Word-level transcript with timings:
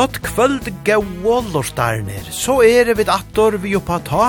Gott 0.00 0.22
kvöld 0.24 0.64
gau 0.84 1.02
lortarnir. 1.52 2.24
Så 2.32 2.62
er 2.64 2.88
við 2.96 3.10
attor 3.12 3.58
vi 3.60 3.74
oppa 3.76 3.98
ta. 4.00 4.26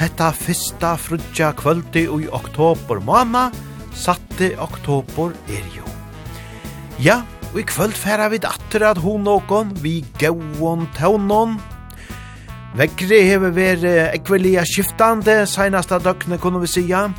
Hetta 0.00 0.30
fyrsta 0.32 0.94
frugja 0.96 1.50
kvöldi 1.52 2.06
ui 2.08 2.30
oktober 2.32 2.96
måna. 3.04 3.50
Satte 3.92 4.54
oktober 4.56 5.34
er 5.52 5.66
jo. 5.74 5.84
Ja, 6.96 7.18
og 7.50 7.58
i 7.60 7.64
kvöld 7.68 7.92
færa 7.92 8.30
við 8.32 8.46
attor 8.48 8.86
at 8.88 9.02
hon 9.04 9.26
nokon 9.28 9.74
vi 9.82 9.98
gauon 10.16 10.86
taunon. 10.96 11.58
Vekri 12.80 13.18
hefur 13.28 13.52
veri 13.52 13.92
ekvelia 14.14 14.64
skiftande 14.64 15.42
seinasta 15.44 15.98
døgnet, 16.00 16.40
kunne 16.40 16.62
vi 16.62 16.70
sija. 16.72 17.10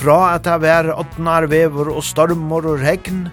Fra 0.00 0.38
at 0.38 0.48
det 0.48 0.56
var 0.64 0.88
åttnar 0.94 1.50
vever 1.52 1.92
og 1.92 2.00
stormor 2.00 2.70
og 2.72 2.80
regn. 2.80 3.26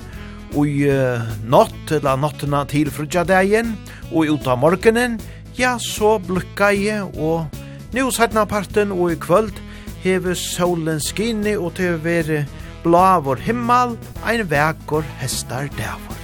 Og 0.57 0.67
i 0.67 0.91
uh, 0.91 1.23
natt, 1.47 1.95
eller 2.01 2.19
nattena 2.19 2.65
til 2.67 2.91
frugja 2.91 3.23
dagen, 3.23 3.77
og 4.11 4.29
ut 4.33 4.47
av 4.47 4.59
morgenen, 4.61 5.19
ja, 5.57 5.77
så 5.79 6.17
blukka 6.23 6.71
jeg, 6.75 7.03
og 7.19 7.47
nå 7.93 8.09
sætna 8.13 8.45
parten 8.49 8.93
og 8.95 9.13
i 9.13 9.19
kvöld 9.19 9.57
hever 10.03 10.37
solen 10.37 11.01
skinni 11.03 11.55
og 11.57 11.73
til 11.79 11.97
å 11.97 12.03
være 12.03 12.43
blavor 12.83 13.41
himmel, 13.43 13.97
ein 14.23 14.45
vekor 14.49 15.03
hestar 15.19 15.67
dævor. 15.77 16.15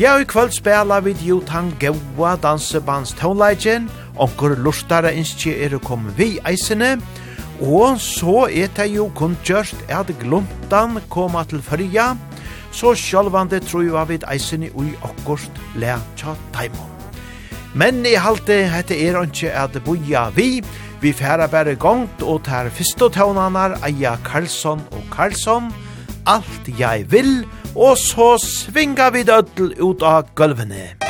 Ja, 0.00 0.14
og 0.14 0.22
i 0.22 0.28
kvöld 0.30 0.54
spela 0.56 1.00
vid 1.04 1.20
Jotan 1.26 1.74
Gaua 1.80 2.36
dansebands 2.40 3.12
tonleikin, 3.18 3.90
onkur 4.16 4.54
lustare 4.56 5.12
innskje 5.16 5.58
er 5.66 5.74
å 5.76 5.82
komme 5.82 6.14
vi 6.16 6.38
eisene, 6.48 6.94
og 7.60 7.98
så 8.00 8.46
er 8.48 8.70
det 8.76 8.86
jo 8.94 9.10
kun 9.12 9.34
kjørst 9.44 9.82
at 9.92 10.08
glumtan 10.22 11.02
koma 11.12 11.42
til 11.44 11.60
fyrja, 11.60 12.14
så 12.72 12.94
sjálvande 12.94 13.60
trúa 13.64 14.04
vid 14.08 14.24
eisen 14.30 14.64
i 14.68 14.70
okkurt 15.02 15.60
le 15.80 15.98
tja 16.16 16.36
taimon. 16.54 16.88
Men 17.74 18.02
i 18.06 18.16
halte 18.18 18.64
hette 18.66 18.96
er 18.98 19.18
ikke 19.22 19.52
at 19.54 19.76
boja 19.86 20.28
vi, 20.34 20.62
vi 21.00 21.12
færa 21.12 21.46
bare 21.50 21.76
gongt 21.78 22.22
og 22.22 22.42
tar 22.48 22.70
fyrst 22.74 23.02
og 23.02 23.14
tøvnanar 23.14 23.78
eia 23.86 24.16
Karlsson 24.26 24.82
og 24.90 25.04
Karlsson, 25.14 25.70
alt 26.26 26.72
jeg 26.78 27.06
vil, 27.12 27.44
og 27.74 27.96
så 27.98 28.34
svinga 28.42 29.10
vi 29.14 29.22
dødl 29.22 29.76
ut 29.78 30.02
av 30.02 30.34
gulvene. 30.34 31.09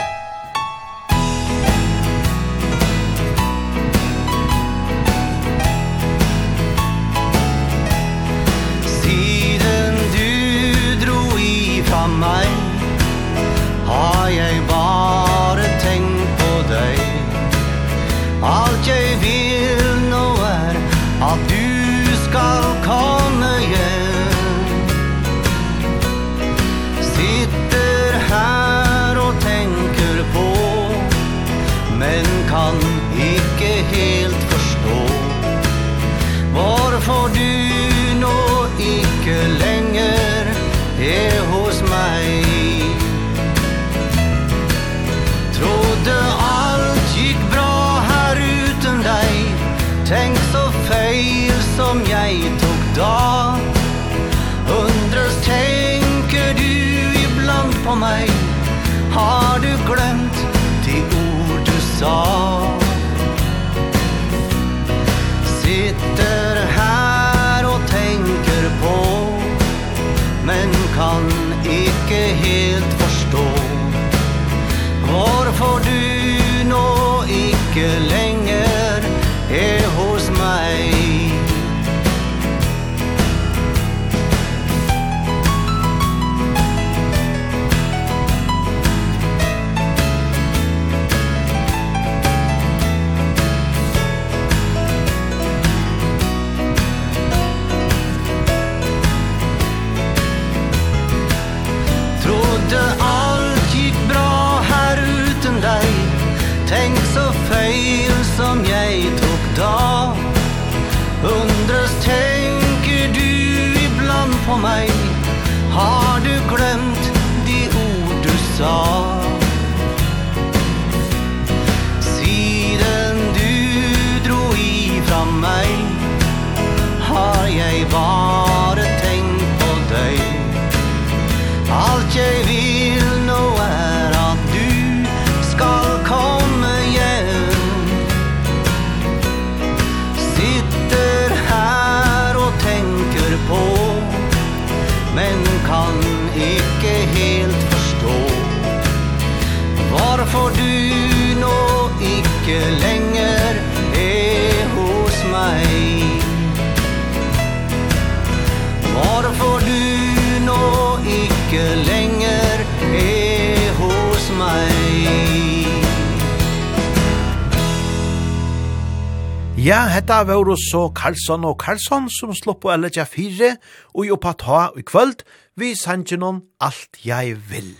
Ja, 169.70 169.84
hetta 169.86 170.24
var 170.26 170.48
så 170.58 170.88
Karlsson 170.90 171.44
og 171.46 171.60
Karlsson 171.62 172.08
som 172.10 172.32
slopp 172.34 172.64
på 172.64 172.72
LG4 172.74 173.52
og 173.94 174.00
i 174.02 174.08
oppa 174.10 174.32
ta 174.34 174.62
i 174.74 174.82
kvöld, 174.82 175.20
vi 175.54 175.76
sanje 175.78 176.16
noen 176.18 176.40
alt 176.58 176.98
jeg 177.06 177.36
vil. 177.46 177.76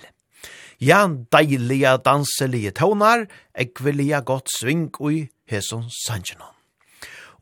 Ja, 0.79 1.01
deilige 1.35 1.97
danselige 2.05 2.71
tånar, 2.79 3.25
ekvelige 3.59 4.21
godt 4.23 4.53
sving 4.55 4.93
ui 5.01 5.33
heson 5.51 5.89
sanje 5.91 6.37
noen. 6.39 6.55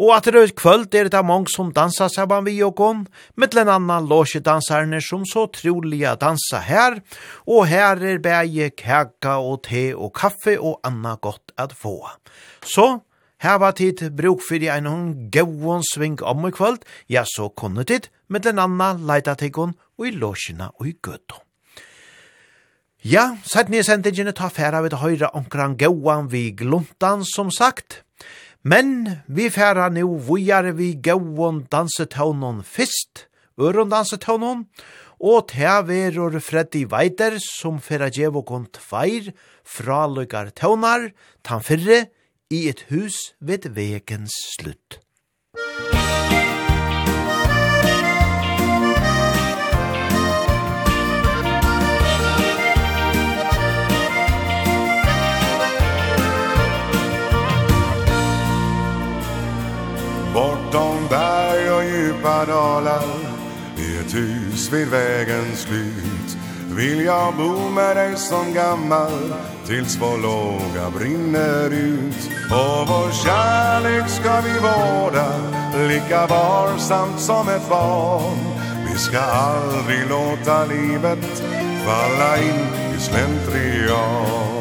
Og 0.00 0.14
at 0.16 0.30
det 0.32 0.40
er 0.40 0.54
kvöld 0.56 0.96
er 0.96 1.10
det 1.12 1.24
mange 1.26 1.52
som 1.52 1.68
dansar 1.74 2.08
saman 2.08 2.46
vi 2.46 2.62
og 2.64 2.72
gong, 2.78 3.02
med 3.36 3.52
den 3.52 3.68
anna 3.68 3.98
låsjedansarne 4.00 5.02
som 5.04 5.26
så 5.28 5.44
troliga 5.52 6.14
dansa 6.16 6.62
her, 6.64 7.02
og 7.44 7.66
her 7.66 8.00
er 8.00 8.16
bæge, 8.16 8.70
kaka 8.70 9.42
og 9.44 9.66
te 9.68 9.92
og 9.92 10.14
kaffe 10.14 10.56
og 10.56 10.80
anna 10.84 11.18
godt 11.20 11.52
at 11.58 11.76
få. 11.76 12.08
Så 12.62 13.02
Hava 13.38 13.70
tid 13.70 14.00
bruk 14.18 14.40
fyrir 14.42 14.72
ein 14.74 14.86
hon 14.90 15.10
gauon 15.30 15.84
sving 15.86 16.18
om 16.26 16.46
i 16.48 16.50
kvöld, 16.50 16.82
ja, 17.06 17.22
så 17.22 17.48
kunne 17.48 17.84
tid, 17.86 18.08
med 18.26 18.42
den 18.42 18.58
anna 18.58 18.96
leita 18.98 19.36
tegon 19.38 19.76
og 19.98 20.08
i 20.08 20.10
låsina 20.10 20.72
og 20.74 20.88
i 20.90 20.96
gøtto. 20.98 21.38
Ja, 23.06 23.36
sett 23.46 23.70
nye 23.70 23.84
sendingene 23.86 24.34
ta 24.34 24.48
færa 24.50 24.82
vid 24.82 24.96
høyre 24.98 25.30
omkran 25.38 25.76
gauan 25.78 26.26
vi 26.32 26.50
gluntan, 26.50 27.22
som 27.22 27.52
sagt. 27.54 28.02
Men 28.66 29.22
vi 29.30 29.46
færa 29.54 29.86
nu 29.94 30.18
vujar 30.18 30.72
vi 30.74 30.96
gauon 30.98 31.62
dansetaunon 31.70 32.64
fyrst, 32.66 33.28
øron 33.54 33.94
dansetaunon, 33.94 34.66
og 35.22 35.46
ta 35.54 35.78
verur 35.86 36.40
Freddy 36.42 36.88
Weider 36.90 37.38
som 37.38 37.78
færa 37.78 38.10
djevokon 38.10 38.66
tveir 38.74 39.30
fra 39.62 40.06
lukar 40.10 40.50
taunar, 40.50 41.12
tan 41.46 41.62
fyrre, 41.62 42.08
i 42.50 42.68
et 42.68 42.80
hus 42.88 43.16
ved 43.40 43.68
vegens 43.74 44.32
slutt. 44.58 45.00
Bortom 60.34 61.08
berg 61.08 61.70
och 61.72 61.84
djupa 61.84 62.44
dalar 62.44 63.04
I 63.78 63.98
ett 63.98 64.14
hus 64.14 64.72
vid 64.72 64.88
vägens 64.88 65.60
slut 65.60 66.27
Vill 66.78 67.04
jag 67.04 67.34
bo 67.36 67.70
med 67.70 67.96
dig 67.96 68.16
som 68.16 68.54
gammal 68.54 69.34
Tills 69.66 69.98
vår 70.00 70.18
låga 70.18 70.90
brinner 70.90 71.70
ut. 71.70 72.30
Och 72.50 72.88
vår 72.88 73.24
kärlek 73.24 74.08
ska 74.08 74.40
vi 74.40 74.52
vårda 74.58 75.26
Lika 75.88 76.26
varsamt 76.26 77.20
som 77.20 77.48
ett 77.48 77.68
barn. 77.68 78.38
Vi 78.92 78.98
ska 78.98 79.18
aldrig 79.18 80.08
låta 80.08 80.64
livet 80.64 81.42
Falla 81.86 82.38
in 82.38 82.94
i 82.96 83.00
slentrian. 83.00 84.58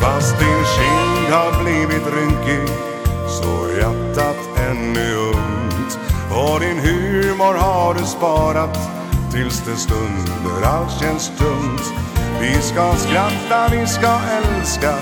Fast 0.00 0.38
din 0.38 0.64
kind 0.76 1.34
har 1.34 1.62
blivit 1.62 2.06
rynkig 2.14 2.74
Så 3.28 3.70
hjärtat 3.78 4.36
ännu 4.70 5.14
ungt 5.14 5.98
Och 6.30 6.60
din 6.60 6.78
humor 6.78 7.54
har 7.54 7.94
du 7.94 8.04
sparat 8.04 9.03
Tills 9.34 9.62
det 9.66 9.76
stunder 9.76 10.62
allt 10.64 11.00
känns 11.00 11.28
tungt 11.38 11.92
Vi 12.40 12.54
ska 12.62 12.94
skratta, 12.96 13.68
vi 13.70 13.86
ska 13.86 14.18
älska 14.42 14.94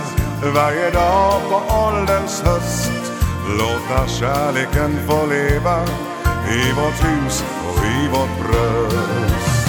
Varje 0.55 0.91
dag 0.91 1.41
på 1.51 1.75
ålderns 1.75 2.43
höst. 2.43 2.93
Låta 3.59 4.09
kärleken 4.09 4.99
få 5.07 5.27
leva 5.27 5.83
I 6.51 6.73
vårt 6.73 7.05
hus 7.05 7.45
och 7.69 7.85
i 7.85 8.09
vårt 8.09 8.47
bröst. 8.47 9.69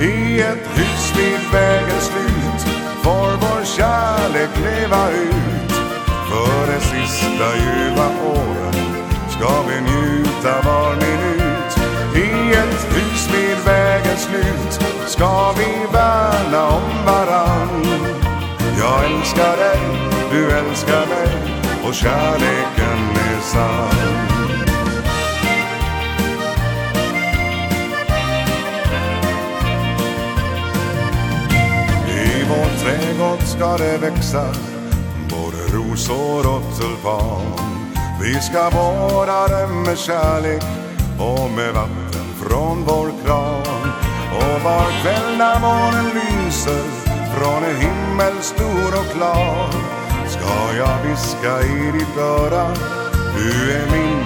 I 0.00 0.40
ett 0.40 0.66
hus 0.74 1.12
vid 1.16 1.52
vägens 1.52 2.04
slut 2.04 2.74
Får 3.02 3.30
vår 3.36 3.64
kärlek 3.64 4.50
leva 4.64 5.10
ut. 5.10 5.72
För 6.30 6.72
det 6.72 6.80
sista 6.80 7.56
ljuva 7.56 8.08
åren 8.26 8.74
Ska 9.30 9.62
vi 9.68 9.80
njuta 9.80 10.21
vid 13.52 13.64
vägens 13.64 14.22
slut 14.22 14.80
Ska 15.06 15.52
vi 15.52 15.92
värna 15.92 16.68
om 16.68 17.04
varann. 17.06 17.86
Jag 18.78 19.04
älskar 19.04 19.56
dig, 19.56 19.80
du 20.32 20.50
älskar 20.50 21.06
mig 21.06 21.28
Och 21.84 21.94
kärleken 21.94 22.98
är 23.16 23.40
sann. 23.40 24.28
I 32.08 32.44
vår 32.48 32.84
trädgård 32.84 33.42
ska 33.42 33.76
det 33.76 33.98
växa 33.98 34.44
Både 35.30 35.56
rosor 35.56 36.54
och 36.56 36.76
tulpan. 36.80 37.42
Vi 38.22 38.34
ska 38.34 38.70
vårda 38.70 39.48
den 39.48 39.82
med 39.82 39.98
kärlek 39.98 40.62
Och 41.18 41.50
med 41.50 41.74
vatten 41.74 42.11
från 42.42 42.84
vår 42.84 43.12
kran. 43.24 43.92
Och 44.36 44.62
var 44.64 44.86
kväll 45.02 45.38
när 45.38 45.60
månen 45.60 46.04
lyser 46.14 46.84
Från 47.34 47.64
en 47.64 47.76
himmel 47.76 48.42
stor 48.42 48.90
och 49.00 49.12
klar. 49.16 49.68
Ska 50.28 50.76
jag 50.76 51.02
viska 51.08 51.60
i 51.62 51.90
ditt 51.98 52.16
öra 52.18 52.66
Du 53.36 53.72
är 53.72 53.86
min 53.90 54.24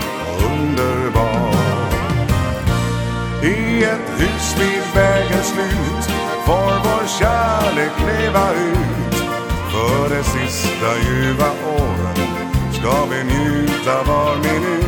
underbar. 0.51 1.57
I 3.43 3.85
ett 3.85 4.11
hus 4.21 4.57
vid 4.59 4.83
vägens 4.95 5.47
slut 5.47 6.17
Får 6.47 6.73
vår 6.85 7.07
kärlek 7.19 7.93
leva 8.07 8.51
ut. 8.53 9.15
För 9.73 10.17
det 10.17 10.25
sista 10.25 10.99
ljuva 11.09 11.51
åren 11.79 12.17
Ska 12.73 13.05
vi 13.11 13.25
njuta 13.25 14.03
var 14.03 14.37
minut 14.37 14.86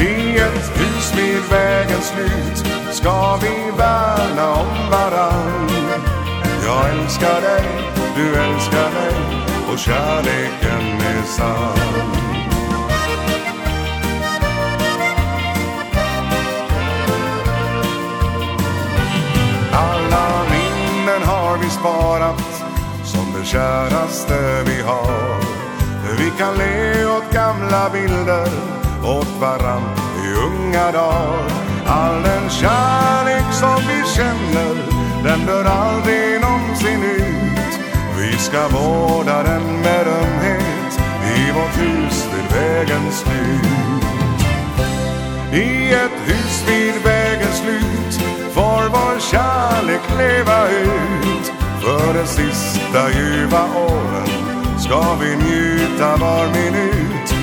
I 0.00 0.36
ett 0.36 0.80
hus 0.80 1.12
vid 1.16 1.42
vägens 1.50 2.08
slut 2.08 2.66
Ska 2.90 3.36
vi 3.36 3.70
värna 3.78 4.54
om 4.54 4.90
varann. 4.90 5.70
Jag 6.64 6.90
älskar 6.90 7.40
dig, 7.40 7.64
du 8.16 8.34
älskar 8.34 8.90
mig 8.90 9.14
Och 9.72 9.78
kärleken 9.78 11.00
är 11.00 11.22
sann. 11.22 11.78
Alla 19.72 20.44
minnen 20.50 21.22
har 21.22 21.58
vi 21.58 21.70
sparat 21.70 22.64
Som 23.04 23.34
det 23.38 23.46
käraste 23.46 24.62
vi 24.66 24.82
har. 24.82 25.38
Vi 26.18 26.32
kan 26.38 26.58
le 26.58 27.06
åt 27.06 27.32
gamla 27.32 27.90
bilder 27.90 28.78
åt 29.04 29.40
varann 29.40 29.82
i 30.24 30.34
unga 30.34 30.92
dag 30.92 31.38
All 31.86 32.22
den 32.22 32.50
kärlek 32.50 33.52
som 33.52 33.76
vi 33.88 34.04
känner 34.16 34.74
Den 35.24 35.46
dör 35.46 35.64
aldrig 35.64 36.40
någonsin 36.40 37.02
ut. 37.02 37.80
Vi 38.18 38.38
ska 38.38 38.68
vårda 38.68 39.42
den 39.42 39.80
med 39.80 40.06
ömhet 40.06 41.00
I 41.36 41.52
vårt 41.52 41.78
hus 41.78 42.28
vid 42.32 42.58
vägens 42.58 43.18
slut. 43.18 44.44
I 45.52 45.92
ett 45.92 46.18
hus 46.26 46.64
vid 46.68 46.94
vägens 47.04 47.58
slut 47.58 48.22
Får 48.52 48.88
vår 48.88 49.20
kärlek 49.20 50.02
leva 50.18 50.68
ut. 50.68 51.52
För 51.82 52.14
de 52.14 52.26
sista 52.26 53.10
ljuva 53.10 53.64
åren 53.76 54.28
Ska 54.78 55.14
vi 55.20 55.36
njuta 55.36 56.16
var 56.16 56.46
minut 56.46 57.37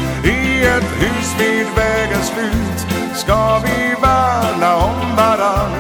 i 0.56 0.66
ett 0.66 0.92
hus 1.02 1.36
vid 1.40 1.68
vägens 1.76 2.28
slut 2.28 2.80
Ska 3.16 3.60
vi 3.60 3.96
värna 4.02 4.76
om 4.76 5.16
varann. 5.18 5.72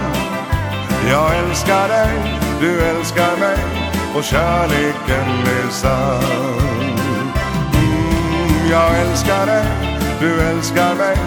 Jag 1.10 1.38
älskar 1.38 1.88
dig, 1.88 2.40
du 2.60 2.82
älskar 2.82 3.38
mig 3.40 3.58
Och 4.16 4.24
kärleken 4.24 5.30
är 5.60 5.70
sann. 5.70 6.24
Mm, 7.74 8.70
Jag 8.72 9.00
älskar 9.00 9.46
dig, 9.46 9.66
du 10.20 10.42
älskar 10.42 10.96
mig 10.96 11.18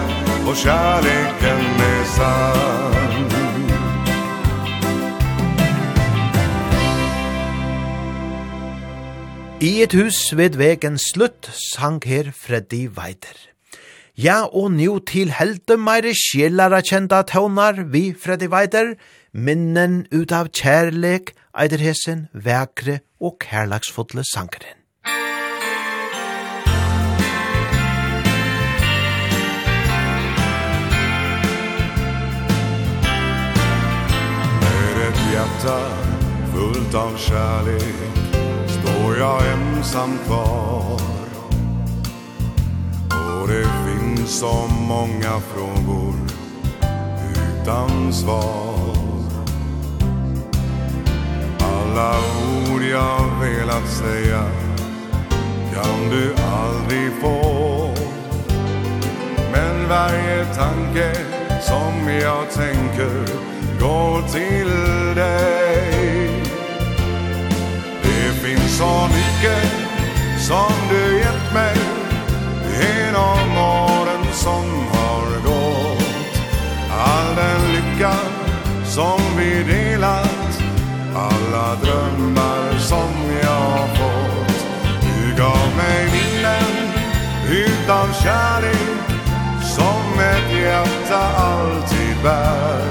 Och 0.47 0.55
kärleken 0.55 1.59
är 1.79 2.03
sann. 2.03 2.98
I 9.59 9.81
et 9.83 9.91
hus 9.91 10.29
ved 10.39 10.53
vegen 10.55 10.95
slutt 10.95 11.49
sang 11.51 11.97
her 12.07 12.29
Freddy 12.31 12.85
Weider. 12.95 13.35
Ja, 14.15 14.45
og 14.47 14.71
nu 14.71 15.01
til 15.03 15.33
helte 15.35 15.75
meire 15.75 16.13
sjelare 16.15 16.79
kjenta 16.79 17.25
tøvnar 17.27 17.81
vi 17.91 18.13
Freddy 18.15 18.47
Weider, 18.47 18.93
minnen 19.35 20.05
ut 20.15 20.31
av 20.31 20.47
kjærlek, 20.55 21.33
eiderhesen, 21.51 22.29
vekre 22.31 23.01
og 23.19 23.35
kærlagsfotle 23.43 24.23
sangeren. 24.31 24.79
Med 34.63 35.03
et 35.09 35.21
hjärta 35.33 35.77
fullt 36.55 36.99
av 37.03 37.19
kärlek 37.27 38.28
står 38.99 39.17
jag 39.17 39.41
ensam 39.51 40.17
kvar? 40.25 41.01
Och 43.41 43.47
det 43.47 43.67
finns 43.85 44.39
så 44.39 44.67
många 44.87 45.39
frågor 45.39 46.13
utan 47.33 48.13
svar. 48.13 48.95
Alla 51.59 52.11
ord 52.71 52.81
jag 52.81 53.25
velat 53.41 53.89
säga 53.89 54.43
kan 55.73 56.09
du 56.09 56.33
aldrig 56.43 57.11
få 57.21 57.93
Men 59.51 59.89
varje 59.89 60.45
tanke 60.45 61.15
som 61.61 62.09
jag 62.09 62.51
tänker 62.51 63.27
går 63.79 64.21
till 64.27 65.15
dig. 65.15 65.58
så 68.79 69.07
mycket 69.07 69.71
som 70.37 70.73
du 70.89 71.17
gett 71.17 71.53
mig 71.53 71.75
Genom 72.79 73.57
åren 73.57 74.25
som 74.33 74.65
har 74.91 75.25
gått. 75.45 76.41
All 76.91 77.35
den 77.35 77.61
lycka 77.73 78.13
som 78.85 79.19
vi 79.37 79.63
delat 79.63 80.61
Alla 81.15 81.75
drömmar 81.75 82.79
som 82.79 83.11
jag 83.43 83.97
fått. 83.97 84.65
Du 85.01 85.35
gav 85.41 85.67
mig 85.77 86.05
minnen 86.11 86.73
utan 87.49 88.13
kärlek 88.13 89.09
Som 89.75 90.19
ett 90.19 90.61
hjärta 90.61 91.21
alltid 91.37 92.23
bär. 92.23 92.85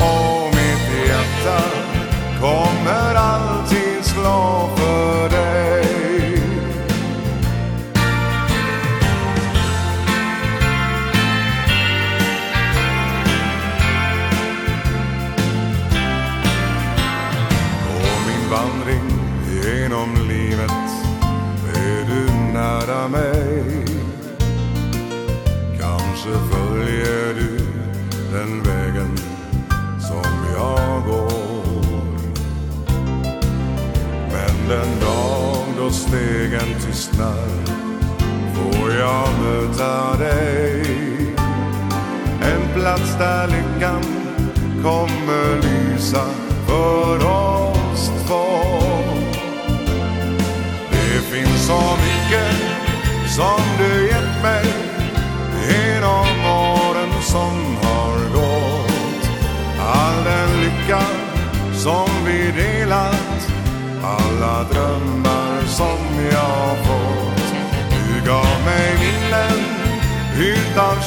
Och 0.00 0.54
mitt 0.54 1.08
hjärta 1.08 1.60
kommer 2.40 3.14
alltid 3.14 3.87
glad 4.20 4.78
för 4.78 5.37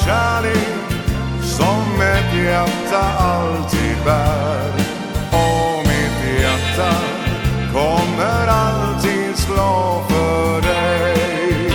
kärlek 0.05 0.91
som 1.41 2.01
ett 2.01 2.46
hjärta 2.46 3.01
alltid 3.17 3.98
bär. 4.05 4.72
Och 5.31 5.88
mitt 5.88 6.41
hjärta 6.41 6.93
kommer 7.74 8.48
alltid 8.48 9.38
slå 9.38 10.03
för 10.10 10.62
dig. 10.62 11.72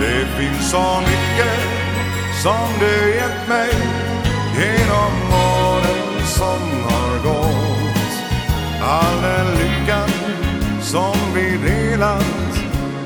Det 0.00 0.26
finns 0.38 0.70
så 0.70 1.00
mycket 1.00 1.60
som 2.42 2.68
du 2.80 3.14
gett 3.14 3.48
mig. 3.48 3.87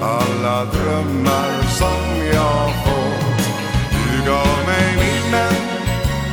Alla 0.03 0.65
drömmar 0.65 1.63
som 1.69 2.27
jag 2.33 2.71
fått. 2.85 3.47
Du 3.93 4.31
gav 4.31 4.67
mig 4.67 4.97
minnen 4.97 5.55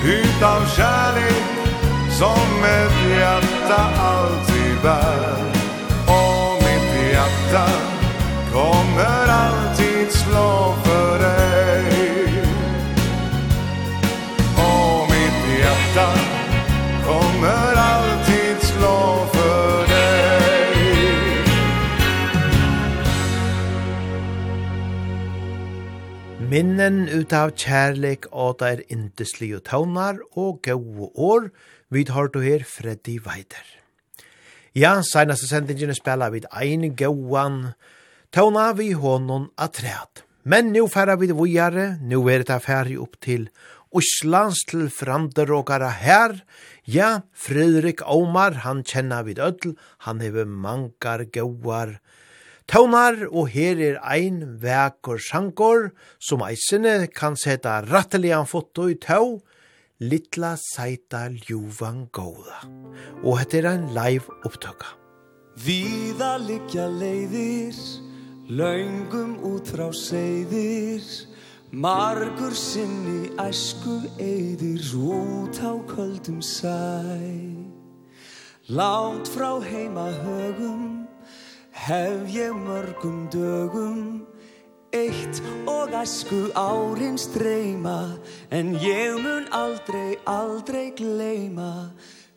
Utav 0.03 0.65
kärlek 0.75 1.43
Som 2.11 2.63
ett 2.63 3.17
hjärta 3.19 3.81
alltid 3.99 4.81
bär. 4.83 5.43
Och 6.07 6.63
mitt 6.63 7.11
hjärta 7.11 7.69
Kommer 8.53 9.27
alltid 9.27 10.11
slå 10.11 10.75
för 10.83 11.19
dig. 11.19 12.43
Och 14.57 15.09
mitt 15.09 15.59
hjärta 15.59 16.28
minnen 26.49 27.03
utav 27.13 27.51
kjærlek 27.61 28.23
og 28.33 28.55
der 28.61 28.79
indeslige 28.89 29.59
tøvnar 29.61 30.17
og 30.33 30.63
gode 30.65 31.09
år, 31.13 31.49
vi 31.93 32.01
tar 32.07 32.31
du 32.33 32.39
her 32.41 32.63
Freddy 32.65 33.19
Weider. 33.21 33.67
Ja, 34.73 35.01
senaste 35.05 35.45
sendingen 35.45 35.93
spela 35.93 36.31
vid 36.33 36.47
ein 36.49 36.95
gauan 36.97 37.75
tøvna 38.33 38.71
vi 38.73 38.91
honom 38.97 39.51
atreat. 39.57 40.23
Men 40.43 40.73
nu 40.73 40.87
færa 40.87 41.19
vi 41.21 41.29
vujare, 41.29 41.99
nu 42.01 42.25
er 42.27 42.41
det 42.41 42.61
færi 42.65 42.97
upp 42.97 43.21
til 43.21 43.49
Oslands 43.93 44.65
til 44.69 44.89
framderåkara 44.89 45.89
her. 46.01 46.39
Ja, 46.87 47.21
Fredrik 47.33 48.01
Omar, 48.05 48.57
han 48.65 48.81
kjenner 48.83 49.23
vid 49.23 49.39
ødel, 49.39 49.77
han 49.99 50.21
hever 50.21 50.45
mangar 50.45 51.25
gauar 51.29 51.93
tøvnar 51.93 51.99
tøvnar, 52.69 53.25
og 53.33 53.49
her 53.49 53.79
er 53.81 53.97
ein 54.05 54.43
vekur 54.61 55.17
sjankor, 55.17 55.89
som 56.21 56.45
eisene 56.45 57.09
kan 57.09 57.37
seta 57.39 57.79
rattelian 57.89 58.45
foto 58.49 58.87
i 58.89 58.97
tøv, 59.01 59.39
Littla 59.99 60.53
seita 60.55 61.25
Ljuvan 61.27 62.05
Gåda. 62.15 62.61
Og 63.19 63.41
hette 63.41 63.57
er 63.59 63.65
ein 63.73 63.89
live 63.91 64.31
opptøkka. 64.47 64.93
Víða 65.59 66.37
liggja 66.39 66.85
leiðir, 66.87 67.75
löngum 68.47 69.33
út 69.43 69.67
frá 69.67 69.89
seiðir, 69.91 71.03
margur 71.75 72.55
sinni 72.55 73.27
æsku 73.43 73.97
eiðir 74.23 74.87
út 74.95 75.59
á 75.59 75.75
köldum 75.91 76.39
sæ. 76.39 76.79
Lánt 78.71 79.27
frá 79.27 79.59
heima 79.59 80.07
högum, 80.23 81.08
Hef 81.79 82.27
ég 82.35 82.53
mörgum 82.65 83.27
dögum 83.31 84.27
Eitt 84.91 85.41
og 85.65 85.93
æsku 85.93 86.51
árin 86.53 87.17
streyma 87.17 88.19
En 88.51 88.75
ég 88.75 89.15
mun 89.23 89.45
aldrei, 89.51 90.17
aldrei 90.25 90.91
gleyma. 90.91 91.93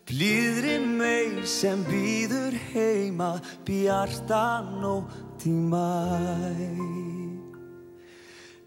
Blíðri 0.07 0.77
mei 0.83 1.45
sem 1.47 1.83
býður 1.87 2.55
heima 2.73 3.37
Bjarta 3.67 4.63
nótt 4.79 5.45
í 5.47 5.51
mæ 5.51 5.91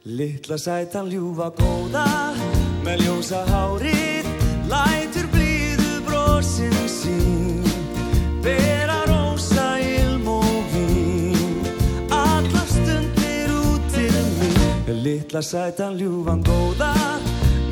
Littla 0.04 0.56
sætan 0.60 1.10
ljúfa 1.12 1.50
góða 1.56 2.06
Með 2.84 3.04
ljósa 3.04 3.42
hárið 3.48 4.28
Lætur 4.70 5.25
Littla 15.26 15.42
sætan 15.42 15.96
ljúvan 15.98 16.38
góða 16.46 16.92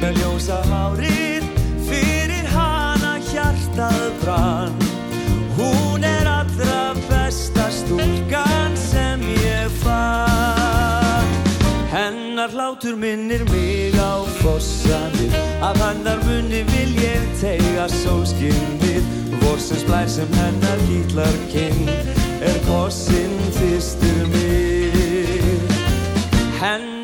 Með 0.00 0.16
ljósa 0.18 0.56
hárið 0.66 1.44
Fyrir 1.86 2.48
hana 2.50 3.12
hjartað 3.28 4.08
brann. 4.24 4.74
Hún 5.54 6.02
er 6.02 6.26
allra 6.26 6.96
besta 7.06 7.68
stúlkan 7.70 8.74
sem 8.74 9.22
ég 9.22 9.70
fann. 9.84 11.30
Hennar 11.94 12.50
hlátur 12.50 12.98
minnir 12.98 13.46
mig 13.52 13.94
á 14.02 14.26
fossanir 14.42 15.38
Af 15.62 15.78
hennar 15.78 16.18
munni 16.26 16.66
vil 16.74 16.98
ég 17.06 17.22
tega 17.38 17.86
sólskinn 18.02 18.80
við. 18.82 19.06
Vorsins 19.46 19.86
blær 19.86 20.10
sem 20.10 20.38
hennar 20.42 20.86
kýtlar 20.90 21.42
kinn 21.54 21.86
Er 22.42 22.58
kossin 22.66 23.38
fyrstur 23.54 24.26
mig 24.34 24.73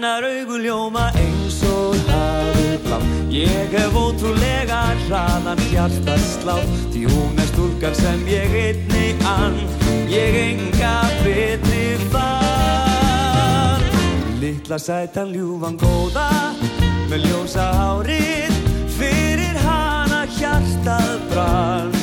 hennar 0.01 0.25
augu 0.25 0.57
ljóma 0.65 1.11
eins 1.21 1.59
og 1.69 1.93
hafið 2.09 2.77
blá 2.87 2.99
Ég 3.31 3.75
hef 3.75 3.93
ótrúlega 4.01 4.79
hraðan 5.05 5.61
hjartastlá 5.69 6.57
Því 6.95 7.03
hún 7.11 7.37
er 7.37 7.49
stúlkan 7.51 7.95
sem 7.99 8.25
ég 8.31 8.55
einni 8.63 9.13
ann. 9.29 9.61
Ég 10.09 10.39
enga 10.41 10.97
betri 11.21 11.85
fann 12.15 13.85
Littla 14.41 14.79
sætan 14.81 15.35
ljúvan 15.37 15.77
góða 15.77 16.29
Með 17.13 17.29
ljósa 17.29 17.69
hárið 17.77 18.53
Fyrir 18.97 19.57
hana 19.67 20.25
hjartað 20.39 21.19
brann. 21.35 22.00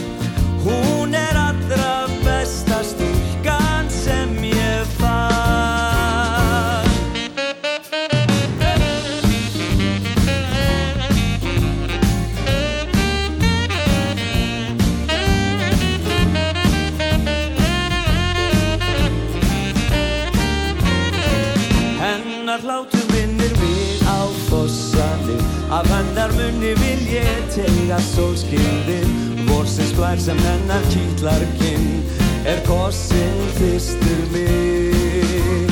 färgar 27.88 28.00
solskindir 28.00 29.06
Vårsins 29.48 29.94
blær 29.96 30.18
sem 30.18 30.38
hennar 30.38 30.82
kýtlar 30.92 31.42
kinn 31.60 32.04
Er 32.46 32.60
kossin 32.66 33.48
fyrstur 33.56 34.32
mig 34.32 35.70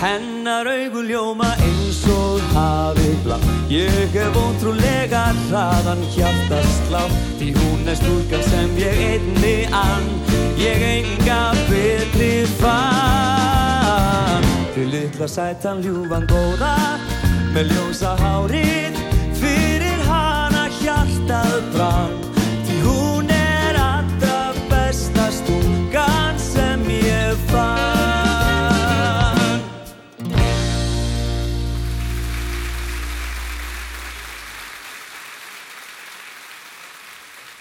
Hennar 0.00 0.66
augu 0.66 1.02
ljóma 1.06 1.54
eins 1.62 2.02
og 2.10 2.40
hafi 2.54 3.14
blá. 3.24 3.38
Ég 3.70 4.10
hef 4.12 4.36
ótrúlega 4.36 5.32
hraðan 5.48 6.02
hjartastlá 6.10 7.06
Því 7.38 7.52
hún 7.54 7.86
er 7.88 7.94
stúlkan 7.96 8.42
sem 8.42 8.76
ég 8.76 8.96
einni 9.12 9.66
ann. 9.70 10.08
Ég 10.58 10.82
enga 10.82 11.54
betri 11.70 12.46
fann 12.58 14.44
Því 14.74 14.84
litla 14.90 15.28
sætan 15.28 15.82
ljúvan 15.86 16.26
góða 16.26 16.74
Með 17.54 17.64
ljósa 17.76 18.16
hárið 18.18 19.01
hjartað 21.22 21.74
fram 21.74 22.14
Því 22.66 22.76
hún 22.82 23.30
er 23.30 23.76
allra 23.78 24.52
besta 24.70 25.30
stungan 25.30 26.38
sem 26.38 26.82
ég 26.90 27.36
fann 27.50 27.70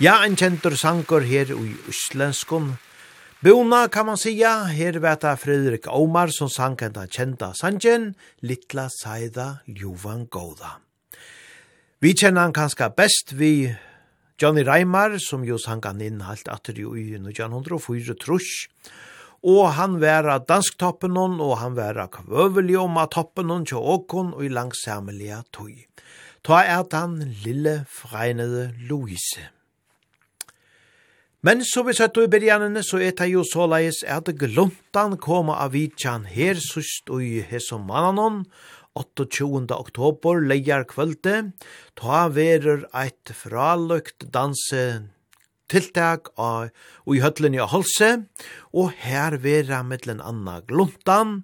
Ja, 0.01 0.25
en 0.25 0.35
kjentur 0.35 0.77
sangur 0.77 1.21
her 1.21 1.51
i 1.53 1.75
Íslenskun 1.89 2.77
Bona 3.41 3.87
kan 3.89 4.05
man 4.05 4.17
säga, 4.17 4.65
her 4.69 4.99
veta 5.01 5.35
Fredrik 5.35 5.87
Omar 5.89 6.29
som 6.29 6.49
sank 6.49 6.81
enda 6.85 7.07
kjenta 7.09 7.55
sangen, 7.57 8.13
Littla 8.45 8.85
Saida 8.93 9.63
Ljuvan 9.65 10.27
Gåda. 10.29 10.90
Vi 12.01 12.15
kjenner 12.17 12.47
han 12.47 12.53
kanskje 12.57 12.87
best 12.97 13.35
vi 13.37 13.75
Johnny 14.41 14.63
Reimar, 14.65 15.19
som 15.21 15.43
jo 15.45 15.59
sang 15.61 15.83
han 15.85 15.99
inn 16.01 16.23
helt 16.25 16.47
atter 16.49 16.79
i 16.81 16.85
og 16.87 16.95
1904 16.97 18.15
trusk. 18.17 18.89
Og 19.45 19.67
han 19.77 19.99
var 20.01 20.25
av 20.33 20.47
dansktoppen 20.49 21.13
hon, 21.13 21.37
og 21.37 21.59
han 21.61 21.77
var 21.77 21.99
av 22.01 22.09
kvøvelig 22.17 22.79
om 22.81 22.97
av 22.97 23.11
toppen 23.13 23.53
hon 23.53 23.69
til 23.69 23.77
åkon 23.77 24.33
og 24.33 24.41
i 24.41 24.49
langsamelige 24.49 25.43
tog. 25.53 25.77
Ta 26.41 26.63
er 26.65 26.89
den 26.89 27.35
lille 27.45 27.83
fregnede 27.85 28.71
Louise. 28.89 29.51
Men 31.45 31.61
så 31.65 31.85
vi 31.85 31.93
sett 31.93 32.17
i 32.17 32.25
bergjennene, 32.29 32.81
så 32.81 32.97
er 32.97 33.13
det 33.17 33.29
jo 33.29 33.45
såleis 33.45 34.01
at 34.09 34.33
gluntan 34.41 35.19
koma 35.21 35.61
av 35.61 35.77
vidtjan 35.77 36.25
her 36.29 36.57
sust 36.57 37.13
og 37.13 37.21
i 37.21 37.45
hesomanan 37.45 38.47
28. 38.95 39.71
oktober, 39.71 40.41
leier 40.43 40.83
kvölde, 40.89 41.51
ta 41.95 42.25
verur 42.33 42.85
eit 42.91 43.31
fraløkt 43.35 44.27
danse 44.33 44.83
tiltak 45.71 46.31
av, 46.35 46.71
og 47.07 47.15
i 47.15 47.21
høtlen 47.23 47.55
i 47.55 47.63
Holse, 47.63 48.11
og 48.75 48.91
her 49.05 49.37
vera 49.43 49.81
mittlen 49.87 50.19
Anna 50.19 50.59
Gluntan, 50.67 51.39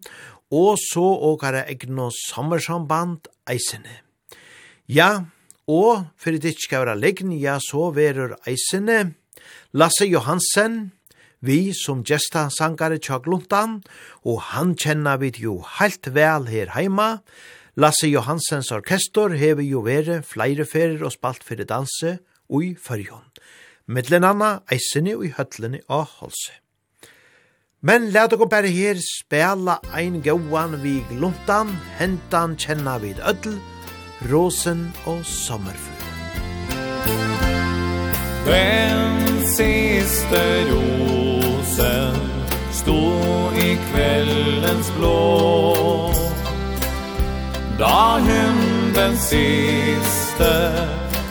og 0.51 0.75
så 0.79 1.05
åkare 1.31 1.65
egno 1.71 2.09
sommersamband 2.15 3.31
eisene. 3.47 4.01
Ja, 4.87 5.27
og 5.67 6.07
fyrir 6.19 6.43
ditt 6.43 6.61
skal 6.63 6.85
vera 6.85 6.95
legn, 6.99 7.33
ja, 7.35 7.57
så 7.63 7.89
verur 7.95 8.37
eisene 8.47 9.15
Lasse 9.75 10.07
Johansen, 10.07 10.96
vi 11.41 11.73
som 11.73 12.03
gesta 12.03 12.47
sangare 12.49 12.99
tja 12.99 13.19
gluntan, 13.23 13.81
og 14.25 14.41
han 14.53 14.75
kjenner 14.75 15.19
vi 15.21 15.31
jo 15.43 15.59
heilt 15.77 16.09
vel 16.13 16.47
her 16.49 16.73
heima. 16.75 17.21
Lasse 17.77 18.09
Johansens 18.09 18.71
orkestor 18.71 19.35
hever 19.37 19.65
jo 19.65 19.83
vere 19.85 20.23
flere 20.25 20.65
ferier 20.65 21.03
og 21.05 21.13
spalt 21.13 21.43
fyrir 21.45 21.69
danse 21.69 22.17
ui 22.49 22.73
fyrjon. 22.75 23.25
Mittlen 23.87 24.25
anna 24.27 24.57
eisene 24.71 25.13
ui 25.15 25.29
høtlene 25.35 25.83
og 25.87 26.07
holse. 26.19 26.55
Men 27.85 28.09
let 28.09 28.33
dere 28.33 28.47
bare 28.49 28.71
her 28.73 28.97
spela 28.97 29.77
ein 29.93 30.23
gauan 30.25 30.79
vi 30.81 30.97
gluntan, 31.11 31.69
hentan 31.99 32.57
kjenna 32.57 32.97
vi 32.97 33.13
ødel, 33.21 33.59
rosen 34.31 34.89
og 35.05 35.21
sommerfugl. 35.25 35.93
Den 38.47 39.47
siste 39.53 40.43
ljusen 41.77 42.13
stå 42.71 43.51
i 43.55 43.77
kvällens 43.91 44.91
blå. 44.97 46.11
Dagen 47.79 48.55
den 48.95 49.17
siste 49.17 50.71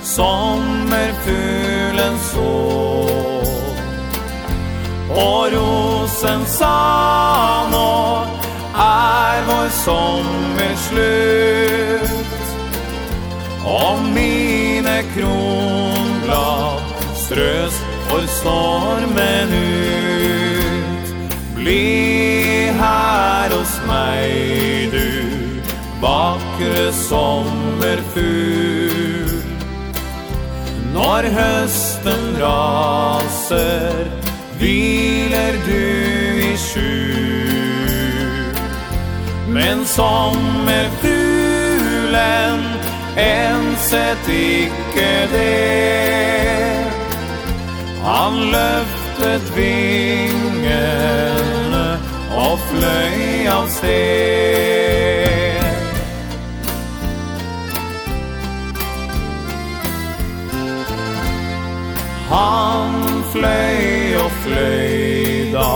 sommerfuglen 0.02 2.18
så. 2.18 2.66
Og 5.16 5.52
rosen 5.52 6.46
sa 6.46 7.68
nå 7.70 8.26
er 8.76 9.42
vår 9.46 9.68
sommer 9.72 10.76
slut 10.76 12.10
Om 13.64 14.14
mine 14.14 15.02
kronblad 15.14 16.80
strös 17.16 17.85
for 18.08 18.26
stormen 18.26 19.52
ut. 19.52 21.14
Bli 21.56 22.70
her 22.78 23.50
hos 23.50 23.80
meg 23.88 24.90
du 24.92 25.10
Vakre 26.00 26.92
sommerfugl 26.94 29.32
Når 30.94 31.22
høsten 31.34 32.36
raser 32.42 34.06
Hviler 34.60 35.54
du 35.66 35.86
i 36.46 36.56
skjul. 36.56 38.54
Men 39.52 39.78
sommerfuglen 39.90 42.60
Enset 43.16 44.28
ikke 44.28 45.28
det. 45.32 46.85
Han 48.06 48.34
løftet 48.52 49.48
vingene 49.56 50.76
og 52.38 52.58
fløy 52.68 53.48
av 53.50 53.66
sted. 53.74 55.26
Han 62.30 62.94
fløy 63.32 64.14
og 64.22 64.30
fløy 64.44 65.50
da 65.56 65.74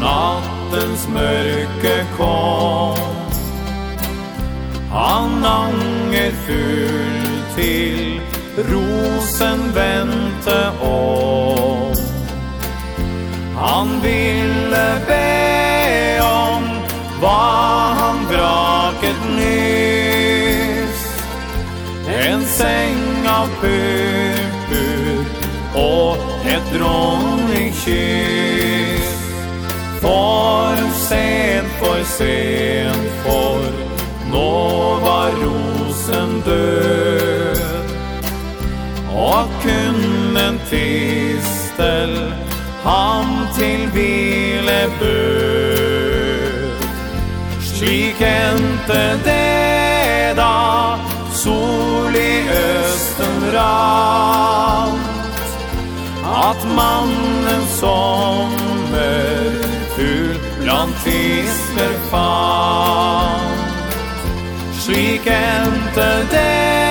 nattens 0.00 1.04
mørke 1.12 1.96
kom. 2.16 2.96
Han 4.96 5.44
anger 5.44 6.32
full 6.46 7.28
til 7.58 8.33
rosen 8.56 9.72
vente 9.74 10.70
om 10.80 11.94
Han 13.56 13.88
ville 14.02 15.00
be 15.06 16.20
om 16.22 16.62
hva 17.20 17.94
han 18.00 18.26
vraket 18.30 19.16
nys 19.36 21.00
En 22.06 22.46
seng 22.46 23.26
av 23.26 23.48
purpur 23.60 25.24
og 25.74 26.18
et 26.46 26.62
dronningkyss 26.76 29.08
For 30.00 30.76
sent, 31.08 31.68
for 31.80 32.04
sent, 32.04 33.10
for 33.24 33.60
nå 34.30 34.54
var 35.04 35.30
rosen 35.42 36.30
død 36.44 37.03
kun 39.62 40.36
en 40.36 40.60
tistel 40.70 42.34
Han 42.84 43.26
til 43.56 43.88
hvile 43.92 44.80
bød 45.00 46.64
Slik 47.60 48.20
endte 48.20 49.02
det 49.24 50.36
da 50.36 50.98
Sol 51.34 52.14
i 52.14 52.36
østen 52.48 53.42
rant. 53.54 55.00
At 56.24 56.64
mannen 56.76 57.66
sommer 57.80 59.50
Fugl 59.96 60.38
blant 60.62 60.96
tisler 61.04 61.98
fant. 62.10 63.60
Slik 64.84 65.26
endte 65.26 66.08
det 66.32 66.83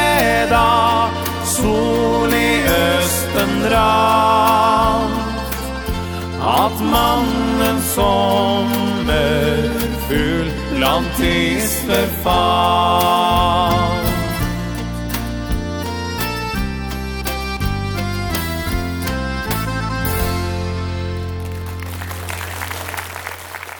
kraft 3.84 5.64
Att 6.42 6.82
mannen 6.82 7.82
som 7.82 9.10
är 9.10 9.70
full 10.08 10.52
bland 10.78 11.06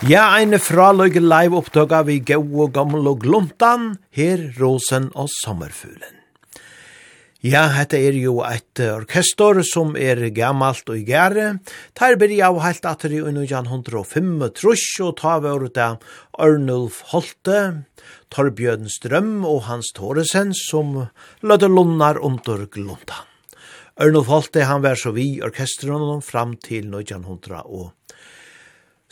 Ja, 0.06 0.34
eine 0.36 0.58
fraløyge 0.60 1.22
live 1.24 1.56
opptøkka 1.56 2.02
vi 2.04 2.18
gau 2.28 2.42
og 2.66 2.74
gammel 2.76 3.08
og 3.08 3.22
gluntan, 3.24 3.94
her 4.12 4.42
rosen 4.58 5.08
og 5.16 5.32
sommerfuglen. 5.32 6.23
Ja, 7.44 7.66
hette 7.76 7.98
er 8.00 8.14
jo 8.16 8.38
eit 8.40 8.80
orkestor 8.80 9.58
som 9.68 9.90
er 10.00 10.16
gammalt 10.32 10.88
og 10.88 11.02
gære. 11.04 11.58
Tær 11.92 12.16
byrja 12.16 12.46
av 12.48 12.60
heilt 12.64 12.86
atter 12.88 13.12
i 13.12 13.18
1905 13.20 14.46
trus, 14.56 14.84
og 15.04 15.18
ta 15.18 15.34
vore 15.44 15.68
det 15.68 15.90
Arnulf 16.40 17.02
Holte, 17.10 17.84
Torbjørn 18.32 18.88
Strøm 18.88 19.44
og 19.44 19.66
Hans 19.68 19.92
Thoresen 19.92 20.56
som 20.56 20.96
lødde 21.44 21.68
lunnar 21.68 22.22
under 22.24 22.64
glundan. 22.64 23.28
Arnulf 24.00 24.32
Holte 24.32 24.64
han 24.64 24.80
var 24.80 24.96
så 24.96 25.12
vi 25.12 25.42
orkestron 25.44 26.24
fram 26.24 26.56
til 26.56 26.88
1900 26.88 27.60
og 27.68 27.92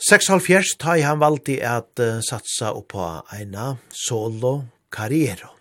76 0.09 0.73
tar 0.81 1.05
han 1.05 1.21
valdi 1.21 1.61
at 1.61 2.01
satsa 2.25 2.73
på 2.81 3.13
eina 3.37 3.75
solo 3.93 4.63
karriero. 4.89 5.53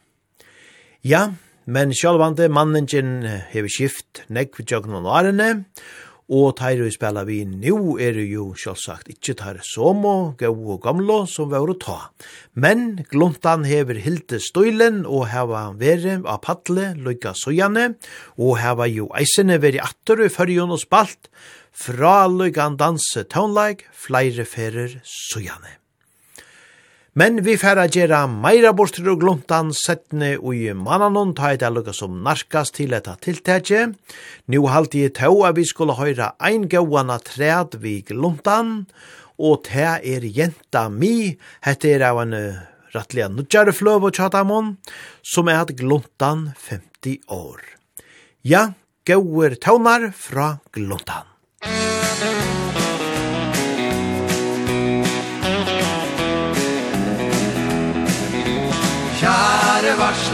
Ja, 1.04 1.26
Men 1.64 1.92
sjálvande 1.94 2.48
manningin 2.50 3.22
hevur 3.52 3.70
skift 3.70 4.24
nekv 4.34 4.64
jøgnum 4.66 5.04
og 5.06 5.12
arene, 5.20 5.50
og 6.32 6.56
teir 6.58 6.80
vi 6.82 6.90
spela 6.90 7.22
vi 7.28 7.42
nu 7.46 8.00
er 8.02 8.16
jo 8.18 8.48
sjálvsagt 8.58 9.12
ikkje 9.12 9.36
teir 9.38 9.60
somo 9.62 10.34
gau 10.40 10.56
og 10.74 10.80
gamlo 10.82 11.20
som 11.30 11.52
væru 11.52 11.76
å 11.76 11.78
ta. 11.78 11.98
Men 12.58 13.04
gluntan 13.12 13.62
hever 13.68 14.00
hilde 14.02 14.40
støylen 14.42 15.04
og 15.06 15.28
heva 15.30 15.68
vere 15.78 16.16
av 16.24 16.40
paddle 16.42 16.96
lukka 16.98 17.34
søyane, 17.38 17.92
og 18.42 18.58
heva 18.58 18.88
jo 18.90 19.06
eisene 19.14 19.60
veri 19.62 19.78
atter 19.82 20.24
i 20.26 20.32
fyrjun 20.32 20.74
og 20.74 20.82
spalt, 20.82 21.30
fra 21.70 22.26
lykkan 22.26 22.74
danse 22.80 23.22
tånleik, 23.30 23.86
flere 23.94 24.48
ferer 24.48 24.98
søyane. 25.06 25.81
Men 27.12 27.42
vi 27.44 27.58
færa 27.60 27.82
gjerra 27.92 28.22
meira 28.24 28.70
bortur 28.72 29.10
og 29.12 29.18
gluntan 29.20 29.68
og 29.68 30.44
ui 30.48 30.72
mannanon 30.72 31.34
ta 31.36 31.50
eit 31.52 31.62
alluga 31.62 31.92
som 31.92 32.22
narkas 32.24 32.72
til 32.72 32.94
etta 32.96 33.18
tiltetje. 33.20 33.92
Nu 34.48 34.66
halti 34.66 35.04
i 35.04 35.10
tau 35.10 35.44
at 35.44 35.56
vi 35.56 35.64
skulle 35.68 35.92
høyra 35.92 36.32
ein 36.40 36.68
gauana 36.68 37.18
træd 37.18 37.76
vi 37.82 38.00
gluntan, 38.00 38.86
og 39.38 39.64
ta 39.68 40.00
er 40.00 40.24
jenta 40.24 40.88
mi, 40.88 41.36
hette 41.60 41.92
er 41.92 42.00
av 42.08 42.22
en 42.22 42.32
rattlega 42.94 43.28
nudjare 43.28 43.76
fløv 43.76 44.08
og 44.08 44.16
tjatamon, 44.16 44.78
som 45.22 45.48
er 45.52 45.66
at 45.66 45.76
gluntan 45.76 46.54
50 46.64 47.28
år. 47.28 47.60
Ja, 48.40 48.72
gauer 49.04 49.52
taunar 49.60 50.14
fra 50.16 50.62
gluntan. 50.72 51.28
Musik 51.60 52.61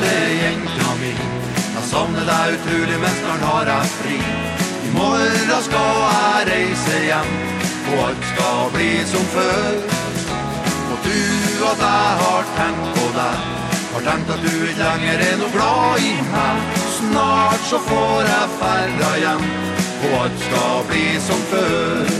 beste 0.01 0.35
jenta 0.43 0.95
mi. 1.01 1.13
Jeg 1.75 1.85
savner 1.91 2.25
deg 2.27 2.55
utrolig 2.57 2.99
mens 3.01 3.21
når 3.25 3.45
har 3.47 3.69
jeg 3.71 3.91
fri 3.99 4.17
I 4.87 4.91
morgen 4.95 5.53
skal 5.67 6.01
jeg 6.03 6.49
reise 6.49 7.03
hjem 7.05 7.31
Og 7.93 8.01
alt 8.09 8.25
skal 8.33 8.73
bli 8.75 8.91
som 9.07 9.29
før 9.35 9.77
Og 10.91 10.99
du 11.05 11.21
at 11.71 11.85
jeg 11.85 12.17
har 12.23 12.51
tenkt 12.57 12.89
på 12.97 13.07
deg 13.19 13.47
Har 13.93 14.07
tenkt 14.09 14.33
at 14.35 14.43
du 14.43 14.51
ikke 14.51 14.81
lenger 14.83 15.23
er 15.29 15.37
noe 15.43 15.53
glad 15.55 16.03
i 16.03 16.17
meg 16.33 16.83
Snart 16.97 17.63
så 17.71 17.81
får 17.87 18.27
jeg 18.33 18.51
ferda 18.59 19.13
hjem 19.23 19.47
Og 20.09 20.19
alt 20.25 20.43
skal 20.49 20.83
bli 20.91 21.07
som 21.29 21.47
før 21.53 22.13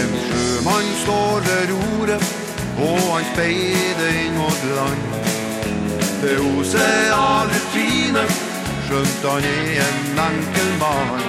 En 0.00 0.18
sjømann 0.24 0.90
står 1.04 1.46
ved 1.50 1.70
roret 1.74 2.34
Og 2.88 2.98
han 3.12 3.30
speider 3.34 4.20
inn 4.24 4.40
mot 4.40 4.68
land 4.72 5.25
Efter 6.16 6.38
oceanens 6.58 7.64
finer 7.72 8.28
Skjønt 8.86 9.24
han 9.28 9.44
i 9.44 9.74
en 9.82 10.20
enkel 10.22 10.70
mann 10.80 11.24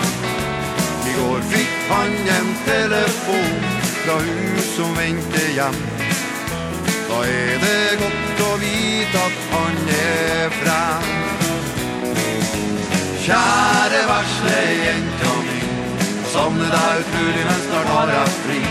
I 1.04 1.16
går 1.18 1.42
fikk 1.52 1.74
han 1.90 2.14
en 2.36 2.54
telefon 2.68 3.58
Fra 4.06 4.16
hus 4.24 4.70
som 4.78 4.94
vänkte 4.96 5.42
hjem. 5.58 5.76
Da 7.10 7.18
er 7.28 7.60
det 7.66 7.98
godt 8.00 8.44
å 8.46 8.54
vite 8.62 9.26
at 9.26 9.42
han 9.52 9.92
er 9.98 10.56
frem. 10.62 11.12
Kjære 13.26 14.02
varsle 14.08 14.64
jenta 14.86 15.36
mi 15.50 15.60
Savne 16.32 16.72
deg 16.72 17.04
utrolig 17.04 17.46
men 17.50 17.62
snart 17.68 17.94
har 17.98 18.16
jeg 18.16 18.40
fri. 18.40 18.64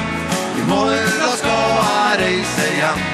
I 0.62 0.66
morgen 0.72 1.38
skal 1.44 1.78
jeg 1.82 2.18
reise 2.24 2.72
hjem 2.80 3.06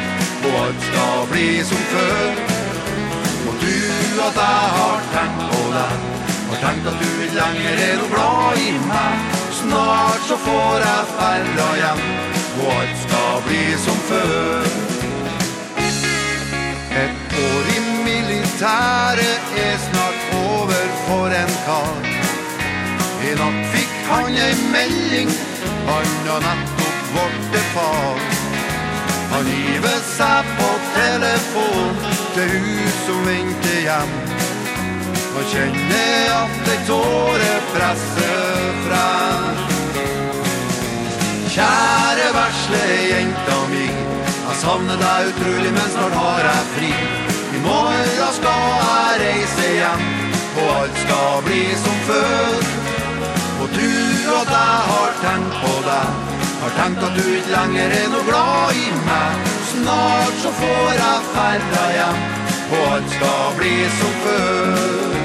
Og 0.47 0.59
alt 0.65 0.91
skal 0.93 1.31
bli 1.35 1.53
som 1.67 1.87
før. 1.97 2.52
28 4.17 4.41
har 4.77 5.01
tenkt 5.13 5.43
på 5.53 5.63
deg 5.73 5.93
Har 6.51 6.59
tenkt 6.65 6.89
at 6.91 6.99
du 7.01 7.09
vil 7.19 7.33
lenger 7.37 7.83
er 7.89 8.01
du 8.01 8.07
glad 8.13 8.61
i 8.61 8.73
meg 8.89 9.39
Snart 9.61 10.27
så 10.29 10.37
får 10.47 10.85
jeg 10.85 11.11
færre 11.17 11.69
hjem 11.81 12.03
Og 12.61 12.73
alt 12.77 12.99
skal 13.05 13.39
bli 13.47 13.63
som 13.81 14.01
før. 14.09 14.67
Et 17.03 17.37
år 17.41 17.71
i 17.73 17.79
militæret 18.05 19.55
er 19.63 19.79
snart 19.87 20.35
over 20.51 20.85
for 21.07 21.33
en 21.33 21.55
kar. 21.65 22.11
I 23.25 23.33
natt 23.41 23.61
fikk 23.73 23.95
han 24.11 24.37
ei 24.37 24.53
melding. 24.75 25.33
Han 25.89 26.13
har 26.29 26.45
nettopp 26.45 27.13
vårt 27.17 27.61
far. 27.73 28.27
Han 29.33 29.53
givet 29.57 30.11
seg 30.13 30.53
på 30.61 30.73
telefon 30.99 32.12
vakte 32.33 32.57
hus 32.57 32.95
som 33.07 33.27
vinke 33.27 33.75
hjem 33.85 34.13
Nå 35.33 35.43
kjenner 35.51 35.91
jeg 35.93 36.31
at 36.33 36.55
det 36.67 36.79
tåre 36.89 37.53
presser 37.73 38.79
frem 38.87 39.61
Kjære 41.53 42.31
versle 42.37 42.83
jenta 43.11 43.59
mi 43.73 43.85
Jeg 43.85 44.57
savner 44.63 44.97
deg 44.97 45.29
utrolig, 45.33 45.73
men 45.77 45.89
snart 45.93 46.17
har 46.17 46.49
jeg 46.49 46.67
fri. 46.75 46.93
I 47.53 47.63
morgen 47.67 48.35
skal 48.41 48.67
jeg 48.81 49.23
reise 49.27 49.71
hjem 49.77 50.05
Og 50.57 50.75
alt 50.81 51.01
skal 51.05 51.41
bli 51.49 51.63
som 51.85 52.05
før 52.09 52.69
Og 53.61 53.77
du 53.77 53.89
og 54.39 54.45
deg 54.49 54.93
har 54.93 55.19
tenkt 55.25 55.59
på 55.61 55.81
deg 55.89 56.32
Har 56.63 56.71
tankt 56.71 57.03
at 57.03 57.17
du 57.19 57.25
ikke 57.27 57.51
langer 57.51 57.95
er 57.97 58.05
noe 58.13 58.23
glad 58.29 58.77
i 58.79 58.91
meg 59.09 59.49
Snart 59.73 60.37
så 60.45 60.53
får 60.61 60.93
jeg 61.01 61.25
færre 61.33 61.83
hjem 61.97 62.23
Og 62.79 62.87
alt 62.93 63.11
skal 63.17 63.59
bli 63.59 63.75
som 63.99 64.15
før 64.23 65.22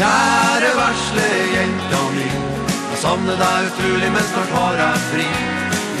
Kjære 0.00 0.68
varsle 0.76 1.24
jenta 1.52 1.98
mi 2.14 2.28
Jeg 2.28 2.98
savner 3.02 3.36
deg 3.36 3.66
utrolig, 3.68 4.08
men 4.14 4.24
snart 4.30 4.54
har 4.56 4.78
jeg 4.80 5.00
fri. 5.10 5.26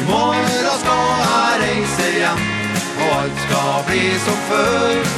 I 0.00 0.04
morgen 0.08 0.68
skal 0.80 1.10
jeg 1.24 1.58
reise 1.62 2.06
hjem 2.14 2.40
Og 3.02 3.10
alt 3.18 3.42
skal 3.44 3.84
bli 3.90 4.06
som 4.24 4.40
før. 4.48 5.12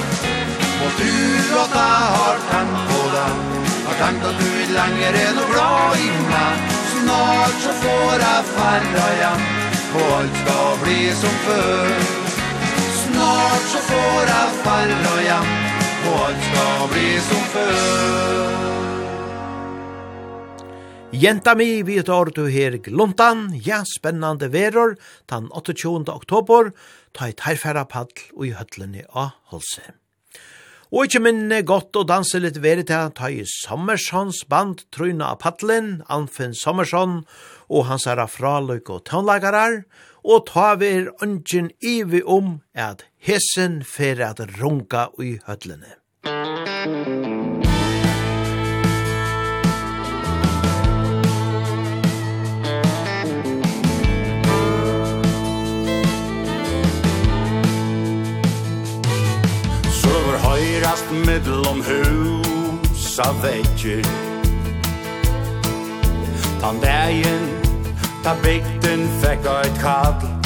Må 0.81 0.91
du 0.99 1.15
at 1.63 1.79
jeg 1.79 2.11
har 2.17 2.43
tenkt 2.51 2.83
på 2.91 3.01
deg 3.15 3.63
Har 3.87 4.01
tenkt 4.03 4.27
at 4.33 4.43
du 4.43 4.47
vil 4.59 4.75
lenger 4.81 5.19
er 5.23 5.35
noe 5.39 5.51
glad 5.53 6.03
i 6.03 6.13
meg. 6.33 6.77
Snart 6.91 7.59
så 7.67 7.79
får 7.85 8.25
jeg 8.27 8.49
færre 8.51 9.11
hjem 9.21 9.45
Og 10.01 10.17
alt 10.17 10.41
skal 10.43 10.81
bli 10.83 11.03
som 11.21 11.39
før. 11.47 12.09
Snart 13.05 13.71
så 13.77 13.91
får 13.93 14.35
jeg 14.35 14.59
færre 14.67 15.21
hjem 15.29 15.72
och 16.07 16.21
allt 16.27 16.45
ska 16.45 16.89
bli 16.93 17.21
som 17.21 17.45
förr 17.53 18.23
Jenta 21.15 21.55
mi 21.55 21.83
vi 21.83 21.99
et 22.01 22.09
år 22.09 22.31
du 22.33 22.47
her 22.49 22.79
gluntan, 22.81 23.53
ja, 23.53 23.83
spennande 23.85 24.49
veror, 24.49 24.97
den 25.29 25.51
28. 25.53 26.09
oktober, 26.09 26.73
ta 27.13 27.29
et 27.29 27.43
herfæra 27.45 27.85
paddl 27.85 28.23
og 28.33 28.47
i 28.47 28.55
høtlene 28.57 29.05
av 29.13 29.35
Holse. 29.53 29.93
Og 30.89 31.05
ikkje 31.05 31.23
minne 31.25 31.61
godt 31.69 32.01
å 32.01 32.07
danse 32.09 32.41
litt 32.41 32.57
verita, 32.65 33.05
ta 33.13 33.29
i 33.29 33.45
Sommersons 33.45 34.41
band 34.49 34.87
tryna 34.89 35.35
av 35.35 35.43
paddlen, 35.45 36.01
Anfinn 36.09 36.57
Sommersson 36.57 37.21
og 37.69 37.87
hans 37.93 38.09
herra 38.09 38.25
fraløyk 38.25 38.89
og 38.89 39.05
tøvnlagarar, 39.13 39.83
og 40.25 40.49
ta 40.49 40.73
ver 40.81 41.13
ønsken 41.21 41.71
ivi 41.85 42.25
om 42.25 42.63
at 42.73 43.05
Hesen 43.23 43.85
fer 43.87 44.19
at 44.27 44.41
runga 44.59 45.05
i 45.23 45.37
høllene. 45.47 45.93
Sover 60.01 60.43
høyrast 60.49 61.15
middlom 61.23 61.87
hus 61.87 63.07
av 63.23 63.39
vekje 63.47 64.03
Tan 66.59 66.83
dagen, 66.83 67.51
ta 68.27 68.35
bygden 68.43 69.07
fekk 69.23 69.53
eit 69.61 69.85
kall 69.87 70.42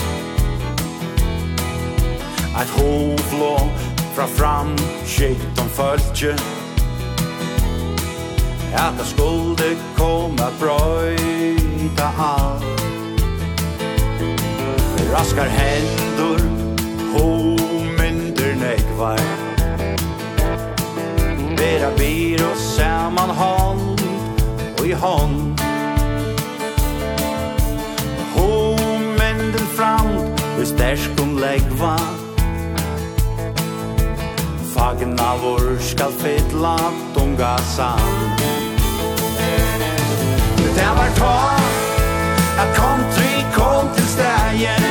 Eit 2.59 2.71
hovlån 2.71 3.71
fra 4.15 4.27
fram 4.27 4.77
Skikt 5.05 5.61
om 5.61 5.69
fölkje 5.69 6.37
At 8.75 8.95
det 8.99 9.07
skulde 9.07 9.77
komma 9.97 10.49
brøyta 10.61 12.09
alt 12.19 12.65
Raskar 15.13 15.49
hendur 15.49 16.41
Hominder 17.13 18.55
nekvar 18.55 19.21
Bera 21.57 21.91
bir 21.99 22.45
og 22.51 22.57
saman 22.57 23.31
hånd 23.37 24.01
Og 24.79 24.87
i 24.87 24.93
hånd 24.93 25.61
Hominder 28.35 29.67
fram 29.77 30.15
Vi 30.59 30.67
sterskum 30.67 31.37
legvar 31.37 32.26
Fagnavor 34.77 35.79
skal 35.81 36.13
fylla 36.13 36.77
tunga 37.15 37.59
sand. 37.59 38.41
Det 40.77 40.89
var 40.97 41.09
ta 41.17 41.57
at 42.59 42.77
country 42.77 43.45
kom 43.55 43.89
til 43.95 44.07
stegen 44.09 44.85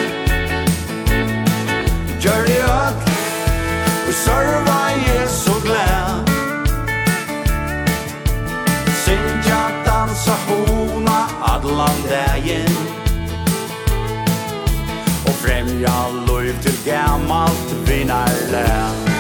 Gjør 2.20 2.46
det 2.48 2.62
øk 2.64 2.98
og 4.08 4.14
serva 4.14 4.82
så 5.28 5.56
glad 5.64 6.30
Synja 9.06 9.64
dansa 9.86 10.36
hona 10.48 11.20
adlan 11.54 12.00
dagen. 12.10 12.78
Og 15.28 15.34
fremja 15.44 15.98
lov 16.28 16.62
til 16.62 16.78
gammalt 16.86 17.70
vinnarlän 17.88 19.15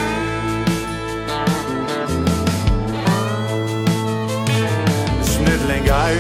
skær 5.96 6.16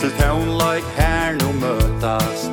Til 0.00 0.10
tøvnløyk 0.18 0.84
her 0.96 1.32
nu 1.40 1.52
møtast. 1.52 2.50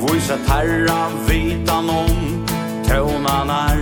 Vise 0.00 0.36
terra 0.48 1.02
vitan 1.28 1.90
om 1.90 2.46
tøvnanar 2.88 3.78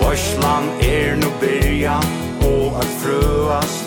Vårslan 0.00 0.64
er 0.82 1.16
nu 1.16 1.30
byrja 1.40 1.96
og 2.42 2.80
at 2.82 2.90
frøast. 3.00 3.86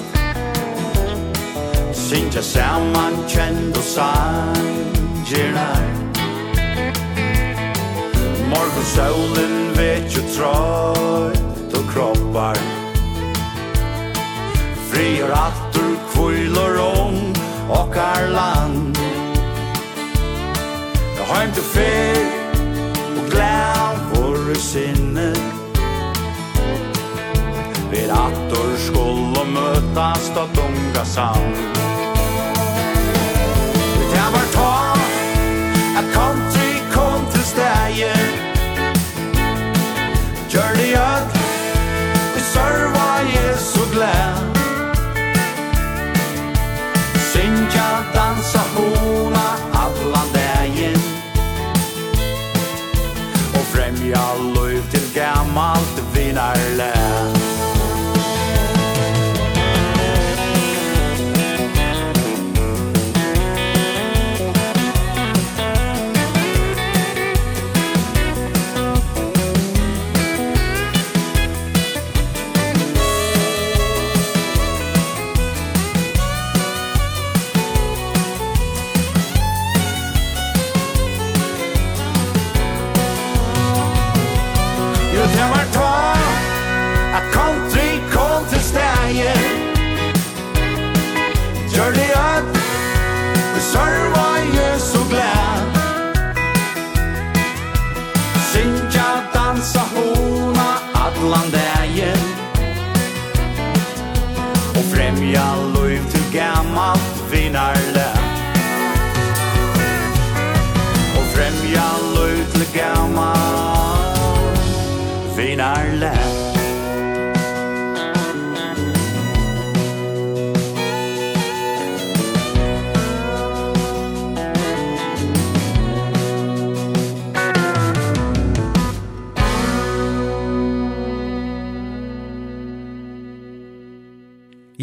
Sintja 1.94 2.42
saman 2.42 3.14
kjend 3.28 3.78
og 3.78 3.84
sangernar 3.84 5.84
Morgon 8.50 8.86
solen 8.96 9.78
vet 9.78 10.18
jo 10.18 10.22
tråd 10.38 10.73
attur 15.34 15.96
kvøylor 16.14 16.78
om 16.84 17.16
okkar 17.70 18.28
land. 18.32 18.98
Jeg 21.18 21.26
har 21.30 21.44
ikke 21.44 21.66
fer 21.74 22.18
og 23.18 23.26
glæv 23.32 24.02
våre 24.14 24.56
sinne 24.60 25.30
Vi 27.92 28.04
attur 28.10 28.74
skull 28.88 29.38
og 29.38 29.48
møtast 29.54 30.38
og 30.38 30.50
dunga 30.58 31.06
sand. 31.06 31.56
Det 34.14 34.28
var 34.36 34.48
ta 34.58 34.74
at 35.98 36.06
kom 36.14 36.38
til 36.54 36.63
malt 55.54 55.78
alltid 55.78 56.04
vinner 56.14 56.93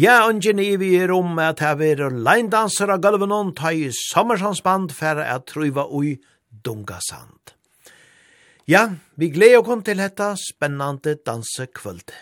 Ja, 0.01 0.23
ungen 0.25 0.57
i 0.57 0.79
vi 0.81 0.95
er 0.97 1.11
om 1.13 1.35
at 1.37 1.59
her 1.61 1.75
vera 1.77 2.07
leindansere 2.09 2.95
gulvenon 3.03 3.51
ta 3.53 3.69
i 3.69 3.91
sommersansband 3.93 4.95
for 4.97 5.19
at 5.21 5.43
truva 5.51 5.83
ui 5.93 6.15
dungasand. 6.65 7.51
Ja, 8.65 8.95
vi 9.13 9.29
gleder 9.29 9.61
oss 9.61 9.83
til 9.85 10.01
dette 10.01 10.31
spennende 10.41 11.13
dansekvølte. 11.21 12.17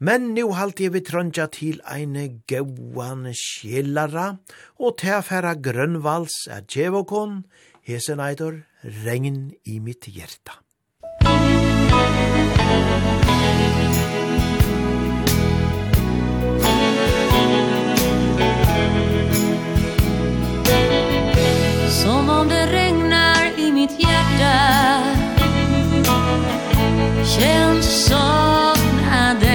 Men 0.00 0.32
nu 0.34 0.48
halte 0.58 0.90
vi 0.90 1.04
trøndja 1.06 1.46
til 1.54 1.78
eine 1.86 2.26
gauan 2.50 3.30
skjellara, 3.30 4.26
og 4.82 4.98
tilfæra 4.98 5.54
grønnvals 5.54 6.48
er 6.50 6.66
djevokon, 6.66 7.44
hesen 7.86 8.18
eitor, 8.18 8.58
regn 8.82 9.52
i 9.62 9.78
mitt 9.78 10.10
hjerta. 10.10 10.61
Som 22.02 22.30
om 22.30 22.48
det 22.48 22.66
regnar 22.66 23.50
i 23.56 23.72
mitt 23.72 24.00
hjärta. 24.00 25.02
Känns 27.24 28.06
saknaden 28.06 29.50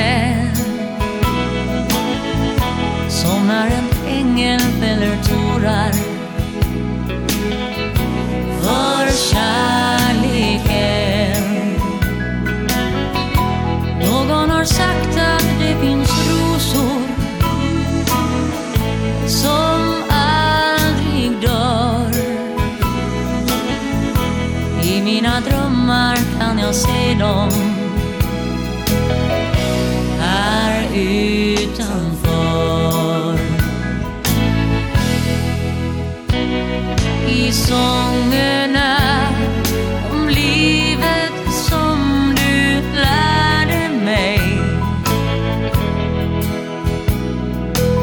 Som 3.10 3.48
när 3.48 3.68
en 3.68 3.90
ängel 4.08 4.60
fäller 4.60 5.18
tårar 5.24 5.92
För 8.62 9.12
kärlek 9.32 9.97
jag 26.68 26.76
ser 26.76 27.20
dem. 27.20 27.50
Här 30.20 30.88
utanför. 30.96 32.20
I 37.28 37.52
sångerna 37.52 38.98
om 40.12 40.30
livet 40.30 41.54
som 41.54 42.34
du 42.36 42.82
lärde 42.96 43.90
mig. 44.06 44.42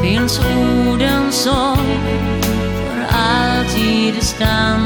Finns 0.03 0.39
orden 0.39 1.31
som 1.31 1.77
för 2.87 3.05
alltid 3.09 4.23
stannar. 4.23 4.84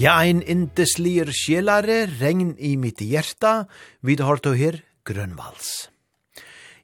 Ja, 0.00 0.14
ein 0.16 0.38
indeslir 0.40 1.28
sjelare, 1.36 2.06
regn 2.22 2.54
i 2.56 2.70
mitt 2.80 3.02
hjerta, 3.04 3.66
vi 4.00 4.14
har 4.16 4.38
to 4.40 4.54
her 4.56 4.78
grønvals. 5.04 5.90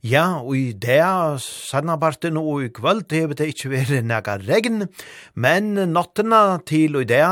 Ja, 0.05 0.43
og 0.43 0.53
i 0.59 0.75
det, 0.77 1.01
sannabarten 1.41 2.37
og 2.37 2.67
i 2.67 2.69
kvöld, 2.77 3.07
hevet 3.17 3.41
det 3.41 3.47
ikkje 3.55 3.71
veri 3.73 4.03
nega 4.05 4.35
regn, 4.43 4.85
men 5.33 5.73
nattena 5.95 6.61
til 6.69 6.99
og 7.01 7.07
i 7.07 7.11
det, 7.15 7.25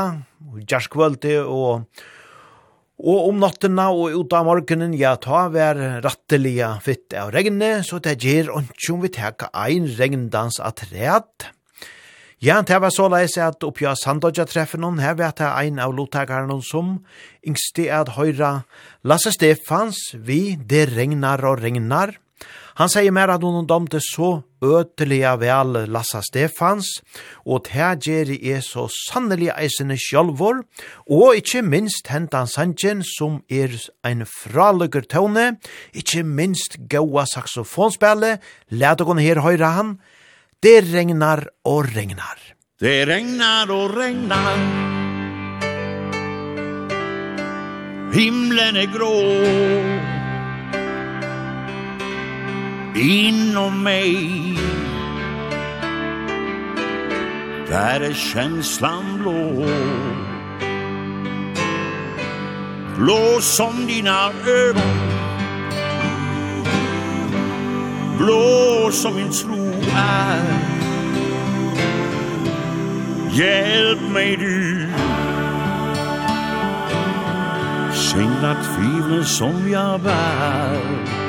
gjerskvöld 0.65 1.29
og 1.45 1.85
Og 2.95 3.25
om 3.27 3.41
nattena 3.43 3.89
og 3.91 4.13
ut 4.15 4.33
av 4.33 4.45
morgenen, 4.47 4.93
ja, 4.95 5.17
ta 5.19 5.49
vær 5.51 5.75
rattelige 6.01 6.69
fitt 6.81 7.13
av 7.13 7.33
regne, 7.35 7.83
så 7.83 7.99
det 7.99 8.21
gjer 8.23 8.47
ontsjon 8.55 9.01
vi 9.03 9.11
teka 9.11 9.49
ein 9.51 9.89
regndans 9.99 10.61
at 10.63 10.79
ræt. 10.93 11.51
Ja, 12.43 12.59
det 12.61 12.81
var 12.83 12.91
så 12.91 13.05
leis 13.07 13.37
at 13.39 13.63
oppja 13.63 13.93
Sandodja 13.95 14.43
treffen 14.43 14.81
noen, 14.83 14.99
her 14.99 15.15
vet 15.15 15.39
jeg 15.39 15.55
ein 15.55 15.79
av 15.79 15.93
lottakaren 15.95 16.51
hon 16.51 16.63
som 16.65 16.89
yngste 17.47 17.87
at 17.95 18.11
høyra 18.17 18.65
Lasse 19.07 19.31
Stefans, 19.31 20.01
vi, 20.19 20.57
det 20.59 20.89
regnar 20.91 21.45
og 21.47 21.61
regnar. 21.63 22.17
Han 22.75 22.91
sier 22.91 23.13
mer 23.15 23.31
at 23.31 23.43
hon 23.47 23.63
domte 23.63 24.01
så 24.03 24.41
ødelige 24.59 25.31
vel 25.39 25.85
Lasse 25.87 26.19
Stefans, 26.27 26.89
og 27.47 27.69
det 27.69 28.03
gjør 28.03 28.33
er 28.35 28.59
så 28.67 28.83
sannelig 28.91 29.53
eisende 29.55 29.95
sjølvor, 29.95 30.59
og 31.07 31.39
ikkje 31.39 31.63
minst 31.63 32.11
hentan 32.11 32.51
sanjen 32.51 33.05
som 33.15 33.39
er 33.47 33.71
ein 34.03 34.27
fraløkker 34.27 35.07
tone, 35.07 35.53
ikkje 35.95 36.25
minst 36.27 36.75
gaua 36.91 37.23
saksofonspillet, 37.31 38.43
let 38.75 38.99
dere 38.99 39.23
her 39.23 39.39
høyra 39.47 39.71
han, 39.79 39.95
Det 40.65 40.81
regnar 40.81 41.49
och 41.63 41.93
regnar. 41.93 42.39
Det 42.79 43.05
regnar 43.05 43.71
och 43.71 43.97
regnar. 43.97 44.57
Himlen 48.13 48.75
är 48.75 48.85
grå. 48.85 49.15
Inom 52.95 53.83
mig 53.83 54.57
Där 57.67 58.01
är 58.01 58.13
känslan 58.13 59.17
blå 59.17 59.65
Blå 62.97 63.41
som 63.41 63.87
dina 63.87 64.31
ögon 64.47 65.15
Blå 68.17 68.89
som 68.91 69.15
min 69.15 69.31
tro 69.31 69.74
high 69.95 70.75
Hjælp 73.35 74.01
mig 74.01 74.37
du. 74.37 74.55
Synd 77.93 78.45
at 78.45 78.57
tvivle 78.63 79.25
som 79.25 79.69
jeg 79.71 79.99
bær. 80.03 81.24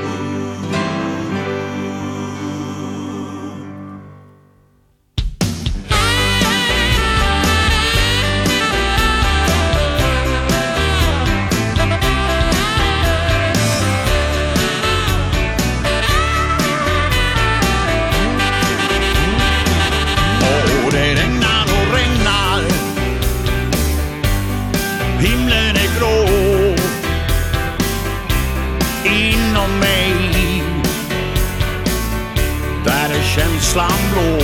känslan 33.77 33.91
blå. 34.13 34.39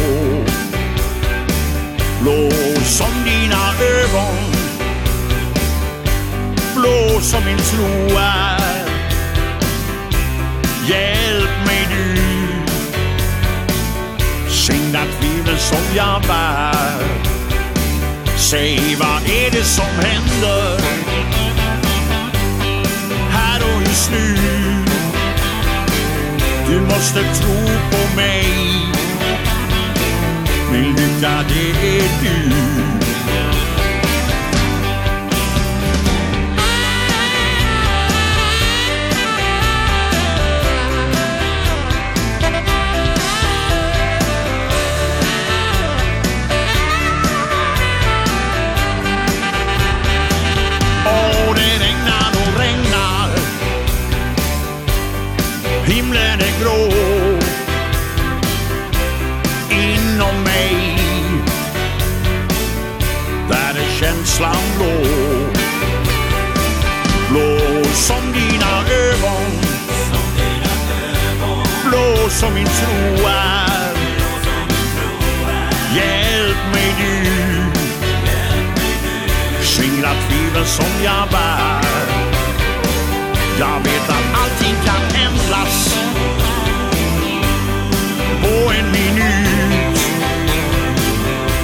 Blå 2.21 2.51
som 2.85 3.25
dina 3.25 3.73
ögon 3.81 4.37
Blå 6.77 7.21
som 7.21 7.45
min 7.45 7.59
tro 7.59 8.19
är 8.19 8.87
Hjälp 10.87 11.67
mig 11.67 11.89
du. 11.91 12.17
Sända 14.51 15.01
tvivel 15.21 15.59
som 15.59 15.97
jag 15.97 16.23
bär 16.23 17.03
Säg 18.37 18.97
vad 19.01 19.31
är 19.31 19.51
det 19.51 19.65
som 19.65 19.85
händer 19.85 20.81
Här 23.31 23.61
och 23.75 23.83
just 23.83 24.11
nu 24.11 24.37
Du 26.69 26.81
måste 26.81 27.21
tro 27.21 27.67
på 27.91 28.17
mig 28.17 28.82
sluta 30.97 31.43
det 31.49 31.99
är 31.99 32.03
du. 32.23 32.92
känslan 64.23 64.57
blå. 64.77 64.93
Blå 67.31 67.85
som 67.93 68.33
dina 68.33 68.85
ögon. 68.91 69.51
Blå 71.85 72.31
som 72.31 72.55
min 72.55 72.67
tro 72.67 73.27
är. 73.27 73.97
Hjälp 75.95 76.57
mig 76.73 76.95
du. 76.99 77.63
Skingra 79.65 80.11
tvivel 80.29 80.67
som 80.67 81.05
jag 81.05 81.29
bär. 81.31 81.83
Jag 83.59 83.81
vet 83.81 84.09
att 84.09 84.41
allting 84.43 84.77
kan 84.85 85.21
ändras. 85.27 85.97
På 88.43 88.73
en 88.73 88.93
minut. 88.93 89.53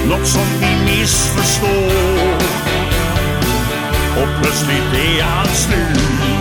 Något 0.09 0.27
som 0.27 0.45
vi 0.59 0.91
missförstår. 0.91 2.38
Och 4.17 4.41
plötsligt 4.41 4.93
är 4.93 5.23
allt 5.23 5.55
slut. 5.55 6.38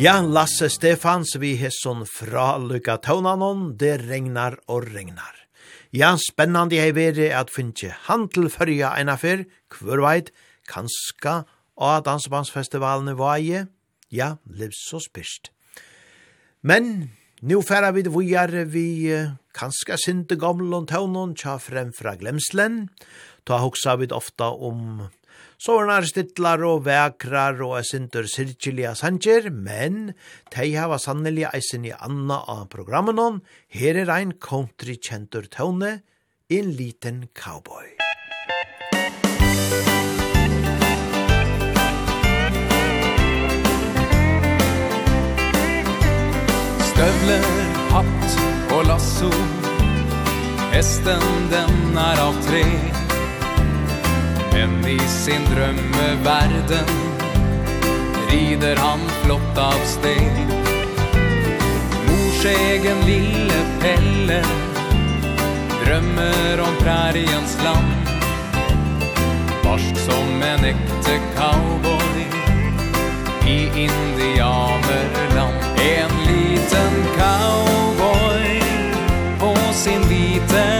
Ja, 0.00 0.22
Lasse 0.24 0.70
Stefans 0.72 1.34
vi 1.36 1.50
hesson 1.60 2.06
fra 2.08 2.54
Luka 2.56 2.94
Taunanon, 3.04 3.74
det 3.76 3.98
regnar 4.06 4.54
og 4.64 4.86
regnar. 4.94 5.34
Ja, 5.92 6.14
spennande 6.16 6.78
hei 6.80 6.94
veri 6.96 7.26
at 7.36 7.52
finnje 7.52 7.90
han 8.06 8.24
til 8.32 8.48
fyrja 8.48 8.94
eina 8.96 9.18
fyr, 9.20 9.42
hver 9.68 10.00
veit, 10.00 10.30
kanska, 10.64 11.42
og 11.76 12.06
dansebandsfestivalen 12.08 13.12
i 13.12 13.16
vaje, 13.18 13.62
ja, 14.08 14.30
liv 14.48 14.72
så 14.72 15.02
spyrst. 15.04 15.52
Men, 16.64 17.10
nu 17.44 17.60
færa 17.60 17.92
vi 17.92 18.08
det 18.08 18.16
vujar 18.16 18.56
vi 18.72 18.88
kanska 19.52 20.00
sinte 20.00 20.40
gamle 20.40 20.80
og 20.80 20.88
taunon 20.88 21.36
tja 21.36 21.58
fremfra 21.60 22.16
glemslen, 22.16 22.86
ta 23.44 23.60
hoksa 23.60 24.00
vi 24.00 24.08
ofta 24.16 24.48
om 24.48 25.10
Så 25.60 25.74
er 25.76 25.90
nær 25.90 26.06
stittlar 26.08 26.62
og 26.64 26.86
vekrar 26.86 27.58
og 27.66 27.74
er 27.76 27.84
sinter 27.84 28.24
sirkjelige 28.24 28.94
sanger, 28.96 29.50
men 29.52 30.14
tei 30.48 30.70
hava 30.72 30.96
sannelig 30.96 31.50
eisen 31.50 31.84
i 31.84 31.92
anna 31.92 32.38
av 32.48 32.70
programmen 32.72 33.20
om. 33.20 33.42
Her 33.68 33.98
er 34.00 34.12
ein 34.14 34.32
country 34.40 34.96
kjentur 34.96 35.50
tøvne, 35.52 35.98
en 36.48 36.72
liten 36.78 37.26
cowboy. 37.36 37.92
Stövler, 46.88 47.44
hatt 47.92 48.40
og 48.72 48.88
lasso 48.88 49.28
Hästen 50.70 51.20
den 51.50 51.98
är 51.98 52.20
av 52.28 52.34
tre 52.46 52.99
Men 54.52 54.86
i 54.88 54.98
sin 55.08 55.44
drømmeverden 55.54 56.90
Rider 58.30 58.76
han 58.76 59.00
flott 59.22 59.58
av 59.58 59.80
sted. 59.84 60.54
Mors 62.08 62.44
egen 62.44 63.06
lille 63.06 63.62
pelle 63.80 64.42
Drømmer 65.84 66.60
om 66.60 66.76
præriens 66.84 67.58
land. 67.64 68.10
Barsk 69.70 69.96
som 69.96 70.42
en 70.42 70.64
ekte 70.64 71.18
cowboy 71.36 72.20
I 73.46 73.70
indianerland 73.74 75.54
En 75.78 76.10
liten 76.26 76.94
cowboy 77.16 78.62
På 79.38 79.72
sin 79.72 80.02
liten 80.08 80.79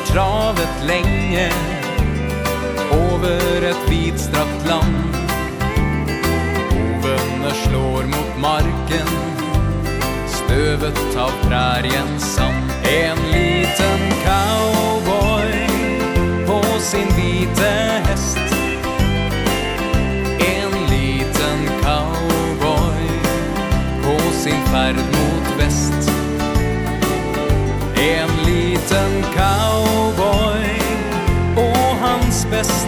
har 0.00 0.06
travet 0.06 0.84
länge 0.86 1.50
Over 2.92 3.62
ett 3.62 3.90
vidstrakt 3.90 4.68
land. 4.68 5.16
Ovene 6.72 7.54
slår 7.54 8.02
mot 8.04 8.38
marken 8.40 9.06
Støvet 10.28 11.16
av 11.16 11.48
prærien 11.48 12.20
sand 12.20 12.49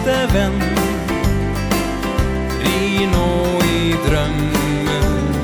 beste 0.03 0.27
venn. 0.33 0.61
Ri 2.63 3.05
nå 3.05 3.59
i 3.63 3.95
drömmen 4.07 5.35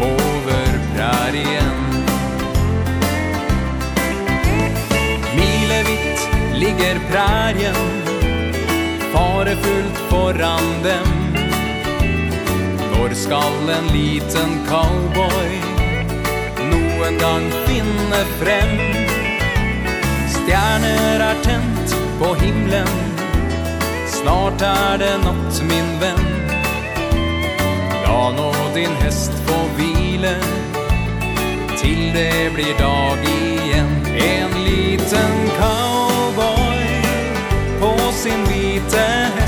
Over 0.00 0.80
prärien 0.94 1.78
Milevitt 5.36 6.28
ligger 6.54 7.00
prärien 7.10 7.74
Farefullt 9.12 9.98
foran 10.10 10.82
dem. 10.82 11.36
Når 12.92 13.14
skal 13.14 13.70
en 13.78 13.92
liten 13.92 14.58
cowboy 14.68 15.60
Noen 16.70 17.18
gang 17.18 17.50
finne 17.66 18.24
frem? 18.40 18.78
Stjerner 20.28 21.20
er 21.30 21.44
tent 21.44 21.94
på 22.18 22.34
himlen 22.34 23.07
Snart 24.28 24.62
är 24.62 24.98
det 24.98 25.18
natt 25.18 25.62
min 25.62 26.00
vän. 26.00 26.50
Ja, 28.04 28.32
nå 28.36 28.52
din 28.74 28.90
häst 28.90 29.32
får 29.46 29.76
vila. 29.76 30.34
Till 31.82 32.12
det 32.14 32.54
blir 32.54 32.78
dag 32.78 33.18
igen. 33.24 34.06
En 34.06 34.64
liten 34.64 35.50
cowboy 35.58 36.84
På 37.80 38.12
sin 38.12 38.44
vita 38.44 38.98
häst. 39.36 39.47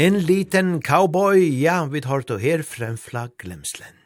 En 0.00 0.14
liten 0.24 0.78
cowboy, 0.80 1.42
ja, 1.60 1.82
vi 1.84 2.00
tar 2.00 2.22
til 2.24 2.38
her 2.40 2.62
fremfla 2.64 3.26
glemslen. 3.36 3.98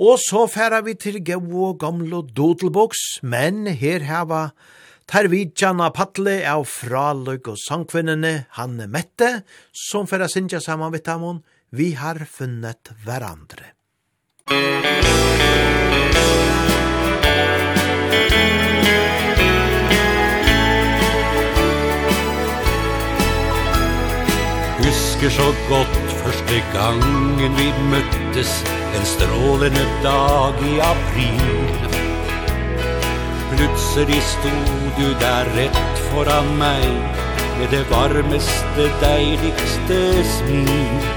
Og 0.00 0.16
så 0.22 0.46
færa 0.48 0.78
vi 0.86 0.94
til 0.96 1.18
gau 1.20 1.66
og 1.66 1.82
gamle 1.82 2.22
dodelboks, 2.38 3.02
men 3.20 3.66
her 3.68 4.06
heva 4.08 4.54
Tarvidjana 5.04 5.90
Patle 5.92 6.38
av 6.48 6.64
fraløg 6.64 7.52
og 7.52 7.60
sangkvinnene 7.60 8.46
Hanne 8.56 8.88
Mette, 8.88 9.42
som 9.68 10.08
færa 10.08 10.30
sinja 10.32 10.64
saman 10.64 10.96
vitamon, 10.96 11.44
vi 11.76 11.92
har 11.92 12.24
funnet 12.24 12.96
hverandre. 13.04 13.74
Musikk 14.48 15.75
husker 25.16 25.30
så 25.30 25.54
godt. 25.68 25.96
Første 26.24 26.62
gangen 26.74 27.56
vi 27.56 27.72
møttes 27.90 28.64
En 28.96 29.04
strålende 29.04 29.86
dag 30.02 30.54
i 30.62 30.78
april. 30.78 31.88
Plutselig 33.50 34.22
stod 34.22 34.90
du 34.98 35.08
der 35.20 35.44
rett 35.56 35.98
foran 36.10 36.58
meg 36.58 36.84
Med 37.58 37.68
det 37.70 37.84
varmeste, 37.90 38.90
deiligste 39.00 40.24
smil. 40.36 41.08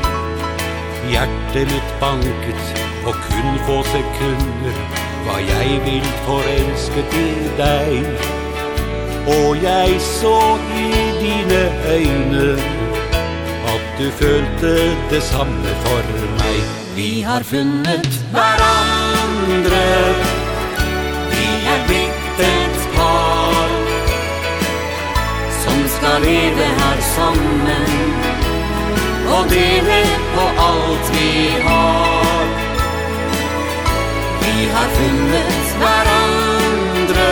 Hjertet 1.10 1.68
mitt 1.68 1.94
banket 2.00 2.84
på 3.04 3.12
kun 3.12 3.60
få 3.68 3.84
sekunder 3.84 4.84
Var 5.28 5.40
jeg 5.40 5.82
vilt 5.86 6.20
forelsket 6.28 7.18
i 7.20 7.32
deg. 7.58 8.28
Og 9.28 9.64
jeg 9.64 10.02
så 10.02 10.58
i 10.76 10.92
dine 11.20 11.64
øyne 11.96 12.89
du 14.00 14.12
følte 14.12 14.70
det 15.12 15.24
samme 15.24 15.72
for 15.84 16.04
meg. 16.40 16.60
Vi 16.96 17.22
har 17.22 17.44
funnet 17.44 18.08
hverandre. 18.32 19.82
Vi 21.34 21.48
er 21.74 21.82
blitt 21.90 22.40
et 22.46 22.86
par. 22.96 23.74
Som 25.64 25.84
skal 25.96 26.24
leve 26.24 26.68
her 26.82 27.02
sammen. 27.16 27.92
Og 29.36 29.50
dele 29.52 30.00
på 30.36 30.46
alt 30.68 31.12
vi 31.18 31.34
har. 31.68 32.46
Vi 34.46 34.70
har 34.76 34.90
funnet 35.00 35.76
hverandre. 35.84 37.32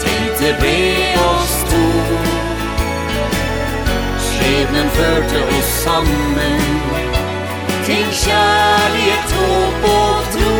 Til 0.00 0.24
be 0.40 0.54
ble 0.62 0.97
skjebnen 4.58 4.88
førte 4.90 5.40
oss 5.54 5.68
sammen 5.84 6.62
Til 7.86 8.08
kjærlighet, 8.12 9.30
håp 9.38 9.84
og 9.88 10.24
tro. 10.34 10.54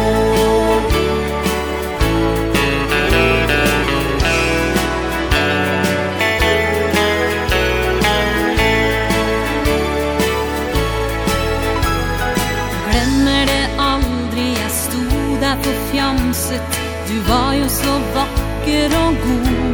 Glemmer 12.86 13.51
det 13.51 13.66
aldri, 13.78 14.46
jeg 14.55 14.72
sto 14.78 15.03
der 15.42 15.57
på 15.64 15.74
fjamset. 15.90 16.80
Du 17.11 17.16
var 17.28 17.53
jo 17.59 17.68
så 17.68 17.99
vakker 18.14 18.96
og 19.03 19.20
god. 19.26 19.68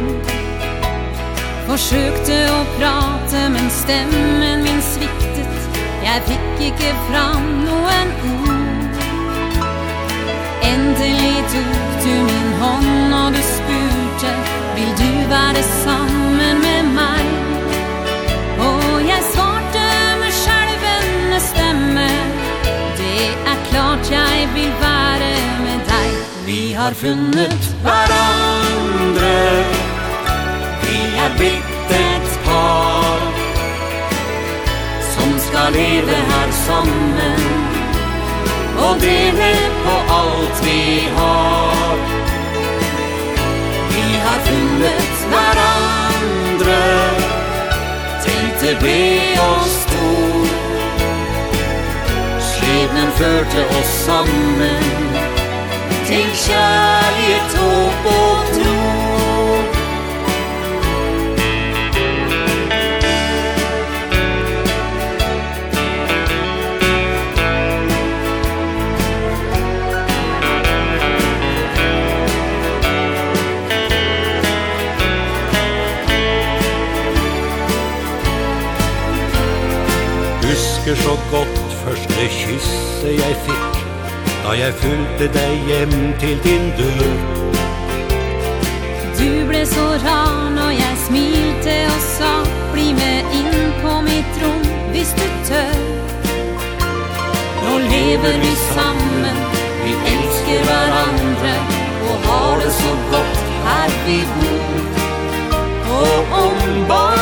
Forsøkte 1.75 2.35
å 2.47 2.59
prate, 2.77 3.39
men 3.51 3.65
stemmen 3.67 4.61
min 4.63 4.77
sviktet 4.79 5.73
Jeg 6.05 6.21
fikk 6.23 6.61
ikke 6.69 6.91
fram 7.09 7.49
noen 7.65 8.13
ord. 8.29 9.01
Endelig 10.69 11.41
tok 11.51 11.97
du 12.05 12.13
min 12.29 12.47
hånd 12.61 13.17
og 13.17 13.35
du 13.35 13.41
spurte 13.49 14.31
Vil 14.77 14.95
du 15.01 15.11
være 15.33 15.65
sammen 15.73 16.63
med 16.63 16.95
meg 16.95 18.63
Og 18.69 18.95
jeg 19.09 19.27
svarte 19.33 19.85
med 20.23 20.31
skjelvende 20.39 21.43
stemme 21.49 22.09
Det 23.03 23.27
er 23.35 23.63
klart 23.67 24.15
jeg 24.15 24.47
vil 24.55 24.71
være 24.79 25.35
med 25.67 25.87
deg 25.91 26.19
Vi 26.47 26.61
har 26.79 26.95
funnet 27.03 27.71
hverandre 27.83 29.64
vi 30.85 30.99
er 31.23 31.31
blitt 31.37 31.91
et 31.95 32.31
par 32.45 33.21
Som 35.11 35.39
skal 35.47 35.73
leve 35.73 36.17
her 36.31 36.51
sammen 36.65 37.43
Og 38.85 39.01
dele 39.01 39.51
på 39.85 39.95
alt 40.13 40.65
vi 40.65 41.07
har. 41.17 41.95
Vi 43.93 44.07
har 44.25 44.39
funnet 44.49 45.23
hverandre 45.31 46.81
Til 48.25 48.45
det 48.61 48.75
ble 48.83 48.99
oss 49.45 49.77
to 49.93 50.13
Skjebnen 52.49 53.11
førte 53.21 53.67
oss 53.79 53.97
sammen 54.05 54.89
Til 56.05 56.29
kjærlighet, 56.45 57.59
håp 57.61 58.11
og 58.13 58.55
tro. 58.57 58.74
husker 80.85 81.03
så 81.03 81.17
godt 81.31 81.73
første 81.73 82.25
kysse 82.29 83.07
jeg 83.07 83.35
fikk 83.45 83.77
Da 84.43 84.51
jeg 84.53 84.73
fulgte 84.73 85.27
deg 85.33 85.53
hjem 85.67 86.13
til 86.19 86.37
din 86.43 86.67
dør. 86.77 87.15
Du 89.17 89.47
ble 89.49 89.63
så 89.65 89.85
rar 90.05 90.51
når 90.53 90.69
jeg 90.77 90.99
smilte 91.07 91.73
og 91.89 92.03
sa 92.17 92.33
Bli 92.73 92.91
med 92.99 93.33
inn 93.39 93.73
på 93.81 93.95
mitt 94.05 94.37
rom 94.43 94.67
hvis 94.91 95.15
du 95.17 95.25
tør. 95.49 95.81
Nå 97.63 97.73
lever 97.89 98.37
vi 98.45 98.53
sammen, 98.69 99.41
vi 99.81 99.97
elsker 100.13 100.69
hverandre 100.69 101.57
Og 102.11 102.15
har 102.29 102.61
det 102.61 102.71
så 102.77 102.95
godt 103.11 103.43
her 103.65 103.99
vi 104.05 104.21
bor. 104.37 104.79
Og 105.97 106.39
om 106.43 106.87
bare 106.89 107.14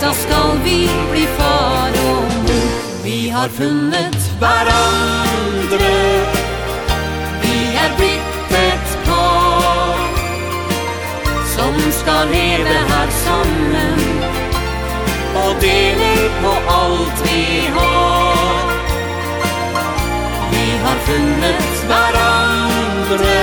Da 0.00 0.12
skal 0.14 0.58
vi 0.64 0.88
bli 1.10 1.26
far 1.36 1.96
og 2.10 2.22
mor 2.44 2.78
Vi 3.04 3.28
har 3.28 3.48
funnet 3.48 4.16
hverandre. 4.40 5.90
Vi 7.42 7.58
er 7.82 7.90
blitt 7.98 8.54
et 8.60 8.94
par 9.04 10.00
Som 11.54 11.76
skal 11.98 12.32
leve 12.32 12.76
her 12.92 13.12
sammen 13.24 14.00
Og 15.42 15.60
dele 15.60 16.30
på 16.40 16.54
alt 16.78 17.20
vi 17.26 17.44
har. 17.76 18.72
Vi 20.52 20.66
har 20.84 20.98
funnet 21.10 21.84
hverandre. 21.90 23.38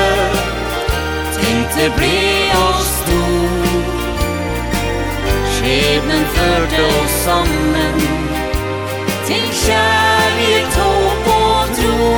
Tenkte 1.38 1.91
ble 1.97 2.18
oss 2.66 2.91
stor 3.03 3.47
Skjebnen 5.68 6.22
førte 6.32 6.84
oss 6.97 7.15
sammen 7.26 7.97
Til 9.28 9.47
kjærlighet, 9.51 10.78
håp 10.80 11.28
og 11.34 11.74
tro. 11.80 12.11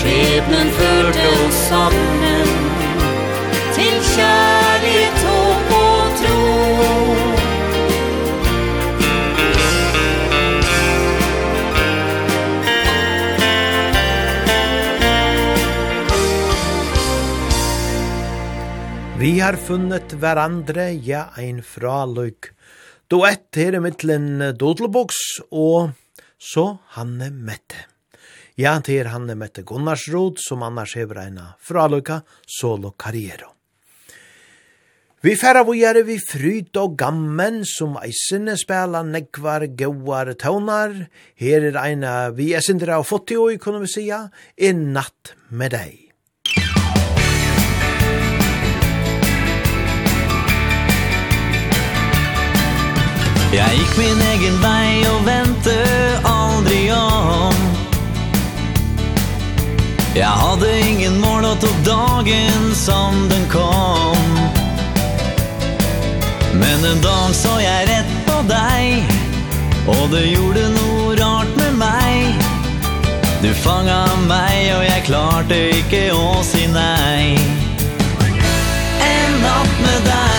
Skjebnen 0.00 0.72
førte 0.80 1.28
oss 1.44 1.60
sammen 1.68 2.50
Til 3.78 4.02
kjærlighet, 4.16 5.22
håp 5.28 5.72
og 5.78 6.18
tro. 6.24 7.17
Vi 19.28 19.40
har 19.44 19.58
funnet 19.60 20.14
hverandre, 20.16 20.86
ja, 21.04 21.26
ein 21.36 21.58
fraløyk. 21.60 22.46
Duett 23.12 23.58
her 23.60 23.76
i 23.76 23.80
mittlen 23.84 24.54
Dodelboks 24.56 25.18
og 25.52 25.90
så 26.40 26.64
Hanne 26.94 27.28
Mette. 27.34 27.82
Ja, 28.56 28.78
det 28.80 28.96
er 29.02 29.10
Hanne 29.12 29.36
Mette 29.36 29.66
Gunnarsrod, 29.68 30.40
som 30.40 30.64
annars 30.64 30.96
hever 30.96 31.20
eina 31.26 31.50
fraløyka 31.60 32.22
solo 32.48 32.94
karriero. 32.96 33.52
Vi 35.20 35.36
færa 35.36 35.66
vågjere 35.68 36.06
vi 36.08 36.16
fryd 36.24 36.80
og 36.80 36.96
gammen 36.96 37.66
som 37.68 38.00
eisene 38.00 38.56
spela 38.56 39.04
nekvar 39.04 39.68
gauar 39.76 40.32
taunar. 40.40 41.02
Her 41.36 41.68
er 41.74 41.82
eina 41.84 42.18
vi 42.32 42.54
er 42.56 42.64
sindra 42.64 42.96
og 42.96 43.10
fotti 43.12 43.36
og, 43.36 43.58
kunne 43.60 43.84
vi 43.84 43.96
sija, 43.98 44.30
en 44.56 44.86
natt 44.96 45.36
med 45.52 45.76
deg. 45.76 46.07
Jeg 53.48 53.78
gikk 53.78 53.92
min 53.96 54.18
egen 54.20 54.56
vei 54.60 55.04
og 55.08 55.22
vente 55.24 55.76
aldri 56.28 56.82
om. 56.92 57.54
Jeg 60.12 60.28
hadde 60.42 60.68
ingen 60.82 61.16
mål 61.22 61.46
og 61.48 61.62
tok 61.62 61.78
dagen 61.86 62.66
som 62.76 63.16
den 63.30 63.46
kom. 63.48 64.28
Men 66.60 66.84
en 66.84 67.00
dag 67.00 67.32
så 67.38 67.54
jeg 67.62 67.86
rett 67.86 68.12
på 68.26 68.38
deg 68.48 69.12
Og 69.92 70.08
det 70.10 70.24
gjorde 70.26 70.64
noe 70.74 71.14
rart 71.20 71.52
med 71.60 71.78
meg. 71.80 72.42
Du 73.40 73.48
fanga 73.62 74.02
meg 74.26 74.74
og 74.74 74.82
jeg 74.90 75.06
klarte 75.08 75.60
ikke 75.78 76.02
å 76.12 76.42
si 76.44 76.66
nei. 76.74 77.38
En 79.08 79.40
natt 79.46 79.80
med 79.86 80.04
deg. 80.10 80.37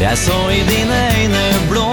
Jeg 0.00 0.18
så 0.18 0.48
i 0.48 0.60
dine 0.70 0.98
øyne 1.16 1.44
blå 1.70 1.88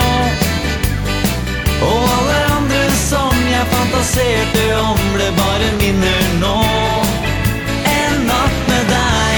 Og 1.81 2.03
alle 2.17 2.39
andre 2.57 2.91
som 2.91 3.35
jeg 3.51 3.65
fantaserte 3.71 4.63
om 4.79 4.99
Ble 5.15 5.27
bare 5.41 5.67
minner 5.81 6.23
nå. 6.43 6.59
En 7.97 8.15
natt 8.29 8.57
med 8.71 8.83
deg 8.93 9.37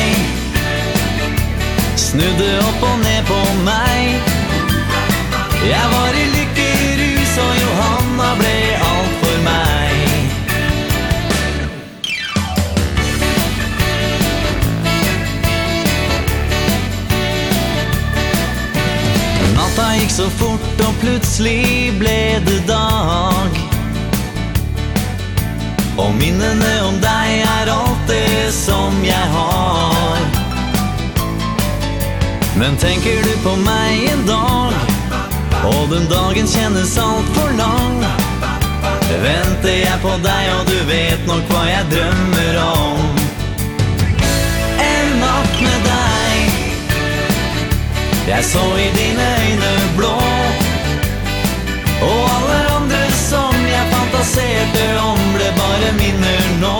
Snudde 1.97 2.51
opp 2.67 2.83
og 2.91 2.97
ned 3.03 3.21
på 3.29 3.39
meg. 3.65 4.03
Jeg 5.69 5.85
var 5.93 6.13
i 6.13 6.25
livet 6.25 6.38
Natta 19.69 19.95
gikk 19.95 20.11
så 20.11 20.25
fort 20.33 20.79
og 20.81 20.93
plutselig 20.97 21.91
ble 21.99 22.41
det 22.41 22.61
dag. 22.65 23.57
Og 25.97 26.15
minnene 26.17 26.71
om 26.87 26.97
dig 27.01 27.43
är 27.45 27.69
allt 27.69 28.07
det 28.07 28.51
som 28.51 29.05
jag 29.05 29.27
har. 29.35 30.17
Men 32.57 32.77
tänker 32.77 33.23
du 33.23 33.37
på 33.43 33.55
mig 33.55 34.09
en 34.13 34.25
dag? 34.27 34.73
Och 35.65 35.89
den 35.89 36.09
dagen 36.09 36.47
kjennes 36.47 36.97
allt 36.97 37.29
för 37.33 37.57
lång. 37.57 38.05
Väntar 39.21 39.69
jeg 39.69 40.01
på 40.01 40.17
dig 40.23 40.53
och 40.59 40.65
du 40.69 40.85
vet 40.85 41.27
nog 41.27 41.41
vad 41.49 41.67
jag 41.67 41.85
drömmer 41.91 42.63
om. 42.75 43.18
Jeg 48.29 48.43
så 48.43 48.65
i 48.77 48.89
dine 48.99 49.27
øyne 49.43 49.71
blå. 49.97 50.17
Og 52.01 52.21
alle 52.35 52.59
andre 52.77 53.11
som 53.11 53.55
jeg 53.75 53.85
fantaserte 53.93 54.85
om 55.01 55.19
Ble 55.35 55.49
bare 55.61 55.89
minner 56.01 56.43
nå. 56.63 56.79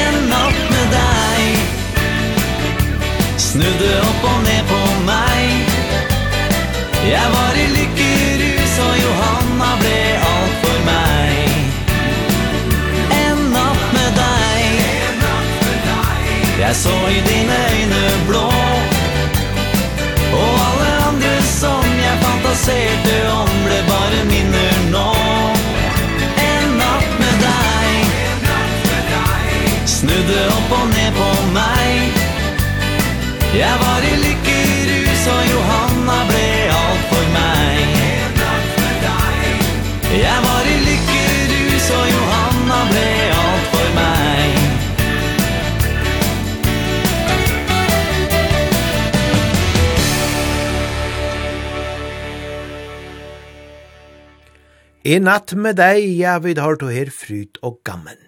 En 0.00 0.16
natt 0.32 0.60
med 0.74 0.86
deg 0.96 1.40
Snudde 3.46 3.92
opp 4.10 4.22
og 4.32 4.38
ned 4.44 4.62
på 4.72 4.82
meg 5.08 5.44
Jeg 7.08 7.26
var 7.36 7.52
i 7.64 7.66
lykkerus 7.78 8.74
og 8.84 8.94
Johanna 9.04 9.70
ble 9.80 10.00
alt 10.28 10.56
for 10.66 10.78
meg 10.90 11.32
En 13.22 13.38
natt 13.56 13.84
med 13.96 14.10
deg 14.20 14.62
Jeg 16.62 16.74
så 16.84 16.96
i 17.16 17.20
dine 17.32 17.56
øyne 17.72 18.01
passerte 22.52 23.14
om 23.32 23.52
ble 23.64 23.78
bare 23.88 24.24
minner 24.28 24.80
nå 24.92 25.10
En 26.44 26.74
natt 26.80 27.14
med 27.20 27.36
deg. 27.44 27.94
Snudde 29.88 30.42
opp 30.56 30.74
og 30.78 30.84
ned 30.92 31.16
på 31.16 31.30
meg. 31.56 32.20
Jeg 33.56 33.74
var 33.84 34.04
i 34.10 34.14
lykkerus 34.26 35.26
og 35.32 35.42
Johanna 35.52 36.18
ble 36.28 36.46
alt 36.76 37.04
for 37.14 37.34
meg. 37.38 37.84
Jeg 40.12 40.38
var 40.48 40.62
i 40.66 40.76
lykkerus 40.76 40.91
I 55.02 55.16
natt 55.18 55.50
med 55.58 55.80
deg, 55.80 56.04
ja, 56.14 56.36
vi 56.38 56.52
har 56.54 56.76
to 56.78 56.86
her 56.86 57.08
fryt 57.10 57.58
og 57.66 57.80
gammen. 57.82 58.20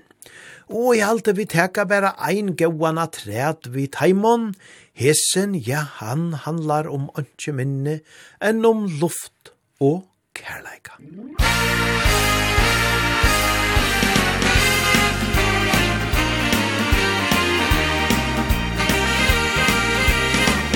Og 0.66 0.96
i 0.98 1.02
alt 1.06 1.28
vi 1.38 1.44
teka 1.46 1.84
bare 1.86 2.16
ein 2.18 2.56
gauan 2.58 2.98
træt 3.14 3.68
vi 3.70 3.86
taimon, 3.86 4.56
hesen, 4.98 5.54
ja, 5.54 5.84
han 6.00 6.32
handlar 6.42 6.90
om 6.90 7.12
ønske 7.14 7.54
minne, 7.54 8.00
enn 8.42 8.66
om 8.66 8.88
luft 8.98 9.54
og 9.78 10.02
kærleika. 10.34 10.98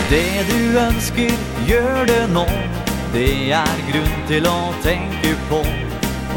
Det 0.09 0.47
du 0.47 0.79
ønsker, 0.79 1.35
gjør 1.67 2.07
det 2.07 2.23
nå. 2.39 2.47
Det 3.11 3.29
er 3.51 3.85
grunn 3.91 4.19
til 4.31 4.47
å 4.47 4.57
tenke 4.87 5.35
på. 5.51 5.88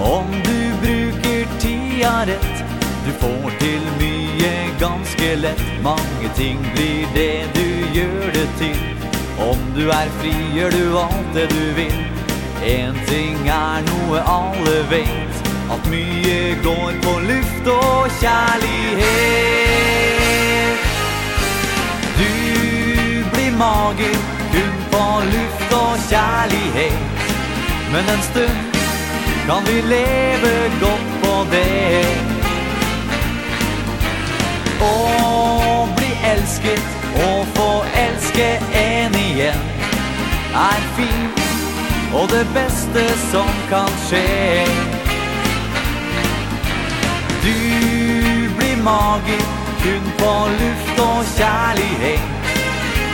Om 0.01 0.25
du 0.31 0.71
bruker 0.81 1.47
tida 1.59 2.25
rett 2.25 2.63
Du 3.05 3.11
får 3.19 3.51
til 3.59 3.81
mye 3.99 4.53
ganske 4.79 5.35
lett. 5.35 5.61
Mange 5.83 6.29
ting 6.35 6.57
blir 6.73 7.05
det 7.13 7.45
du 7.53 7.67
gjør 7.99 8.31
det 8.33 8.47
til. 8.57 8.79
Om 9.49 9.57
du 9.75 9.89
er 9.89 10.09
fri 10.19 10.33
gjør 10.55 10.69
du 10.69 10.97
alt 10.97 11.29
det 11.35 11.49
du 11.53 11.65
vil. 11.77 11.99
En 12.65 12.97
ting 13.09 13.37
er 13.49 13.85
noe 13.89 14.23
alle 14.25 14.75
vet 14.89 15.53
At 15.73 15.87
mye 15.93 16.57
går 16.65 16.91
på 17.05 17.13
luft 17.29 17.71
og 17.75 18.09
kjærlighet. 18.21 19.05
Du 22.17 22.33
blir 23.35 23.53
mager 23.61 24.19
kun 24.51 24.75
på 24.91 25.05
luft 25.31 25.79
og 25.83 25.97
kjærlighet. 26.09 27.25
Men 27.93 28.13
en 28.17 28.29
stund 28.31 28.80
Kan 29.51 29.63
vi 29.65 29.81
leve 29.81 30.71
godt 30.81 31.07
på 31.23 31.35
det? 31.51 32.05
Og 34.81 35.89
bli 35.97 36.11
elsket 36.33 36.83
Og 37.15 37.47
få 37.55 37.83
elske 38.05 38.47
en 38.73 39.15
igjen 39.15 39.61
Er 40.53 40.79
fint 40.95 41.41
Og 42.13 42.29
det 42.29 42.47
beste 42.53 43.03
som 43.31 43.49
kan 43.69 43.91
skje. 44.07 44.65
Du 47.43 47.57
blir 48.57 48.77
mager 48.83 49.43
Kun 49.83 50.05
på 50.21 50.33
luft 50.61 50.99
og 51.09 51.25
kjærlighet. 51.37 52.55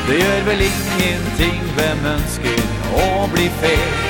Det 0.07 0.19
gjør 0.21 0.45
vel 0.51 0.61
ingenting 0.69 1.65
Hvem 1.73 2.05
ønsker 2.13 2.61
å 3.07 3.25
bli 3.33 3.49
fel 3.63 4.06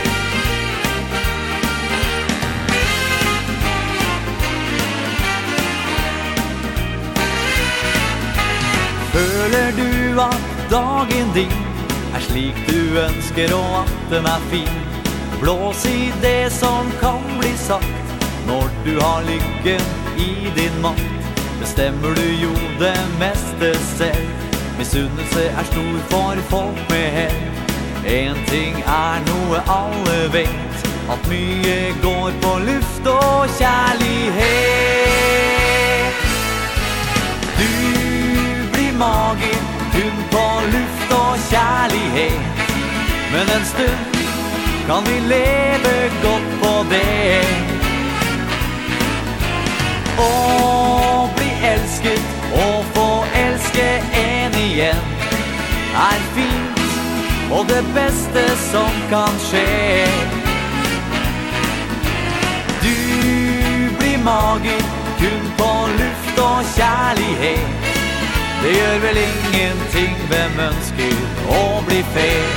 Føler 9.17 9.71
du 9.71 10.21
at 10.21 10.41
dagen 10.71 11.31
din 11.33 11.53
Er 12.15 12.19
slik 12.19 12.57
du 12.69 12.99
ønsker 13.01 13.53
og 13.55 13.79
at 13.79 13.93
den 14.11 14.25
er 14.25 14.43
fin? 14.51 14.75
Blås 15.41 15.85
i 15.85 16.13
det 16.21 16.51
som 16.53 16.91
kan 16.99 17.23
bli 17.39 17.49
sagt 17.57 18.13
Når 18.47 18.69
du 18.85 18.93
har 19.01 19.21
lykken 19.25 19.81
i 20.17 20.51
din 20.59 20.81
makt. 20.81 21.31
Bestemmer 21.59 22.13
du 22.13 22.27
jo 22.43 22.53
det 22.79 22.99
meste 23.19 23.73
selv. 23.97 24.29
Misunnelse 24.77 25.43
er 25.49 25.65
stor 25.71 25.97
for 26.11 26.35
folk 26.49 26.79
med 26.89 27.07
hell. 27.17 27.41
En 28.05 28.37
ting 28.47 28.75
er 28.85 29.17
noe 29.31 29.65
alle 29.79 30.19
vet 30.33 30.87
At 31.09 31.29
mye 31.29 31.77
går 32.05 32.31
på 32.45 32.57
luft 32.69 33.05
og 33.17 33.49
kjærlighet. 33.57 35.17
Du 37.57 37.96
mage 38.97 39.53
kun 39.93 40.15
på 40.31 40.45
luft 40.73 41.11
og 41.21 41.33
kjærlighet. 41.51 42.41
Men 43.33 43.45
en 43.55 43.65
stund 43.73 44.03
kan 44.87 45.01
vi 45.09 45.17
leve 45.33 45.93
godt 46.23 46.49
på 46.61 46.73
det. 46.89 47.43
Å 50.19 50.31
bli 51.35 51.49
elsket 51.73 52.23
og 52.65 52.85
få 52.95 53.09
elske 53.45 53.87
en 54.23 54.55
igjen 54.57 55.03
Er 55.97 56.19
fint 56.33 56.77
og 57.51 57.65
det 57.69 57.83
beste 57.95 58.43
som 58.71 58.91
kan 59.09 59.39
skje. 59.47 60.07
Du 62.83 62.93
blir 63.99 64.19
mager 64.23 64.83
kun 65.19 65.49
på 65.57 65.71
luft 65.99 66.39
og 66.49 66.59
kjærlighet. 66.75 67.76
Det 68.61 68.71
gjør 68.73 68.99
väl 68.99 69.17
ingenting 69.23 70.15
vem 70.29 70.59
önskar 70.59 71.17
å 71.53 71.63
bli 71.85 71.99
fel. 72.13 72.47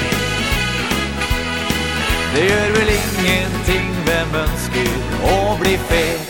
Det 2.34 2.44
gjør 2.46 2.70
väl 2.76 2.92
ingenting 2.96 3.90
vem 4.06 4.36
önskar 4.42 4.94
å 5.32 5.40
bli 5.60 5.74
fel. 5.90 6.22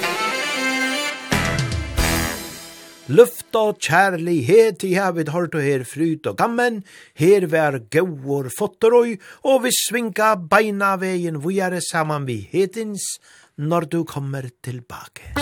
Luft 3.10 3.56
og 3.58 3.78
kjærlighet 3.82 4.84
i 4.86 4.92
havet 4.94 5.30
har 5.34 5.48
du 5.50 5.58
her 5.62 5.82
fryt 5.86 6.26
og 6.30 6.36
gammen, 6.38 6.82
her 7.18 7.46
vær 7.50 7.80
gauur 7.90 8.50
fotterøy, 8.54 9.16
og 9.46 9.64
vi 9.64 9.74
svinga 9.74 10.36
beina 10.50 10.96
veien 10.98 11.40
vi 11.42 11.58
saman 11.90 12.26
vi 12.26 12.42
hetins 12.52 13.18
når 13.56 13.90
du 13.90 14.04
kommer 14.04 14.50
tilbake. 14.62 15.34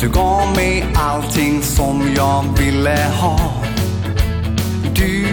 Du 0.00 0.08
gav 0.08 0.56
mig 0.56 0.86
allting 0.94 1.62
som 1.62 2.14
jag 2.16 2.44
ville 2.58 2.98
ha. 3.20 3.38
Du, 4.94 5.26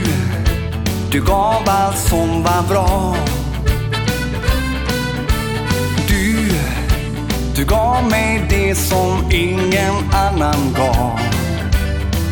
du 1.12 1.26
gav 1.26 1.64
allt 1.66 1.98
som 1.98 2.44
var 2.44 2.68
bra. 2.70 3.16
Du, 6.08 6.50
du 7.56 7.66
gav 7.66 8.10
mig 8.10 8.46
det 8.50 8.76
som 8.76 9.32
ingen 9.32 9.94
annan 10.14 10.74
gav. 10.76 11.20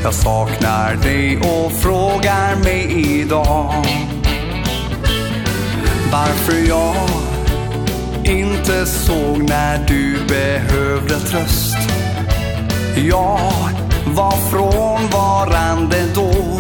Jag 0.03 0.13
saknar 0.13 0.95
dig 0.95 1.38
och 1.38 1.71
frågar 1.71 2.55
mig 2.63 3.19
idag. 3.21 3.86
Varför 6.11 6.67
jag 6.69 6.95
inte 8.23 8.86
såg 8.86 9.49
när 9.49 9.88
du 9.88 10.17
behövde 10.27 11.19
tröst. 11.19 11.77
Ja, 12.96 13.52
var 14.06 14.32
frånvarande 14.32 16.06
då. 16.16 16.60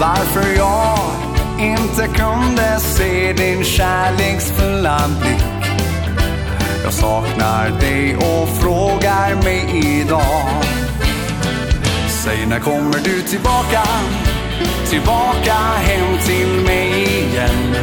Varför 0.00 0.56
jag 0.56 0.98
inte 1.58 2.06
kunde 2.06 2.80
se 2.80 3.32
din 3.32 3.64
kärleksfulla 3.64 5.00
blick. 5.20 5.44
Jag 6.84 6.92
saknar 6.92 7.70
dig 7.80 8.16
och 8.16 8.48
frågar 8.48 9.42
mig 9.42 9.64
idag. 10.00 10.48
Säg 12.24 12.46
när 12.46 12.60
kommer 12.60 12.98
du 13.04 13.22
tillbaka? 13.22 13.82
Tillbaka 14.90 15.54
hem 15.76 16.18
till 16.26 16.64
mig 16.66 17.04
igen. 17.04 17.74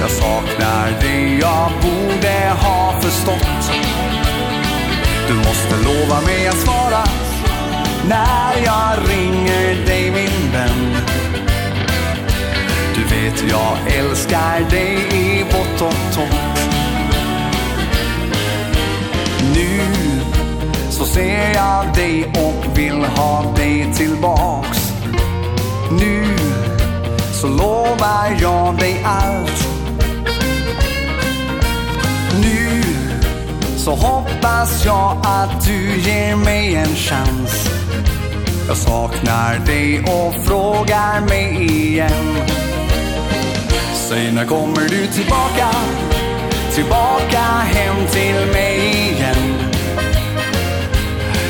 Jag 0.00 0.10
saknar 0.10 1.00
dig 1.00 1.38
jag 1.38 1.70
borde 1.82 2.52
ha 2.60 3.00
förstått. 3.00 3.83
Du 5.28 5.34
måste 5.34 5.76
lova 5.84 6.20
mig 6.20 6.48
att 6.48 6.54
svara 6.54 7.04
När 8.08 8.64
jag 8.64 9.10
ringer 9.10 9.86
dig 9.86 10.10
min 10.10 10.52
vän. 10.52 10.96
Du 12.94 13.02
vet 13.14 13.50
jag 13.50 13.76
älskar 13.98 14.70
dig 14.70 15.08
i 15.12 15.42
vått 15.42 15.80
och 15.80 16.14
topp 16.14 16.58
Nu 19.54 19.80
så 20.90 21.04
ser 21.04 21.54
jag 21.54 21.94
dig 21.94 22.24
och 22.24 22.78
vill 22.78 23.04
ha 23.04 23.54
dig 23.56 23.92
tillbaks. 23.94 24.78
Nu 25.90 26.36
så 27.32 27.48
lovar 27.48 28.36
jag 28.40 28.78
dig 28.78 29.04
allt. 29.04 29.68
Nu 32.42 32.83
Så 33.84 33.90
hoppas 33.90 34.84
jag 34.84 35.16
att 35.24 35.64
du 35.66 36.00
ger 36.00 36.36
mig 36.36 36.74
en 36.74 36.96
chans. 36.96 37.70
Jag 38.68 38.76
saknar 38.76 39.58
dig 39.66 40.00
och 40.00 40.34
frågar 40.44 41.20
mig 41.20 41.64
igen. 41.72 42.36
Säg 43.94 44.32
när 44.32 44.44
kommer 44.44 44.88
du 44.88 45.06
tillbaka? 45.06 45.68
Tillbaka 46.74 47.40
hem 47.74 47.96
till 48.10 48.52
mig 48.52 48.78
igen. 49.12 49.54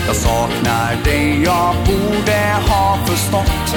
Jag 0.06 0.16
saknar 0.16 1.04
dig, 1.04 1.42
jag 1.44 1.74
borde 1.86 2.56
ha 2.68 2.98
förstått. 3.06 3.76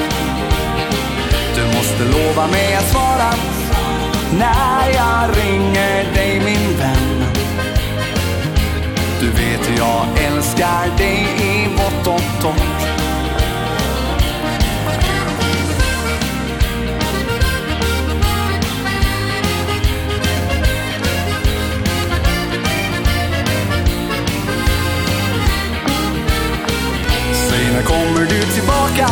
Du 1.55 1.65
måste 1.77 2.03
lova 2.03 2.47
mig 2.47 2.75
att 2.75 2.89
svara 2.89 3.33
När 4.39 4.89
jag 4.93 5.37
ringer 5.37 6.13
dig 6.13 6.41
min 6.45 6.77
vän. 6.77 7.16
Du 9.19 9.29
vet 9.29 9.77
jag 9.77 10.05
älskar 10.25 10.97
dig 10.97 11.27
i 11.39 11.67
vått 11.75 12.07
och 12.07 12.41
torrt 12.41 12.87
Säg 27.33 27.71
när 27.73 27.81
kommer 27.81 28.19
du 28.19 28.41
tillbaka? 28.41 29.07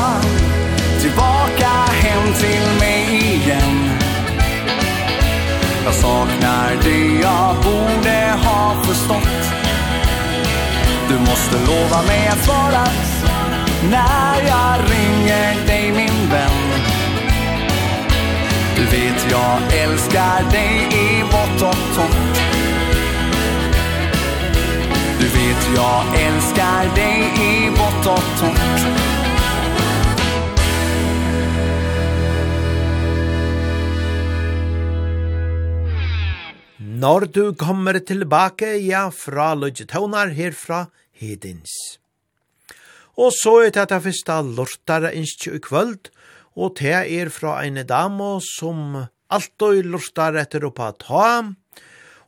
Tillbaka 1.02 1.70
hem 1.92 2.34
till 2.34 2.80
mig 2.80 3.36
igen. 3.36 3.90
Jag 5.86 5.94
saknar 5.94 6.72
det 6.84 7.22
jag 7.22 7.56
borde 7.56 8.34
ha 8.44 8.84
förstått. 8.84 9.35
Du 11.16 11.20
måste 11.20 11.58
lova 11.68 12.02
mig 12.08 12.28
att 12.28 12.44
svara 12.46 12.86
När 13.92 14.48
jag 14.48 14.80
ringer 14.92 15.68
dig 15.68 15.92
min 15.92 16.30
vän. 16.30 16.82
Du 18.76 18.84
vet 18.84 19.32
jag 19.32 19.80
älskar 19.84 20.52
dig 20.52 20.90
i 20.92 21.22
vått 21.24 21.62
och 21.62 21.96
tomt. 21.96 22.40
Du 25.20 25.26
vet 25.26 25.70
jag 25.76 26.22
älskar 26.22 26.96
dig 26.96 27.20
i 27.40 27.70
vått 27.70 28.08
och 28.08 28.40
tomt. 28.40 29.06
Når 36.78 37.22
du 37.34 37.56
kommer 37.56 38.00
tilbake, 38.00 38.78
ja, 38.78 39.12
fra 39.12 39.54
Lødgetøvnar 39.54 40.28
herfra, 40.28 40.86
hedins. 41.20 41.72
Og 43.16 43.32
så 43.32 43.62
er 43.66 43.72
det 43.76 43.88
det 43.92 44.02
første 44.04 44.40
lortare 44.44 45.14
innskje 45.16 45.56
i 45.56 45.64
kvöld, 45.64 46.10
og 46.56 46.76
det 46.80 46.96
er 46.96 47.32
fra 47.32 47.62
en 47.64 47.80
dame 47.88 48.40
som 48.44 49.06
alltid 49.32 49.88
lortar 49.88 50.36
etter 50.40 50.68
oppa 50.68 50.92
ta. 51.00 51.56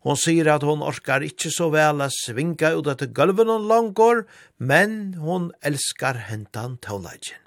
Hon 0.07 0.19
sier 0.19 0.47
at 0.53 0.63
hon 0.63 0.83
orkar 0.85 1.25
ikkje 1.25 1.51
så 1.51 1.69
vel 1.73 2.03
a 2.03 2.07
svinga 2.13 2.71
ut 2.77 2.88
etter 2.91 3.11
gulven 3.11 3.51
hon 3.51 3.67
langgår, 3.67 4.23
men 4.57 5.17
hon 5.19 5.51
elskar 5.65 6.19
hentan 6.29 6.79
tåleggen. 6.83 7.39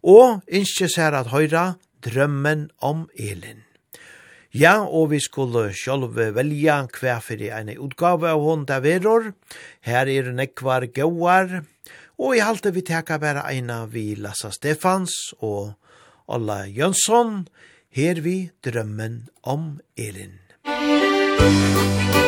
Og 0.00 0.40
innskje 0.46 0.88
ser 0.88 1.16
at 1.18 1.32
høyra 1.34 1.74
drømmen 2.06 2.68
om 2.80 3.08
Elin. 3.18 3.67
Ja, 4.58 4.80
og 4.82 5.12
vi 5.12 5.20
skulle 5.22 5.68
sjálv 5.76 6.16
velja 6.34 6.80
hver 6.90 7.20
fyrir 7.22 7.52
eina 7.54 7.76
utgave 7.78 8.32
av 8.32 8.42
hon 8.42 8.64
der 8.66 8.82
veror. 8.82 9.28
Her 9.86 10.10
er 10.10 10.32
nekvar 10.34 10.88
gauar, 10.90 11.60
og 12.18 12.34
i 12.34 12.42
halte 12.42 12.72
vi 12.74 12.82
teka 12.82 13.20
bæra 13.22 13.46
eina 13.46 13.84
vi 13.86 14.16
Lassa 14.18 14.50
Stefans 14.50 15.14
og 15.38 15.76
Olla 16.26 16.64
Jönsson, 16.66 17.44
her 17.94 18.18
vi 18.24 18.50
drømmen 18.66 19.28
om 19.46 19.76
Elin. 19.94 20.40
Musik 20.66 22.27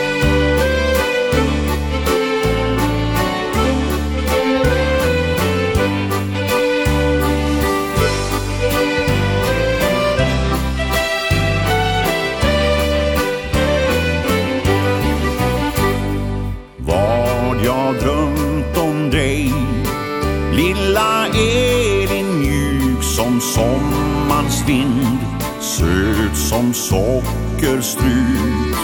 sockerstrut 27.00 28.76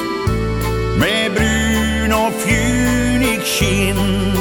Med 0.99 1.33
brun 1.33 2.13
och 2.13 2.33
fjunig 2.33 3.43
kind 3.45 4.39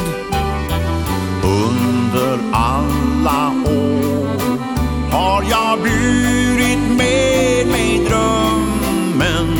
Under 1.42 2.38
alla 2.52 3.52
år 3.66 4.58
Har 5.10 5.44
jag 5.50 5.78
burit 5.82 6.96
med 6.98 7.66
mig 7.66 8.06
drömmen 8.08 9.58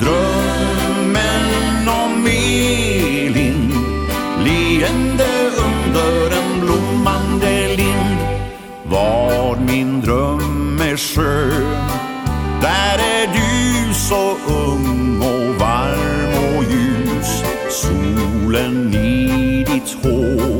Drömmen 0.00 1.88
om 1.88 2.26
Elin 2.26 3.72
Leende 4.44 5.50
under 5.66 6.36
en 6.36 6.60
blommande 6.60 7.76
lind. 7.76 8.18
Var 8.84 9.56
min 9.56 10.00
dröm 10.00 10.80
är 10.80 10.96
skön 10.96 11.88
Där 12.60 12.98
är 12.98 13.07
så 14.08 14.36
ung 14.48 15.20
och 15.20 15.60
varm 15.60 16.56
och 16.56 16.64
ljus. 16.64 17.42
Solen 17.70 18.94
i 18.94 19.64
ditt 19.64 19.96
hår. 20.02 20.57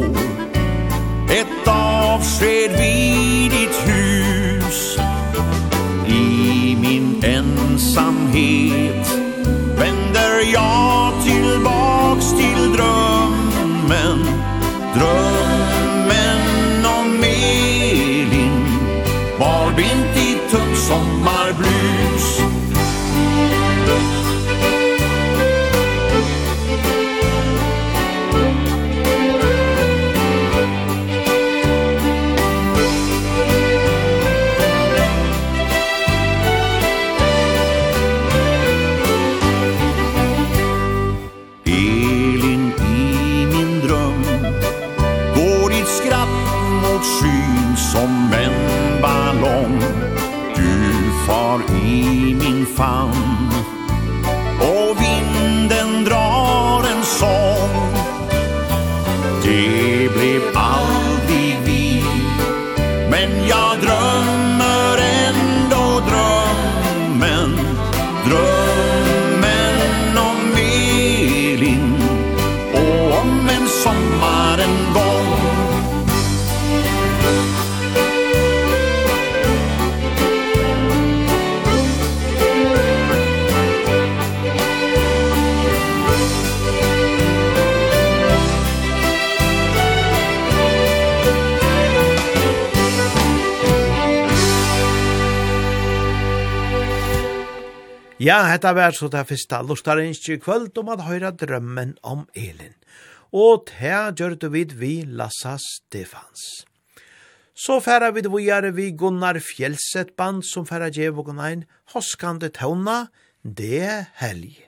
Ja, 98.21 98.43
hetta 98.43 98.73
var 98.75 98.91
så 98.91 99.07
det 99.07 99.21
fyrsta 99.29 99.61
lustarinskje 99.62 100.35
i 100.35 100.41
kvöld 100.43 100.75
om 100.81 100.89
at 100.91 101.05
høyra 101.07 101.31
drømmen 101.31 101.93
om 102.03 102.25
Elin. 102.35 102.75
Og 103.31 103.69
det 103.71 104.19
gjør 104.19 104.35
det 104.35 104.51
vid 104.51 104.75
vi 104.81 105.05
Lassa 105.07 105.55
Stefans. 105.62 106.66
Så 107.55 107.79
færa 107.79 108.11
vi 108.11 108.21
det 108.27 108.75
vi 108.75 108.91
Gunnar 108.91 109.39
Fjellset 109.39 110.16
band 110.16 110.43
som 110.43 110.66
færa 110.66 110.91
djev 110.91 111.19
og 111.19 111.31
ein 111.39 111.64
hoskande 111.95 112.49
tåna, 112.49 113.07
det 113.45 113.83
er 113.83 114.05
helg. 114.14 114.66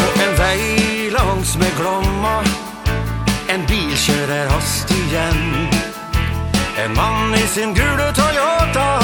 På 0.00 0.08
en 0.24 0.34
vei 0.40 1.10
langs 1.12 1.56
med 1.58 1.72
glomma, 1.76 2.40
en 3.52 3.66
bil 3.68 3.92
kjører 3.92 4.48
hast 4.48 4.88
igjen. 4.90 5.73
En 6.76 6.92
man 6.94 7.34
i 7.34 7.46
sin 7.46 7.74
gula 7.74 8.12
Toyota. 8.12 9.00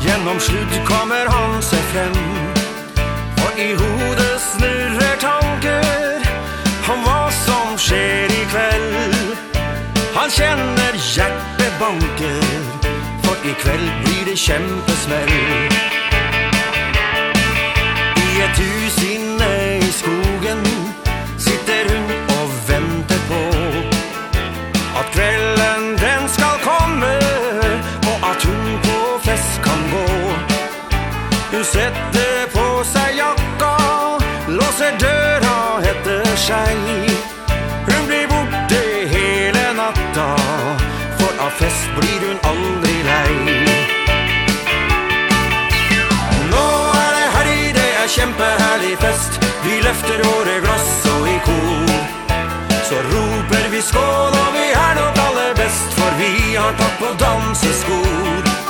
Genom 0.00 0.40
slut 0.40 0.72
kommer 0.84 1.26
han 1.30 1.62
seg 1.62 1.84
frem. 1.92 2.16
Og 3.46 3.58
i 3.58 3.70
hodet 3.80 4.40
snurrer 4.50 5.16
tanker 5.20 6.26
Om 6.92 7.04
hva 7.04 7.30
som 7.44 7.78
skjer 7.78 8.34
i 8.40 8.44
kveld. 8.52 9.36
Han 10.14 10.30
känner 10.30 10.92
For 13.22 13.36
För 13.44 13.54
kveld 13.62 13.90
blir 14.04 14.24
det 14.24 14.36
kjempesmell. 14.36 15.32
I 18.16 18.40
et 18.42 18.58
hus 18.58 19.04
inne 19.04 19.78
i 19.78 19.92
skogen 19.92 20.37
setter 31.88 32.48
på 32.52 32.66
seg 32.84 33.16
jakka 33.18 33.74
Låser 34.48 34.94
døra 35.00 35.80
etter 35.90 36.24
seg. 36.40 37.10
Hun 37.88 38.06
blir 38.08 38.26
borte 38.30 38.80
hele 39.12 39.64
natta 39.76 40.28
For 41.18 41.42
av 41.44 41.52
fest 41.60 41.90
blir 41.98 42.24
hun 42.24 42.38
aldri 42.50 42.96
lei. 43.08 43.34
Nå 46.52 46.64
er 47.02 47.10
det 47.18 47.28
helg, 47.36 47.66
det 47.76 47.90
er 48.02 48.12
kjempeherlig 48.16 48.94
fest. 49.04 49.40
Vi 49.66 49.80
løfter 49.84 50.24
våre 50.24 50.56
glass 50.64 50.88
og 51.12 51.28
i 51.28 51.36
kor. 51.48 51.92
Så 52.88 53.02
roper 53.10 53.68
vi 53.74 53.84
skål 53.84 54.38
og 54.44 54.48
vi 54.56 54.70
er 54.72 54.96
nok 54.96 55.20
aller 55.26 55.52
best 55.60 55.92
For 55.98 56.16
vi 56.22 56.32
har 56.56 56.72
tatt 56.80 56.96
på 57.02 57.12
danseskor 57.20 58.67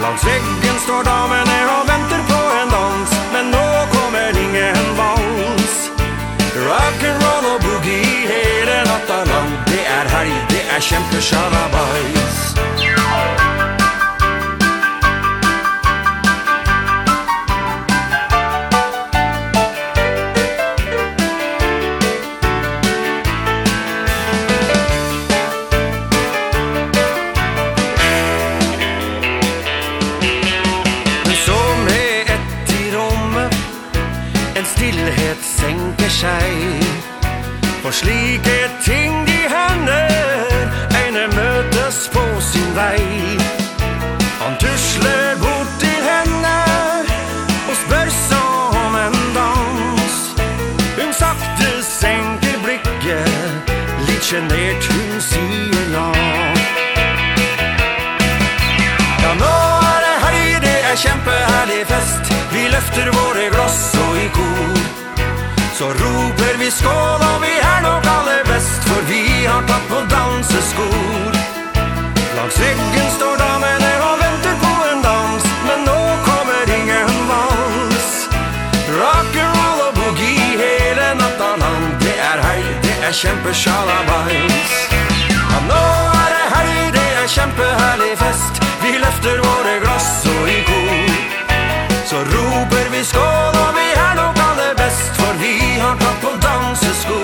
Langs 0.00 0.24
veggen 0.24 0.78
står 0.84 1.02
damene 1.04 1.58
og 1.74 1.82
venter 1.90 2.22
på 2.30 2.40
en 2.60 2.72
dans 2.72 3.12
Men 3.34 3.50
nå 3.52 3.66
kommer 3.92 4.40
ingen 4.44 4.80
vals. 4.96 5.76
Rock'n'roll 6.56 7.46
og 7.52 7.60
boogie 7.66 8.24
hele 8.32 8.80
natta 8.88 9.22
lang 9.28 9.52
Det 9.68 9.84
er 9.98 10.16
helg, 10.16 10.40
det 10.54 10.64
er 10.76 10.80
kjempe 10.80 11.20
shalabais 11.20 13.01
seg 36.12 36.84
For 37.82 37.92
slike 37.92 38.58
ting 38.84 39.26
de 39.26 39.38
hender 39.54 40.64
Eine 41.02 41.24
møtes 41.36 42.08
på 42.12 42.22
sin 42.40 42.70
vei. 42.76 43.38
Han 44.42 44.54
tusler 44.62 45.36
bort 45.42 45.72
til 45.82 45.98
henne 46.10 46.56
Og 47.68 47.74
spør 47.82 48.12
så 48.28 48.42
om 48.84 48.96
en 49.06 49.18
dans. 49.38 50.16
Hun 50.98 51.12
sakte 51.22 51.70
senker 51.88 52.58
blikket 52.64 53.74
Litt 54.08 54.24
genert 54.30 54.90
hun 54.92 55.20
sier 55.30 55.92
ja 55.96 56.08
Ja, 59.22 59.34
nå 59.38 59.52
er 59.92 60.00
det 60.06 60.16
helg, 60.24 60.56
det 60.64 60.78
er 60.90 60.96
kjempeherlig 61.04 61.84
fest. 61.92 62.34
Vi 62.52 62.66
løfter 62.74 63.14
våre 63.14 63.46
glass 63.54 63.78
og 64.02 64.18
i 64.18 64.26
kor. 64.34 65.01
Så 65.74 65.84
roper 65.84 66.58
vi 66.58 66.70
skål 66.70 67.22
og 67.32 67.38
vi 67.44 67.52
er 67.72 67.80
nok 67.82 68.04
aller 68.16 68.42
best 68.44 68.84
For 68.88 69.00
vi 69.08 69.22
har 69.46 69.62
tatt 69.70 69.86
på 69.88 70.00
danseskor 70.12 71.38
Langs 72.36 72.58
ryggen 72.60 73.08
står 73.16 73.38
damene 73.40 73.92
og 74.08 74.20
venter 74.20 74.58
på 74.64 74.72
en 74.90 75.00
dans 75.06 75.46
Men 75.68 75.86
nå 75.88 76.00
kommer 76.26 76.72
ingen 76.76 77.14
vals. 77.30 78.10
Rock'n'roll 78.98 79.80
og 79.86 79.94
boogie 79.96 80.60
hele 80.60 81.08
natta 81.22 81.50
lang 81.64 81.88
Det 82.04 82.16
er 82.30 82.44
hei, 82.48 82.60
det 82.84 82.98
er 83.08 83.16
kjempe 83.22 83.56
sjalabais 83.62 84.76
Ja, 85.32 85.62
nå 85.70 85.84
er 86.20 86.28
det 86.36 86.44
hei, 86.56 86.68
det 86.98 87.08
er 87.22 87.32
kjempeherlig 87.38 88.12
fest 88.20 88.62
Vi 88.84 88.92
løfter 89.06 89.40
våre 89.48 89.80
glass 89.86 90.12
og 90.36 90.52
i 90.52 90.60
kor. 90.68 91.18
Så 92.04 92.20
roper 92.28 92.92
vi 92.92 93.04
skål 93.08 93.51
for 95.32 95.38
vi 95.38 95.80
har 95.80 95.96
tatt 95.96 96.20
på 96.20 96.30
dansesko 96.40 97.18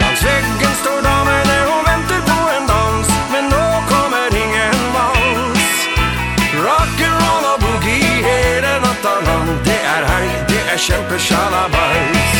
Langs 0.00 0.22
veggen 0.24 0.74
står 0.82 1.00
damene 1.02 1.58
og 1.72 1.80
venter 1.88 2.20
på 2.28 2.38
en 2.56 2.66
dans 2.70 3.08
Men 3.32 3.48
nå 3.52 3.64
kommer 3.90 4.36
ingen 4.44 4.78
vals. 4.94 5.78
Rock'n'roll 6.64 7.46
og 7.52 7.58
boogie 7.64 8.22
hele 8.28 8.72
natta 8.84 9.14
lang 9.28 9.50
Det 9.68 9.80
er 9.94 10.08
hei, 10.12 10.26
det 10.50 10.62
er 10.72 10.78
kjempe 10.86 11.18
sjalabais 11.28 12.38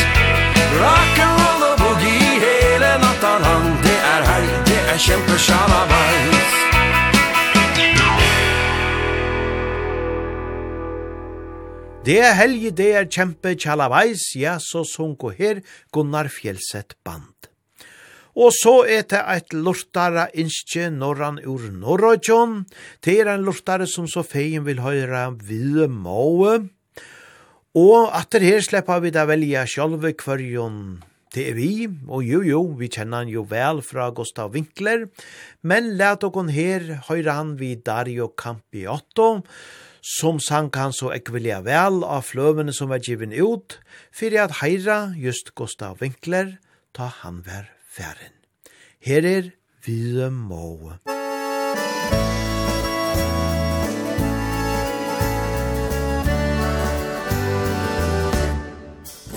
Rock'n'roll 0.81 1.69
og 1.71 1.77
boogie 1.83 2.41
hele 2.47 2.97
natta 3.05 3.37
lang 3.47 3.69
Det 3.87 3.99
er 4.15 4.27
hei, 4.33 4.45
det 4.71 4.83
er 4.95 4.99
kjempe 5.09 5.39
sjalabais 5.39 6.36
Det 12.07 12.21
er 12.23 12.37
helge, 12.39 12.71
det 12.71 12.87
er 12.95 13.09
kjempe 13.11 13.57
tjalavais, 13.59 14.21
ja, 14.39 14.53
så 14.63 14.85
sunko 14.87 15.33
her 15.35 15.59
Gunnar 15.91 16.29
Fjellset 16.31 16.95
band. 17.03 17.49
Og 18.39 18.53
så 18.55 18.75
er 18.87 19.03
det 19.11 19.25
eit 19.25 19.57
lortare 19.57 20.29
innskje 20.39 20.87
norran 20.95 21.41
ur 21.43 21.65
Norrøtjon. 21.75 22.61
Det 23.03 23.17
er 23.25 23.33
en 23.33 23.43
lortare 23.49 23.89
som 23.91 24.07
så 24.07 24.23
feien 24.23 24.63
vil 24.69 24.85
høyra 24.85 25.33
vide 25.49 25.89
måe. 25.91 26.53
Og 27.75 28.15
at 28.15 28.31
det 28.39 28.45
her 28.45 28.63
slipper 28.63 29.03
vi 29.03 29.11
da 29.11 29.25
velja 29.27 29.65
sjolve 29.67 30.15
kvarjon 30.15 31.01
det 31.35 31.49
er 31.51 31.57
vi, 31.59 31.89
og 32.09 32.23
jo 32.25 32.39
jo, 32.47 32.61
vi 32.79 32.87
kjenner 32.89 33.25
han 33.25 33.29
jo 33.29 33.43
vel 33.51 33.83
fra 33.85 34.07
Gustav 34.15 34.55
Winkler, 34.55 35.09
men 35.67 35.91
let 35.99 36.23
okon 36.25 36.49
her 36.55 36.87
høyre 37.11 37.35
han 37.37 37.51
vi 37.61 37.75
Dario 37.77 38.31
Campiotto, 38.39 39.43
som 40.07 40.39
sang 40.39 40.71
han 40.79 40.95
så 40.95 41.11
ekvelia 41.17 41.59
vel 41.67 42.05
av 42.07 42.29
fløvene 42.29 42.75
som 42.75 42.93
var 42.93 43.03
given 43.03 43.35
ut, 43.35 43.81
fyrir 44.15 44.45
at 44.47 44.61
heira 44.61 45.17
just 45.19 45.55
Gustav 45.59 45.99
Winkler, 46.01 46.59
ta 46.95 47.11
han 47.23 47.43
var 47.47 47.67
færen. 47.91 48.35
Her 49.03 49.27
er 49.27 49.51
Vide 49.85 50.31
Måge. 50.31 50.99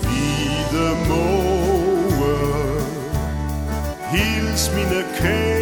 Vide 0.06 0.88
Måge, 1.10 2.36
hils 4.14 4.70
mine 4.74 5.02
kære, 5.18 5.59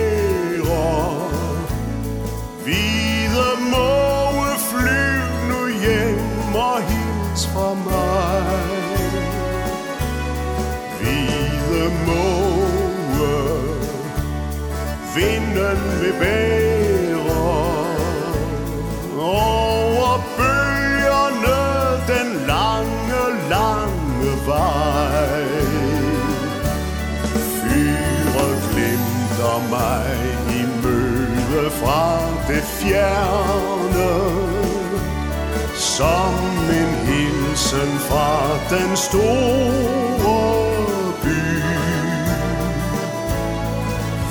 fra 7.59 7.75
mig 7.75 8.45
Hvide 10.99 11.85
måge 12.07 13.37
Vinden 15.15 15.81
vil 16.01 16.15
bære 16.21 16.79
Over 19.19 20.15
bøgerne 20.39 21.59
Den 22.11 22.47
lange, 22.47 23.23
lange 23.51 24.33
vej 24.47 25.45
Fyret 27.57 28.63
glimter 28.73 29.59
mig 29.71 30.07
I 30.59 30.63
møde 30.83 31.71
fra 31.71 32.19
det 32.49 32.63
fjerne 32.63 34.11
Som 35.75 36.35
en 36.71 36.95
hild 37.07 37.38
hilsen 37.59 37.99
fra 37.99 38.59
den 38.71 38.97
store 38.97 40.45
by. 41.23 41.63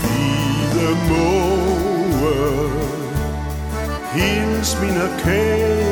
Hvide 0.01 0.97
måge 1.09 2.36
Hils 4.13 4.78
mine 4.82 5.09
kære. 5.19 5.88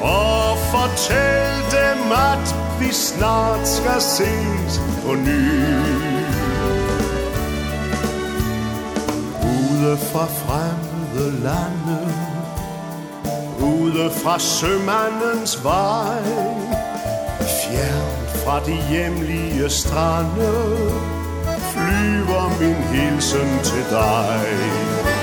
Og 0.00 0.58
fortæl 0.58 1.54
dem 1.70 2.12
at 2.12 2.54
vi 2.80 2.92
snart 2.92 3.68
skal 3.68 4.00
ses 4.00 4.80
på 5.04 5.14
ny. 5.14 5.50
Ude 9.42 9.96
fra 9.96 10.26
fremmede 10.26 11.42
lande 11.42 12.37
Ude 13.60 14.10
fra 14.10 14.38
sømandens 14.38 15.64
vej 15.64 16.22
Fjern 17.40 18.28
fra 18.44 18.60
de 18.66 18.76
hjemlige 18.90 19.70
strande 19.70 20.52
Flyver 21.72 22.60
min 22.60 22.74
hilsen 22.74 23.58
til 23.64 23.84
dig. 23.90 25.17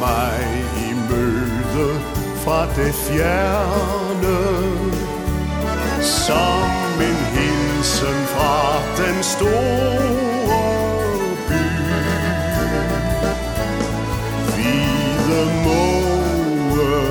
mig 0.00 0.64
i 0.76 0.94
møde 1.10 2.00
fra 2.44 2.66
det 2.76 2.94
fjerne 2.94 4.38
Som 6.02 6.70
en 7.08 7.20
hilsen 7.34 8.18
fra 8.34 8.78
den 8.96 9.22
store 9.22 10.12
by 11.48 11.64
Hvide 14.54 15.44
måge 15.64 17.02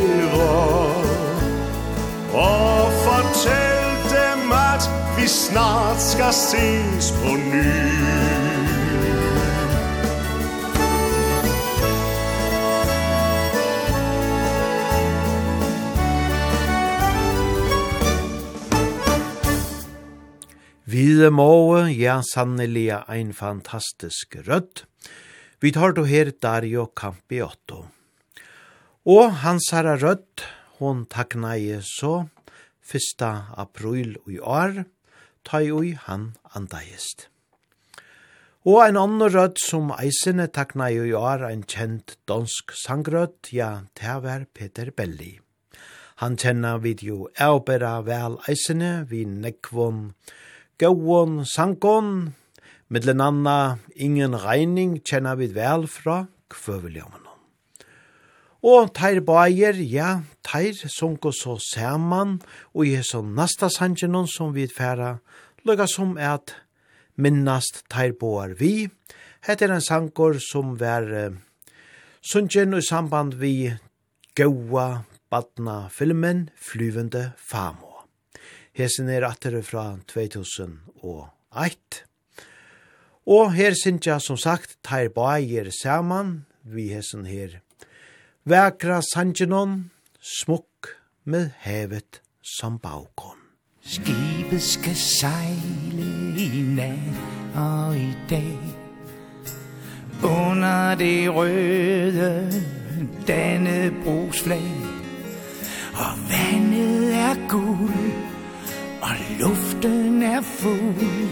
Og 2.33 2.93
fortæl 2.93 4.11
dem 4.11 4.53
at 4.53 4.91
vi 5.19 5.29
snart 5.29 6.03
skal 6.03 6.33
ses 6.33 7.15
på 7.23 7.37
ny 7.37 8.40
Vide 20.91 21.29
måe, 21.31 21.85
ja, 21.95 22.17
sannelig 22.25 22.89
ein 23.07 23.29
fantastisk 23.37 24.35
rødt. 24.47 24.87
Vi 25.63 25.71
tar 25.71 25.93
då 25.93 26.03
her 26.05 26.33
Dario 26.43 26.87
Campiotto. 26.87 27.85
Og 29.07 29.35
hans 29.45 29.69
herra 29.71 29.95
rødt, 29.97 30.43
hon 30.81 31.05
takna 31.07 31.53
i 31.59 31.79
så 31.83 32.27
1. 32.91 33.23
april 33.55 34.17
i 34.27 34.41
år, 34.41 34.85
ta 35.45 35.61
i 35.63 35.71
ui 35.71 35.93
han 35.95 36.35
andagist. 36.57 37.29
Og 38.67 38.83
ein 38.83 38.99
annan 38.99 39.31
rødt 39.31 39.63
som 39.63 39.95
eisene 39.95 40.49
takna 40.49 40.91
i 40.91 41.15
år, 41.15 41.47
ein 41.53 41.63
kjent 41.63 42.17
dansk 42.27 42.75
sangrødt, 42.75 43.53
ja, 43.53 43.85
tever 43.95 44.49
Peter 44.55 44.91
Belli. 44.91 45.39
Han 46.17 46.35
kjenner 46.37 46.83
vid 46.83 47.07
jo 47.07 47.29
eubera 47.39 48.01
vel 48.03 48.41
eisene, 48.49 49.07
vi 49.07 49.23
nekvån, 49.25 50.09
gåon 50.81 51.45
sangon, 51.45 52.33
mittlen 52.89 53.21
anna 53.21 53.79
ingen 53.95 54.35
reining 54.35 55.01
kjenner 55.05 55.37
vi 55.37 55.51
vel 55.53 55.85
fra 55.91 56.25
kvøveljommen. 56.51 57.27
Og 58.61 58.91
teir 58.97 59.23
bæger, 59.25 59.79
ja, 59.89 60.21
teir 60.45 60.77
sunko 60.77 61.33
så 61.33 61.57
saman, 61.65 62.41
og 62.75 62.87
i 62.87 63.01
så 63.03 63.23
nasta 63.25 63.71
sangenon 63.73 64.29
som 64.29 64.53
vi 64.57 64.67
færa, 64.69 65.19
lukka 65.65 65.87
som 65.89 66.17
at 66.17 66.57
minnast 67.17 67.85
teir 67.89 68.13
bæger 68.21 68.57
vi, 68.61 68.89
hette 69.49 69.65
er 69.65 69.77
en 69.77 69.85
sankor 69.85 70.37
som 70.45 70.77
var 70.81 71.09
uh, 71.09 71.37
sungen 72.21 72.77
i 72.77 72.83
samband 72.85 73.39
vi 73.41 73.73
gaua 74.37 75.05
badna 75.31 75.89
filmen 75.89 76.51
Flyvende 76.57 77.33
Famo. 77.37 77.90
Hesen 78.73 79.09
er 79.09 79.27
atter 79.27 79.61
fra 79.67 79.99
2001. 80.09 82.05
Og 83.27 83.53
her 83.55 83.75
synes 83.83 84.07
jeg 84.07 84.21
som 84.23 84.37
sagt, 84.37 84.79
tar 84.85 85.09
bæger 85.09 85.71
saman, 85.83 86.47
vi 86.65 86.89
hesen 86.95 87.27
her. 87.27 87.61
Vækra 88.45 89.01
sangenon, 89.03 89.91
smukk 90.21 90.95
med 91.25 91.51
hevet 91.67 92.23
som 92.43 92.79
baukon. 92.79 93.41
Skibet 93.83 94.63
skal 94.63 94.97
seile 94.97 96.09
i 96.37 96.63
nat 96.77 97.57
og 97.57 97.97
i 97.97 98.13
dag 98.31 98.59
Under 100.23 100.95
det 100.95 101.35
røde 101.35 102.53
Dannebrogs 103.27 104.43
flag 104.43 104.77
Og 105.95 106.19
vandet 106.29 107.15
er 107.15 107.49
guld 107.49 108.30
Og 109.03 109.17
luften 109.41 110.23
er 110.23 110.41
fuld 110.41 111.29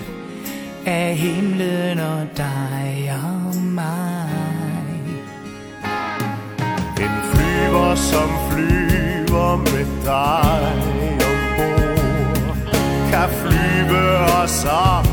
Af 0.87 1.17
himlen 1.17 2.01
og 2.01 2.27
dig 2.37 3.13
og 3.25 3.57
mig. 3.57 4.29
En 7.01 7.17
flyver 7.33 7.95
som 7.95 8.31
flyver 8.51 9.57
med 9.57 9.87
dig 10.05 10.73
ombord 11.29 12.57
Kan 13.11 13.29
flyve 13.43 14.19
os 14.43 14.65
op 14.65 15.07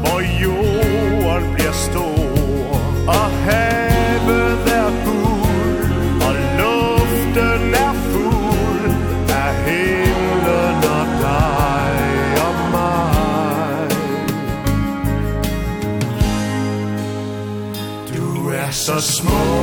Hvor 0.00 0.20
jorden 0.42 1.52
bliver 1.54 1.72
stor. 1.72 2.80
Og 3.08 3.30
have 3.30 3.81
så 18.82 19.00
små. 19.00 19.61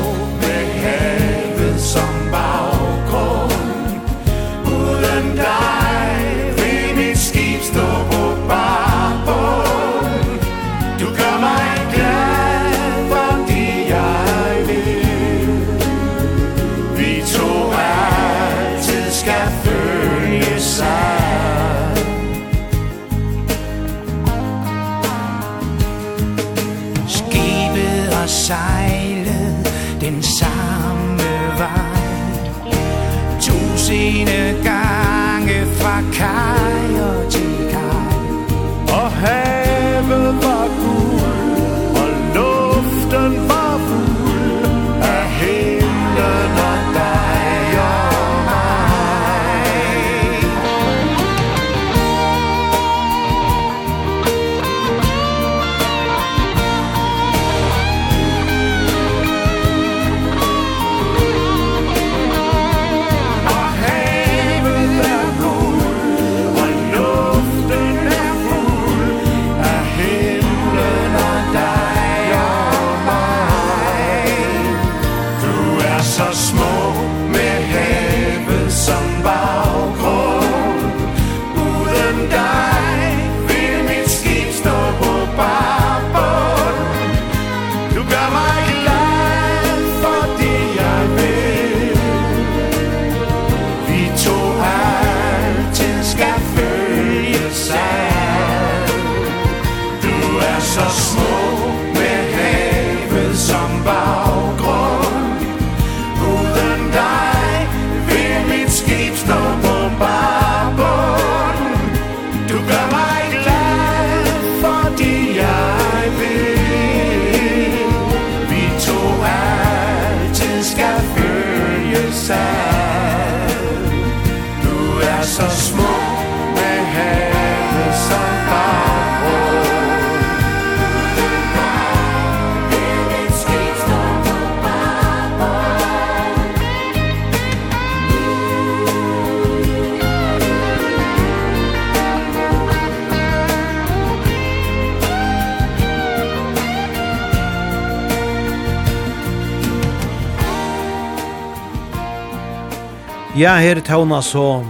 Ja, 153.39 153.53
her 153.55 153.79
tåna 153.79 154.17
så 154.19 154.65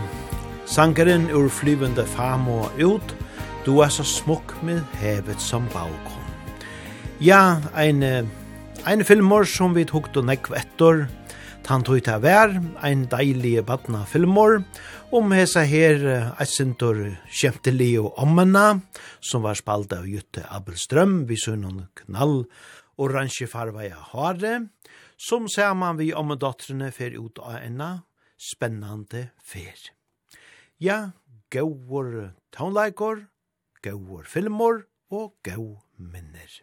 sangeren 0.70 1.24
ur 1.34 1.48
flyvende 1.50 2.04
famo 2.06 2.68
ut, 2.78 3.14
du 3.66 3.80
er 3.82 3.90
så 3.90 4.04
smukk 4.06 4.52
med 4.62 4.84
hevet 5.00 5.42
som 5.42 5.64
balkon. 5.74 6.28
Ja, 7.18 7.64
ein, 7.74 8.04
ein 8.86 9.02
filmor 9.02 9.48
som 9.50 9.74
vi 9.74 9.88
tok 9.90 10.12
og 10.14 10.28
nekv 10.30 10.54
etter, 10.60 11.08
Tant 11.66 11.88
tog 11.90 11.98
ta 12.06 12.20
vær, 12.22 12.54
ein 12.86 13.08
deilig 13.10 13.64
badna 13.66 14.04
filmor, 14.06 14.60
om 15.10 15.34
hesa 15.34 15.64
her 15.66 16.06
et 16.30 16.50
sintor 16.52 17.00
kjemtelig 17.26 17.96
og 18.04 18.22
ommena, 18.22 18.84
som 19.20 19.42
var 19.48 19.58
spalt 19.58 19.96
av 19.98 20.06
Jutte 20.06 20.46
Abelstrøm, 20.46 21.24
vi 21.26 21.40
så 21.42 21.56
noen 21.58 21.88
knall, 22.04 22.44
oransje 23.02 23.50
farveia 23.50 23.98
hare, 24.14 24.60
som 25.18 25.50
ser 25.50 25.74
man 25.74 25.98
vi 25.98 26.12
om 26.14 26.38
dottrene 26.38 26.94
fer 26.94 27.18
ut 27.18 27.42
av 27.42 27.64
enna, 27.64 27.90
spennande 28.40 29.30
fer. 29.44 29.92
Ja, 30.80 31.12
gauur 31.52 32.32
taunleikor, 32.56 33.28
gauur 33.84 34.24
filmor 34.24 34.86
og 35.12 35.36
gau 35.44 35.82
minner. 35.98 36.62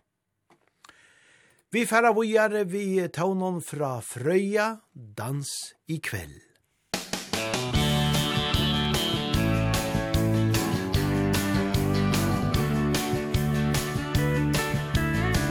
Vi 1.72 1.84
færa 1.84 2.12
vujare 2.16 2.64
vi 2.64 3.08
taunon 3.12 3.60
fra 3.62 4.00
Frøya, 4.00 4.76
dans 4.94 5.50
i 5.88 5.98
kveld. 6.00 6.40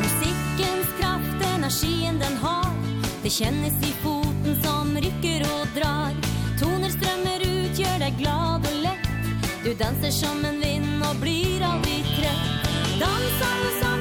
Musikkens 0.02 0.90
kraft, 1.00 1.46
energien 1.58 2.18
den 2.24 2.40
har, 2.42 2.72
det 3.24 3.36
kjennes 3.38 3.78
i 3.84 3.94
rycker 4.96 5.42
och 5.42 5.68
drar. 5.76 6.36
Toner 6.60 6.90
strömmer 6.90 7.40
ut, 7.40 7.80
gör 7.80 8.00
dig 8.00 8.16
glad 8.20 8.60
och 8.60 8.82
lätt 8.82 9.08
Du 9.64 9.74
dansar 9.74 10.10
som 10.10 10.46
en 10.46 10.60
vind 10.62 11.04
och 11.10 11.16
blir 11.22 11.62
aldrig 11.62 12.04
trött 12.18 12.66
Dansa 13.00 13.50
och 13.66 13.95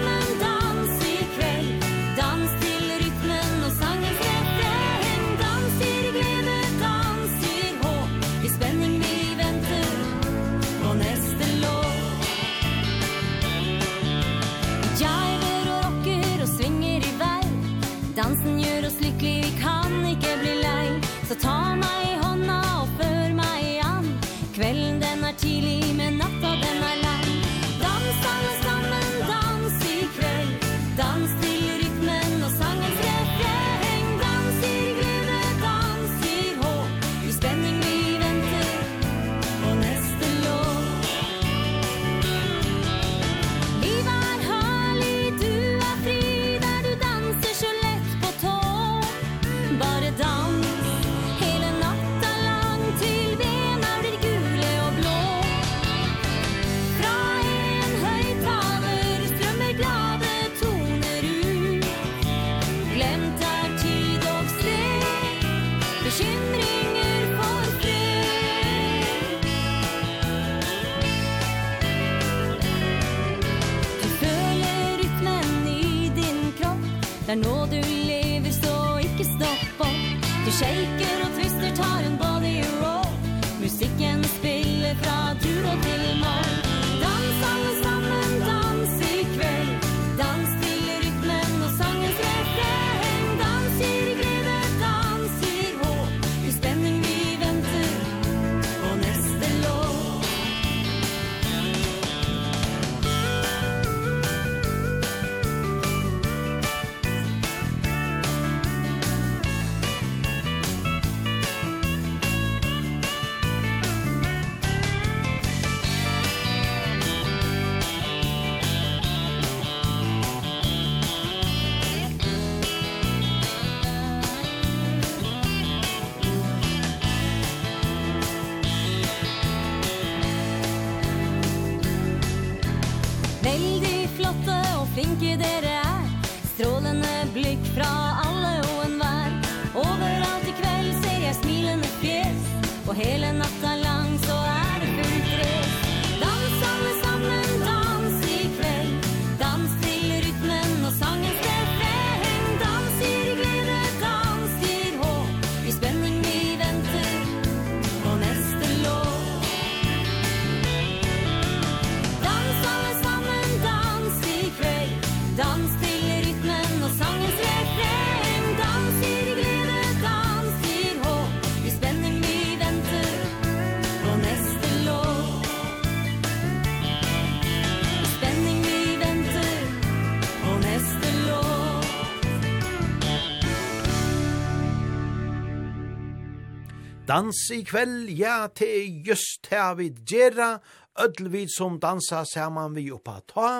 dans 187.14 187.50
i 187.50 187.60
kveld, 187.62 188.08
ja, 188.10 188.48
te 188.48 188.66
just 189.06 189.46
her 189.52 189.76
vi 189.78 189.92
gjerra, 190.08 190.58
ödlvid 190.98 191.52
som 191.52 191.76
dansa 191.78 192.24
saman 192.26 192.74
vi 192.74 192.88
oppa 192.90 193.20
ta, 193.30 193.50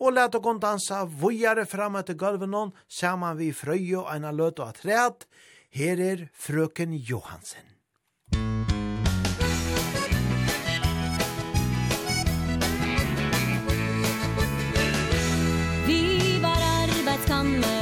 og 0.00 0.12
let 0.12 0.36
kon 0.44 0.60
dansa 0.60 1.06
vujare 1.22 1.64
fram 1.64 1.96
etter 1.96 2.18
gulvenon, 2.20 2.74
saman 2.88 3.38
vi 3.40 3.54
frøy 3.56 3.94
og 4.02 4.12
eina 4.12 4.34
løt 4.36 4.60
og 4.60 4.74
atræt. 4.74 5.24
Her 5.72 6.04
er 6.10 6.28
frøken 6.34 6.92
Johansen. 6.92 7.64
Vi 15.88 16.02
var 16.42 16.64
arbeidskammer 16.84 17.79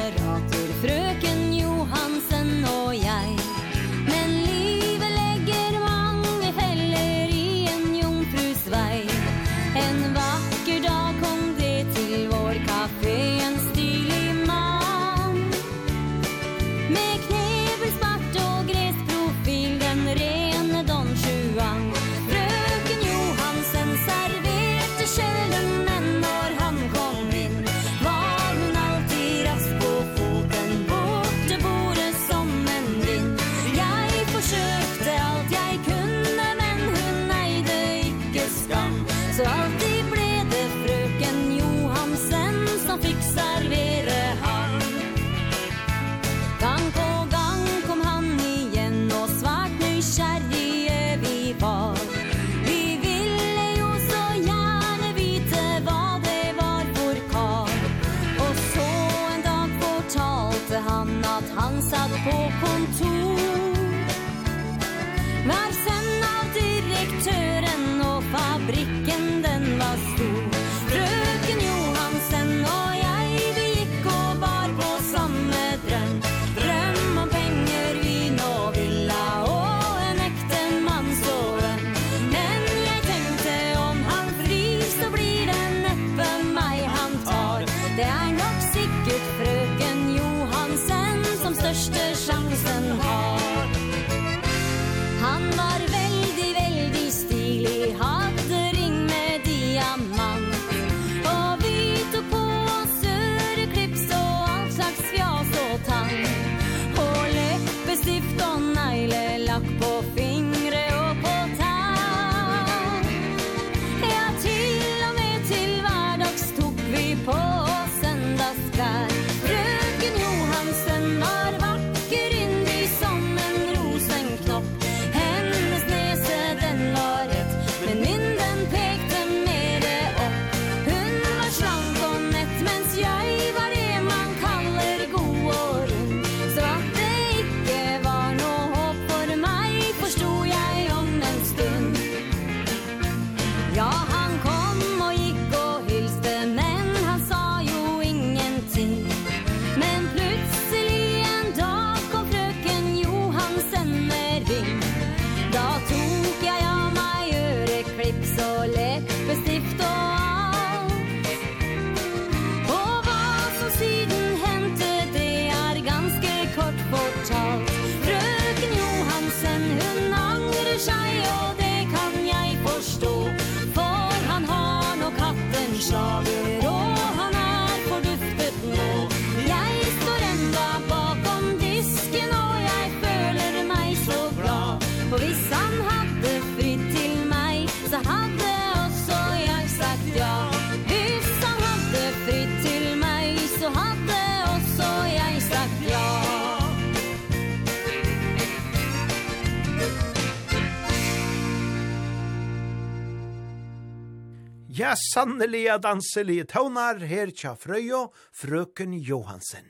Ja, 204.78 204.92
sannelige 204.94 205.74
danselige 205.82 206.44
tøvnar 206.46 207.00
her 207.10 207.32
tja 207.34 207.56
frøyo, 207.58 208.12
frøken 208.30 208.92
Johansen. 208.94 209.64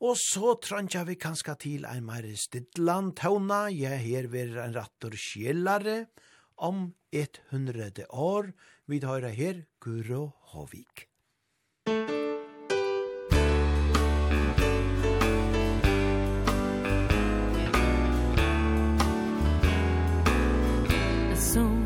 Og 0.00 0.14
så 0.16 0.54
trantja 0.56 1.02
vi 1.04 1.18
kanska 1.20 1.52
til 1.60 1.84
ein 1.84 2.06
meir 2.08 2.24
stidland 2.32 3.12
tøvna, 3.20 3.66
ja, 3.68 3.92
her 4.00 4.30
ver 4.32 4.56
ein 4.64 4.72
rattor 4.72 5.12
kjellare, 5.12 6.06
om 6.56 6.94
100 7.12 8.06
år, 8.08 8.54
vi 8.88 9.02
tar 9.04 9.28
her 9.36 9.66
Guro 9.84 10.32
Håvik. 10.54 11.04
song 21.40 21.79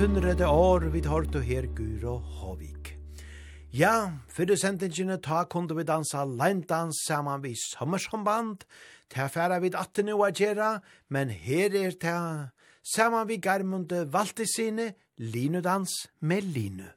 hundrede 0.00 0.46
år 0.48 0.86
vi 0.94 1.00
tar 1.04 1.26
til 1.28 1.42
her 1.44 1.66
Guro 1.76 2.14
Håvik. 2.18 2.94
Ja, 3.72 4.12
fyrir 4.32 4.56
sendingene 4.56 5.18
ta 5.20 5.42
kunde 5.44 5.76
vi 5.76 5.84
dansa 5.84 6.22
leindans 6.24 7.02
saman 7.04 7.42
vi 7.44 7.52
sommersomband, 7.52 8.64
ta 9.12 9.26
færa 9.28 9.58
vid 9.60 9.76
attene 9.76 10.14
og 10.16 10.24
agera, 10.30 10.78
men 11.10 11.28
her 11.28 11.76
er 11.76 11.92
ta 12.00 12.16
saman 12.94 13.28
vi 13.28 13.36
garmunde 13.36 14.06
valtisine, 14.12 14.94
linudans 15.18 16.08
med 16.20 16.48
linu. 16.48 16.88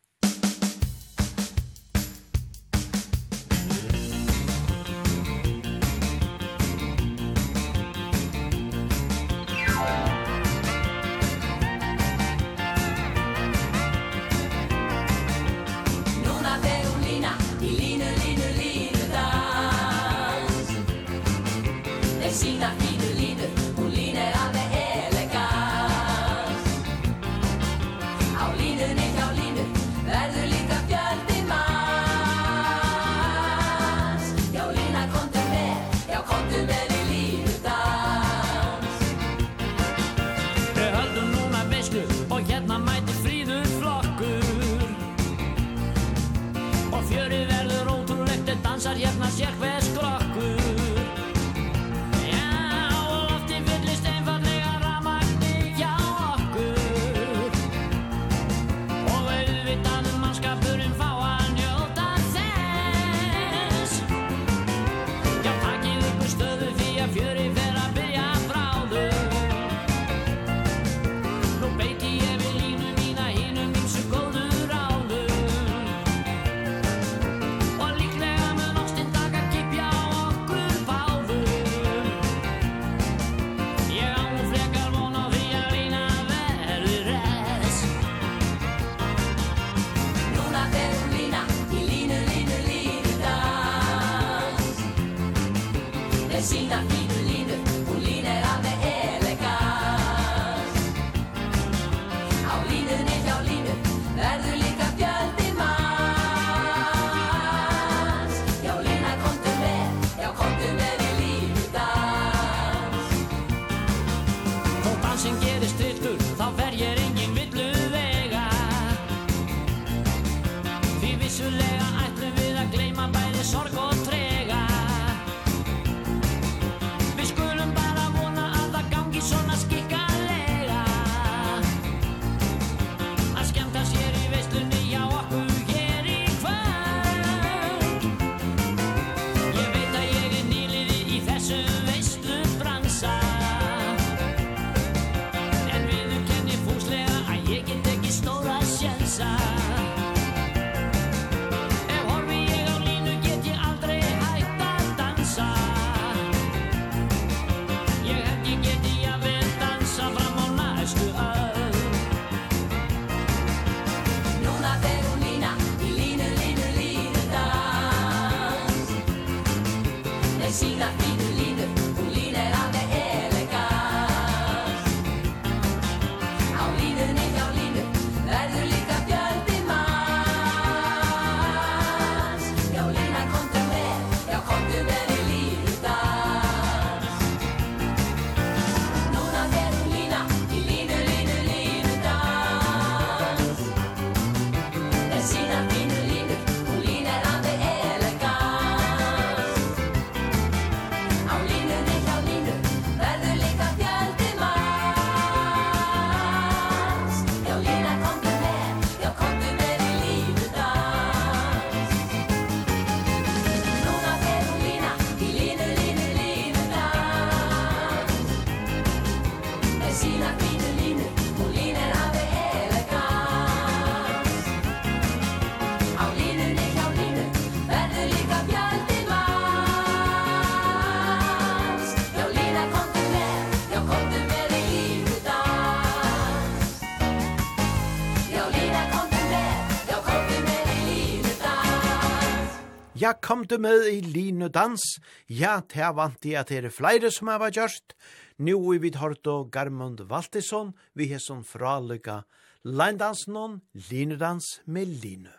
ja, 243.03 243.11
kom 243.19 243.43
du 243.43 243.57
med 243.59 243.84
i 243.91 243.99
lin 243.99 244.45
dans, 244.53 244.84
ja, 245.27 245.57
te 245.67 245.84
vant 245.95 246.23
i 246.23 246.38
at 246.39 246.47
det 246.53 246.61
er 246.61 246.71
flere 246.71 247.09
som 247.11 247.27
har 247.34 247.41
vært 247.41 247.59
gjørst, 247.59 247.95
Nå 248.43 248.55
er 248.73 248.80
vi 248.81 248.89
hørt 248.97 249.27
og 249.30 249.51
Garmund 249.53 249.99
Valtisson, 250.09 250.71
vi 250.97 251.09
har 251.11 251.19
som 251.21 251.43
fralykka 251.45 252.23
leindansen 252.65 253.35
og 253.38 253.59
linedans 253.91 254.47
med 254.65 254.89
line. 255.03 255.34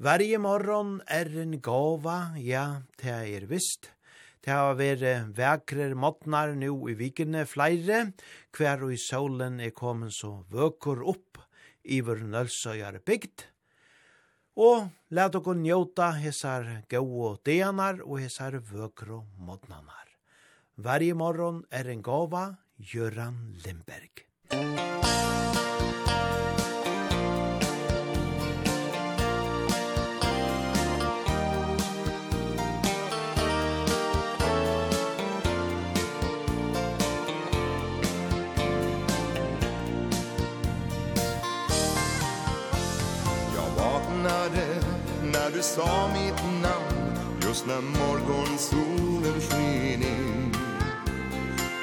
Varje 0.00 0.40
morgon 0.40 0.96
er 1.06 1.28
en 1.42 1.58
gåva, 1.62 2.32
ja, 2.40 2.82
det 3.02 3.16
er 3.36 3.46
visst, 3.46 3.92
Det 4.40 4.54
har 4.56 4.72
vært 4.74 5.36
vekre 5.36 5.90
måttnar 5.94 6.54
nå 6.56 6.72
i 6.88 6.94
vikene 6.96 7.44
flere, 7.44 8.14
hver 8.56 8.86
og 8.86 8.94
i 8.94 8.96
solen 8.96 9.60
er 9.60 9.76
kommet 9.76 10.16
så 10.16 10.46
vøker 10.48 11.02
opp 11.04 11.36
i 11.84 12.00
vår 12.00 12.24
nølsøyare 12.24 13.04
bygd. 13.04 13.44
Og 14.56 14.88
Lät 15.12 15.34
och 15.34 15.56
njóta 15.56 16.10
hesar 16.10 16.82
gau 16.88 17.36
deanar 17.44 17.98
og 18.00 18.20
hesar 18.20 18.52
vøkro 18.62 19.24
modnanar. 19.38 20.06
Varje 20.76 21.14
morgon 21.14 21.64
er 21.70 21.90
en 21.90 22.02
gåva 22.02 22.56
Göran 22.78 23.58
Lindberg. 23.64 24.22
när 45.50 45.56
du 45.56 45.62
sa 45.62 46.08
mitt 46.08 46.62
namn 46.62 47.18
Just 47.42 47.66
när 47.66 47.80
morgonsolen 47.80 49.40
sken 49.40 50.02
in. 50.02 50.52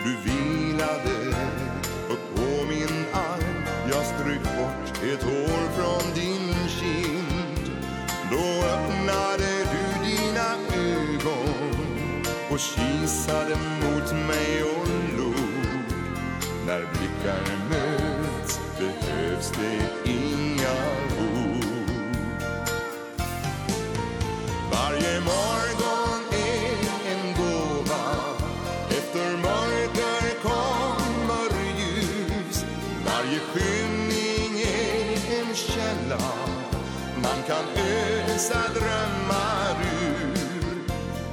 Du 0.03 0.15
vilade 0.29 1.37
upp 2.09 2.35
på 2.35 2.65
min 2.69 3.05
arm 3.13 3.65
Jag 3.89 4.05
stryk 4.05 4.43
bort 4.43 5.03
ett 5.03 5.23
hår 5.23 5.71
från 5.77 6.13
din 6.15 6.53
kind. 6.69 7.71
Då 8.31 8.65
öppnade 8.67 9.47
du 9.71 10.09
dina 10.09 10.49
ögon 10.73 12.25
Och 12.51 12.59
kisade 12.59 13.55
mot 13.55 14.13
mig 14.27 14.63
och 14.63 14.87
log. 15.17 15.83
När 16.65 16.79
blickar 16.79 17.41
möts 17.69 18.59
behövs 18.79 19.51
det 19.51 20.06
ljusa 38.37 38.61
drömmar 38.73 39.75
ur. 40.01 40.37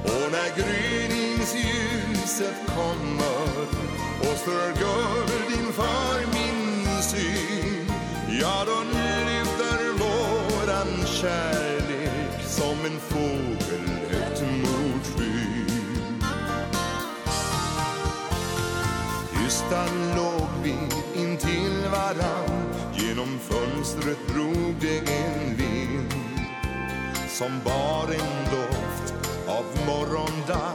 Och 0.04 0.32
när 0.32 0.48
gryningsljuset 0.56 2.54
kommer 2.66 3.66
Och 4.20 4.36
strör 4.38 4.68
guld 4.68 5.60
inför 5.60 6.26
min 6.32 6.86
syn 7.02 7.90
Ja, 8.40 8.64
då 8.66 8.82
lyfter 9.30 9.92
våran 9.98 11.06
kärlek 11.06 12.42
Som 12.46 12.84
en 12.84 13.00
fågel 13.00 13.88
högt 14.10 14.40
mot 14.42 15.06
skyn. 15.16 16.22
Tysta 19.44 19.84
låg 20.16 20.48
vi 20.62 20.74
intill 21.20 21.88
varann 21.92 22.74
Genom 22.94 23.38
fönstret 23.38 24.18
drog 24.28 24.74
det 24.80 24.98
en 24.98 25.56
vind 25.56 25.63
som 27.34 27.60
bar 27.64 28.04
en 28.04 28.44
doft 28.50 29.14
av 29.48 29.64
morgondag. 29.86 30.72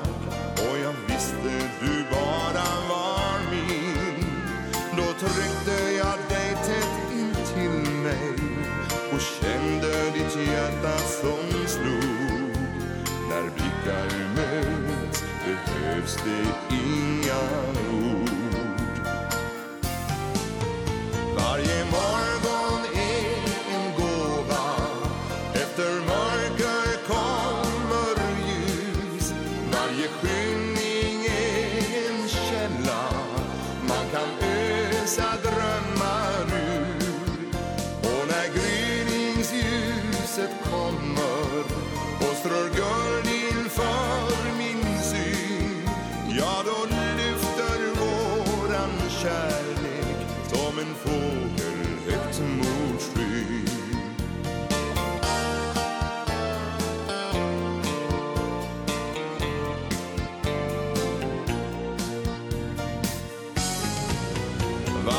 Och 0.55 0.77
jag 0.83 0.93
visste 1.07 1.69
du 1.81 2.03
bara 2.11 2.69
var 2.89 3.39
min. 3.51 4.25
Då 4.97 5.03
tryckte 5.03 5.88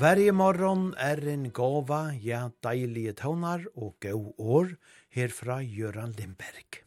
Varje 0.00 0.32
morgon 0.32 0.94
er 0.96 1.20
en 1.28 1.42
gåva, 1.52 2.14
ja, 2.24 2.46
deilige 2.64 3.12
tånar 3.18 3.66
og 3.74 3.98
gau 4.00 4.30
år, 4.38 4.70
herfra 5.12 5.58
Göran 5.60 6.14
Lindberg. 6.16 6.78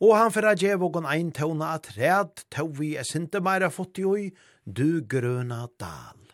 Og 0.00 0.14
han 0.16 0.32
fyrra 0.32 0.54
djev 0.56 0.86
og 0.86 0.96
ein 1.04 1.28
tåna 1.36 1.74
at 1.76 1.90
ræd, 1.98 2.46
tå 2.48 2.64
vi 2.78 2.94
er 2.96 3.04
sinte 3.04 3.44
meira 3.44 3.68
fått 3.68 4.00
i 4.00 4.32
du 4.64 5.04
grøna 5.04 5.66
dal. 5.76 6.24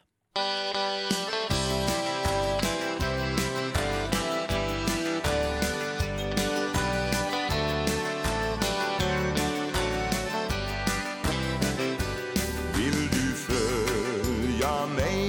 Vill 12.79 13.03
du 13.11 13.27
följa 13.47 14.87
mig 14.95 15.24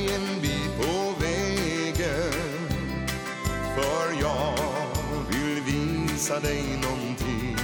visa 6.26 6.39
dig 6.39 6.64
någonting 6.81 7.57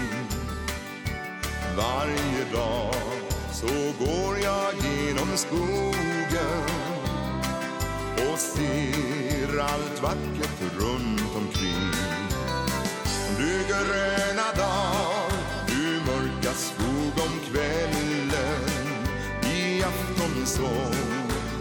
Varje 1.77 2.45
dag 2.53 2.93
så 3.51 3.67
går 4.05 4.37
jag 4.37 4.73
genom 4.83 5.37
skogen 5.37 6.65
Och 8.31 8.39
ser 8.39 9.59
allt 9.59 10.01
vackert 10.01 10.61
runt 10.79 11.35
omkring. 11.35 11.91
Du 13.37 13.63
gröna 13.67 14.51
dag, 14.55 15.31
du 15.67 16.11
mörka 16.11 16.53
skog 16.53 17.25
om 17.25 17.39
kvällen. 17.51 18.95
I 19.43 19.83
aftonsång 19.83 20.95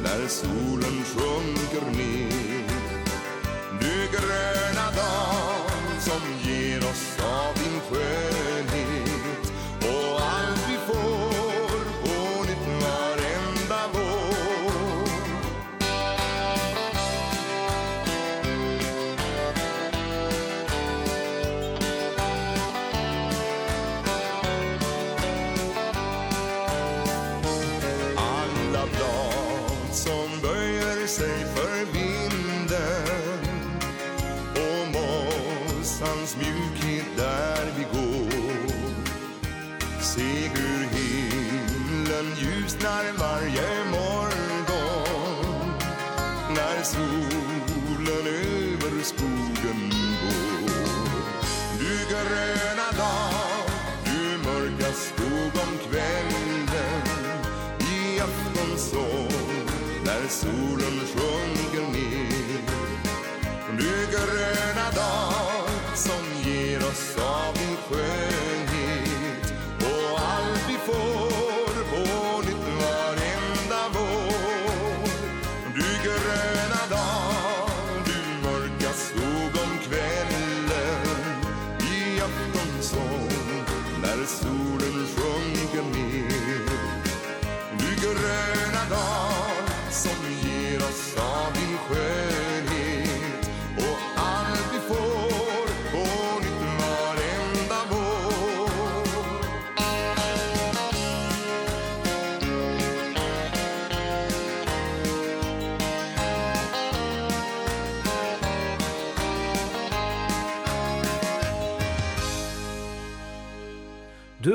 när 0.02 0.28
solen 0.28 1.04
sjunker 1.04 1.98
ner. 1.98 2.64
Du 3.80 4.08
gröna 4.12 4.90
dag 4.96 5.70
som 6.00 6.49
oss 6.90 7.18
av 7.20 7.54
din 7.54 7.80
sjö 7.80 8.29
vaknar 42.90 43.12
varje 43.18 43.79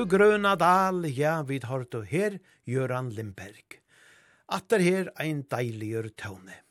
grøna 0.05 0.55
dal, 0.55 1.05
ja, 1.09 1.41
vi 1.43 1.59
hårdu 1.63 2.01
her, 2.05 2.37
Göran 2.67 3.09
Lindberg. 3.09 3.81
Atter 4.47 4.79
her 4.79 5.09
ein 5.17 5.43
deiligur 5.49 6.09
tåne. 6.17 6.61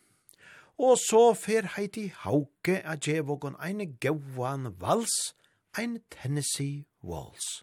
Og 0.79 0.99
så 0.99 1.35
fer 1.39 1.69
heiti 1.77 2.09
hauke 2.25 2.81
a 2.83 2.97
djevågon 2.97 3.57
ein 3.61 3.97
gauan 4.01 4.75
vals, 4.81 5.35
ein 5.79 6.01
Tennessee 6.11 6.87
Waltz. 7.03 7.63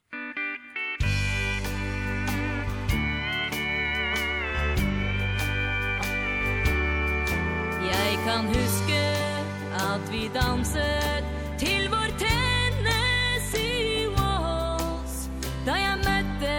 Jeg 7.91 8.11
kan 8.23 8.47
huske 8.47 9.03
at 9.91 10.11
vi 10.11 10.27
danset 10.33 11.30
Da 15.65 15.75
jeg 15.77 15.97
møtte 16.01 16.53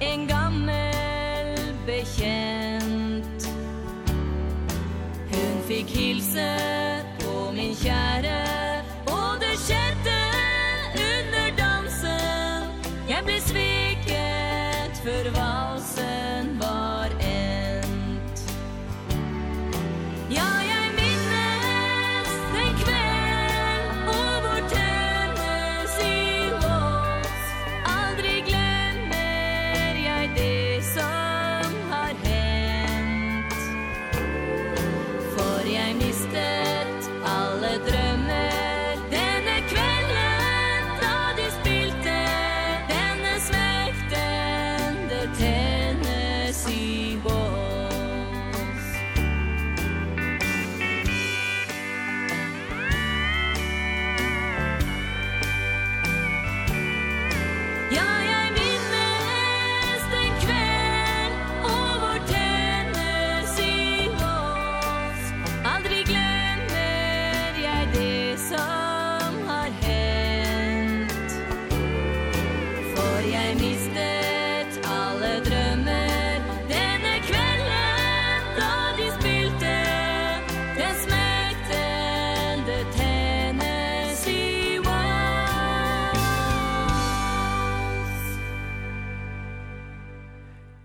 en 0.00 0.22
gammel 0.28 1.58
bekjent. 1.84 3.48
Hun 5.30 5.60
fikk 5.68 5.92
hilsen 5.98 6.69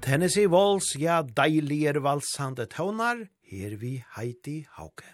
Tennessee 0.06 0.45
Walls, 0.45 0.91
ja, 1.02 1.23
deilige 1.26 1.95
valsande 2.06 2.68
tøvnar, 2.69 3.23
her 3.49 3.72
vi 3.82 4.03
Heidi 4.14 4.60
Hauke. 4.77 5.07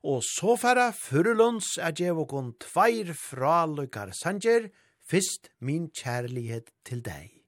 Og 0.00 0.22
så 0.24 0.54
færa 0.56 0.86
Furulunds 0.96 1.74
er 1.76 1.92
djevokon 1.92 2.54
tveir 2.64 3.12
fra 3.12 3.66
Lukar 3.68 4.14
Sanger, 4.16 4.70
fyrst 5.04 5.52
min 5.60 5.90
kjærlighet 5.92 6.72
til 6.88 7.04
deg. 7.04 7.39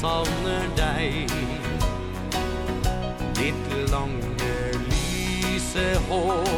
savner 0.00 0.64
deg. 0.76 1.30
Ditt 3.36 3.90
lange 3.92 4.54
lyse 4.88 5.98
hår 6.08 6.48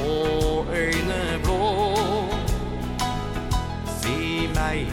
Og 0.00 0.66
øyne 0.74 1.22
blå. 1.44 1.72
Si 4.00 4.48
meg, 4.54 4.88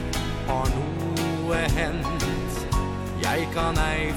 har 0.48 0.68
noe 0.76 1.64
hent 1.78 2.66
Jeg 3.24 3.48
kan 3.56 3.80
ei 3.80 4.12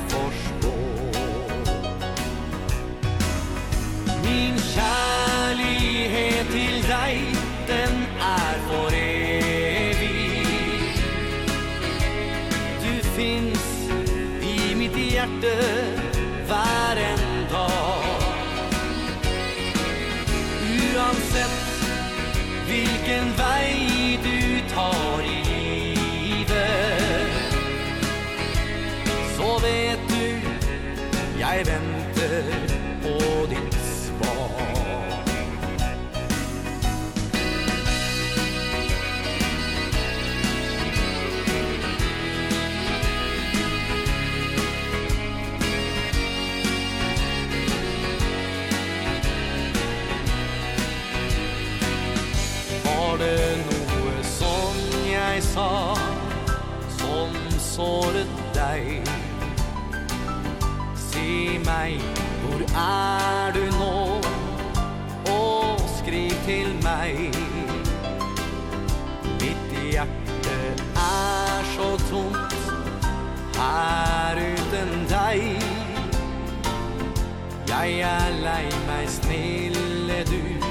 Jeg 77.80 78.00
er 78.00 78.30
lei 78.30 78.66
meg, 78.86 79.08
snille 79.08 80.18
du. 80.28 80.66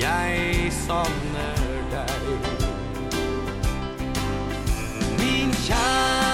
Jeg 0.00 0.72
savner 0.72 1.60
deg. 1.92 2.24
Min 5.18 5.52
kjære 5.52 6.29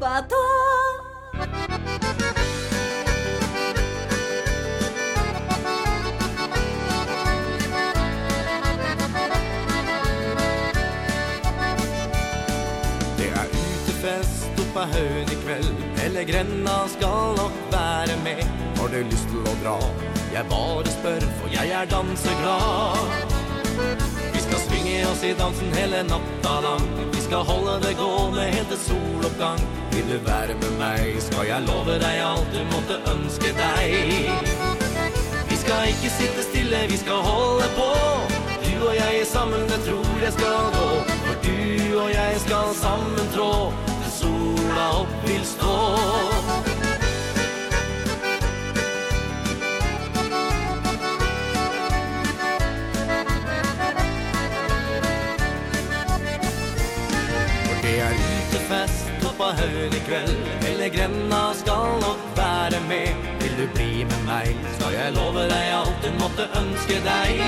bato 0.00 0.36
Det 13.16 13.28
er 13.28 13.46
utefest 13.52 14.60
oppa 14.60 14.86
høyden 14.94 15.32
i 15.34 15.38
kveld. 15.42 15.68
Hele 16.00 16.24
grenna 16.24 16.76
skal 16.88 17.36
nok 17.36 17.52
være 17.72 18.16
med. 18.24 18.42
Har 18.80 18.88
du 18.88 19.02
lyst 19.10 19.28
til 19.28 19.44
å 19.44 19.54
dra? 19.64 19.76
Jeg 20.32 20.46
bare 20.48 20.96
spør, 20.96 21.28
for 21.40 21.52
jeg 21.52 21.76
er 21.76 21.90
danseglad. 21.90 23.28
Vi 24.32 24.44
skal 24.48 24.64
svinge 24.68 24.98
oss 25.10 25.24
i 25.26 25.34
dansen 25.36 25.74
hele 25.76 26.04
natta 26.08 26.60
lang 26.64 26.90
skal 27.30 27.44
holde 27.44 27.74
det 27.86 27.94
gående 27.96 28.42
helt 28.42 28.68
til 28.68 28.78
soloppgang 28.88 29.60
Vil 29.92 30.06
du 30.12 30.18
være 30.26 30.54
med 30.62 30.72
meg, 30.82 31.02
skal 31.22 31.46
jeg 31.46 31.62
love 31.68 31.94
deg 32.02 32.16
alt 32.26 32.48
du 32.54 32.62
måtte 32.72 32.96
ønske 33.12 33.52
deg 33.60 33.92
Vi 35.50 35.58
skal 35.62 35.92
ikke 35.92 36.10
sitte 36.16 36.42
stille, 36.48 36.80
vi 36.90 36.96
skal 36.96 37.22
holde 37.30 37.68
på. 37.76 37.90
Du 38.64 38.86
og 38.88 38.94
jeg 38.96 39.22
sammen, 39.30 39.62
det 39.70 39.78
tror 39.86 40.16
jeg 40.24 40.32
skal 40.38 40.70
gå. 40.76 40.88
For 41.26 41.36
du 41.46 42.00
og 42.02 42.10
jeg 42.14 42.40
skal 42.46 42.74
sammen 42.80 43.30
trå 43.36 43.52
Til 43.90 44.12
sola 44.18 44.88
opp 45.04 45.14
vil 45.28 45.44
stå. 45.54 46.59
på 59.40 59.48
høyre 59.56 60.00
kveld. 60.04 60.32
Hele 60.64 60.88
grenna 60.92 61.40
skal 61.56 61.94
nok 62.04 62.24
være 62.36 62.80
med. 62.88 63.28
Vil 63.40 63.54
du 63.60 63.66
bli 63.74 64.04
med 64.04 64.20
meg 64.26 64.48
Skal 64.74 64.92
jeg 64.92 65.14
love 65.16 65.46
deg 65.48 65.70
alt 65.78 66.04
du 66.04 66.10
måtte 66.20 66.44
ønske 66.60 66.98
deg. 67.06 67.40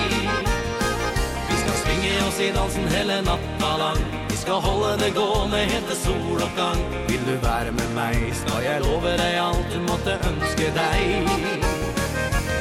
Vi 1.50 1.58
skal 1.62 1.76
svinge 1.82 2.14
oss 2.28 2.40
i 2.40 2.48
dansen 2.56 2.88
hele 2.94 3.20
natta 3.28 3.72
lang. 3.82 4.00
Vi 4.30 4.40
skal 4.40 4.64
holde 4.64 4.94
det 5.02 5.12
gående 5.14 5.60
helt 5.70 5.86
til 5.90 5.98
soloppgang 6.00 6.80
Vil 7.10 7.20
du 7.28 7.34
være 7.44 7.70
med 7.76 7.92
meg 7.94 8.16
Skal 8.40 8.64
jeg 8.64 8.80
love 8.82 9.12
deg 9.20 9.36
alt 9.38 9.68
du 9.74 9.78
måtte 9.84 10.16
ønske 10.30 10.72
deg. 10.80 11.30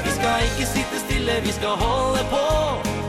Vi 0.04 0.14
skal 0.18 0.46
ikke 0.52 0.70
sitte 0.76 1.02
stille 1.08 1.40
Vi 1.48 1.56
skal 1.56 1.80
holde 1.86 2.28
på. 2.36 2.46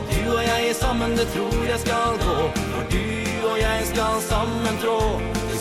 Du 0.09 0.19
og 0.37 0.43
jeg 0.47 0.71
er 0.71 0.75
sammen, 0.79 1.17
det 1.19 1.27
tror 1.35 1.63
jeg 1.67 1.79
skal 1.83 2.19
gå. 2.25 2.37
For 2.73 2.91
du 2.95 3.47
og 3.51 3.57
jeg 3.59 3.87
skal 3.91 4.21
sammen 4.31 4.83
trå 4.85 4.99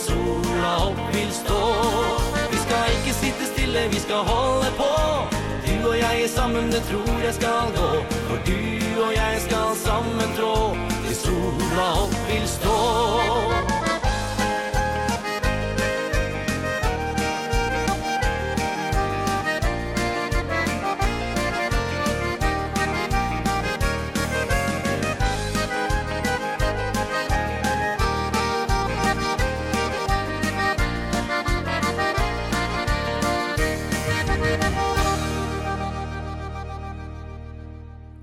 sola 0.07 0.73
opp 0.87 1.03
vil 1.15 1.33
stå. 1.33 1.61
Vi 2.53 2.59
skal 2.65 2.85
ikke 2.97 3.15
sitte 3.21 3.45
stille, 3.53 3.87
vi 3.95 4.01
skal 4.07 4.17
holde 4.33 4.71
på. 4.81 4.93
Du 5.67 5.89
og 5.91 5.99
jeg 5.99 6.25
er 6.25 6.29
sammen, 6.29 6.73
det 6.73 6.83
tror 6.91 7.15
jeg 7.27 7.35
skal 7.35 7.77
gå. 7.79 7.91
For 8.29 8.39
du 8.49 8.59
og 9.07 9.13
jeg 9.21 9.45
skal 9.47 9.69
sammen 9.87 10.37
trå. 10.39 10.57
Til 11.07 11.17
sola 11.25 11.89
opp 12.03 12.19
vil 12.29 12.49
stå. 12.59 13.82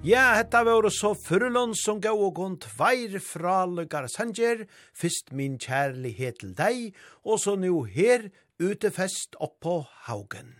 Ja, 0.10 0.34
hetta 0.34 0.64
var 0.64 0.90
så 0.90 1.11
fyrlund 1.14 1.76
som 1.77 1.99
gav 2.02 2.18
og 2.18 2.31
gond 2.40 2.64
tveir 2.64 3.19
fra 3.22 3.60
lukkar 3.69 4.07
sanger, 4.10 4.64
fyrst 4.98 5.27
min 5.38 5.60
kjærlighet 5.61 6.40
til 6.41 6.56
deg, 6.57 6.95
og 7.22 7.38
så 7.38 7.53
nu 7.53 7.84
her, 7.86 8.31
utefest 8.57 9.38
oppå 9.38 9.84
haugen. 10.07 10.56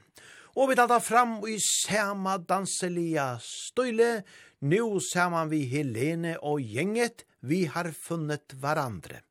Og 0.54 0.70
vi 0.70 0.78
talar 0.78 1.02
fram 1.02 1.40
i 1.50 1.56
sama 1.58 2.38
danselia 2.38 3.40
støyle, 3.42 4.22
nu 4.62 5.00
saman 5.02 5.50
vi 5.50 5.64
Helene 5.72 6.36
og 6.46 6.62
gjenget, 6.62 7.26
vi 7.42 7.64
har 7.66 7.90
funnet 7.90 8.54
hverandre. 8.54 9.24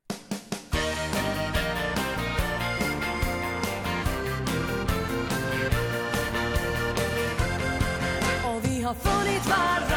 Og 8.43 8.59
vi 8.67 8.81
har 8.83 8.99
funnet 9.07 9.47
hverandre 9.47 9.88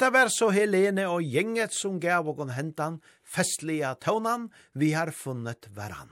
Hetta 0.00 0.14
var 0.16 0.30
så 0.32 0.46
Helene 0.48 1.02
og 1.12 1.26
gjenget 1.28 1.74
som 1.76 1.98
gav 2.00 2.24
og 2.32 2.38
hentan 2.56 2.94
festliga 3.20 3.90
tøvnan 4.00 4.46
vi 4.72 4.94
har 4.96 5.10
funnet 5.12 5.68
varann. 5.76 6.08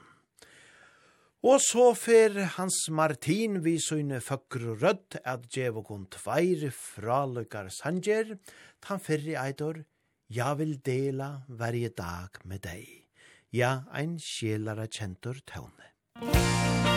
Og 1.40 1.56
så 1.64 1.86
fer 1.96 2.36
Hans 2.58 2.82
Martin 2.92 3.62
vi 3.64 3.78
søgne 3.80 4.20
føkker 4.20 4.74
rødt 4.82 5.16
at 5.24 5.48
djev 5.48 5.80
og 5.80 6.04
tveir 6.12 6.68
fra 6.68 7.24
sanger, 7.72 8.36
tan 8.84 9.00
ferri 9.00 9.32
eitor, 9.40 9.80
«Ja 10.28 10.52
vil 10.52 10.76
dela 10.84 11.46
verje 11.48 11.88
dag 11.88 12.44
med 12.44 12.60
deg». 12.68 13.08
Ja, 13.56 13.88
ein 13.90 14.18
sjelare 14.20 14.84
kjentur 14.84 15.40
tøvne. 15.48 15.96
Musikk 16.20 16.87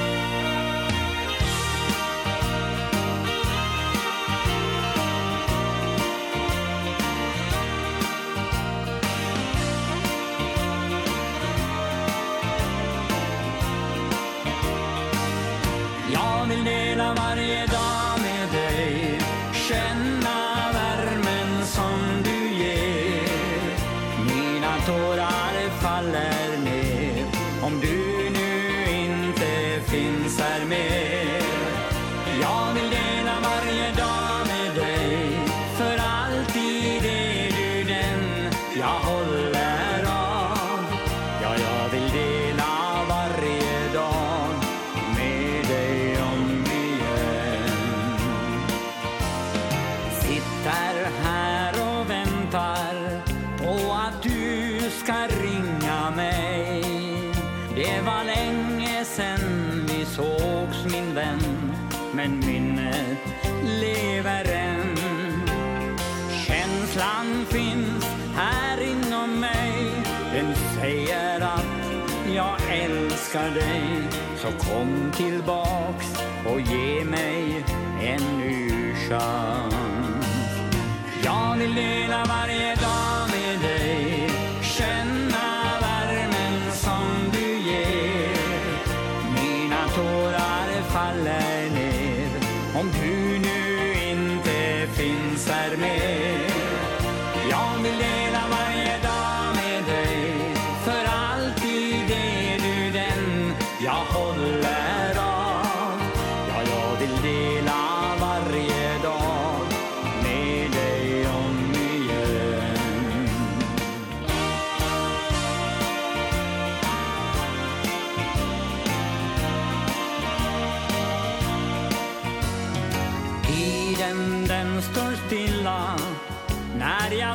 älskar 73.34 73.52
dig. 73.56 73.70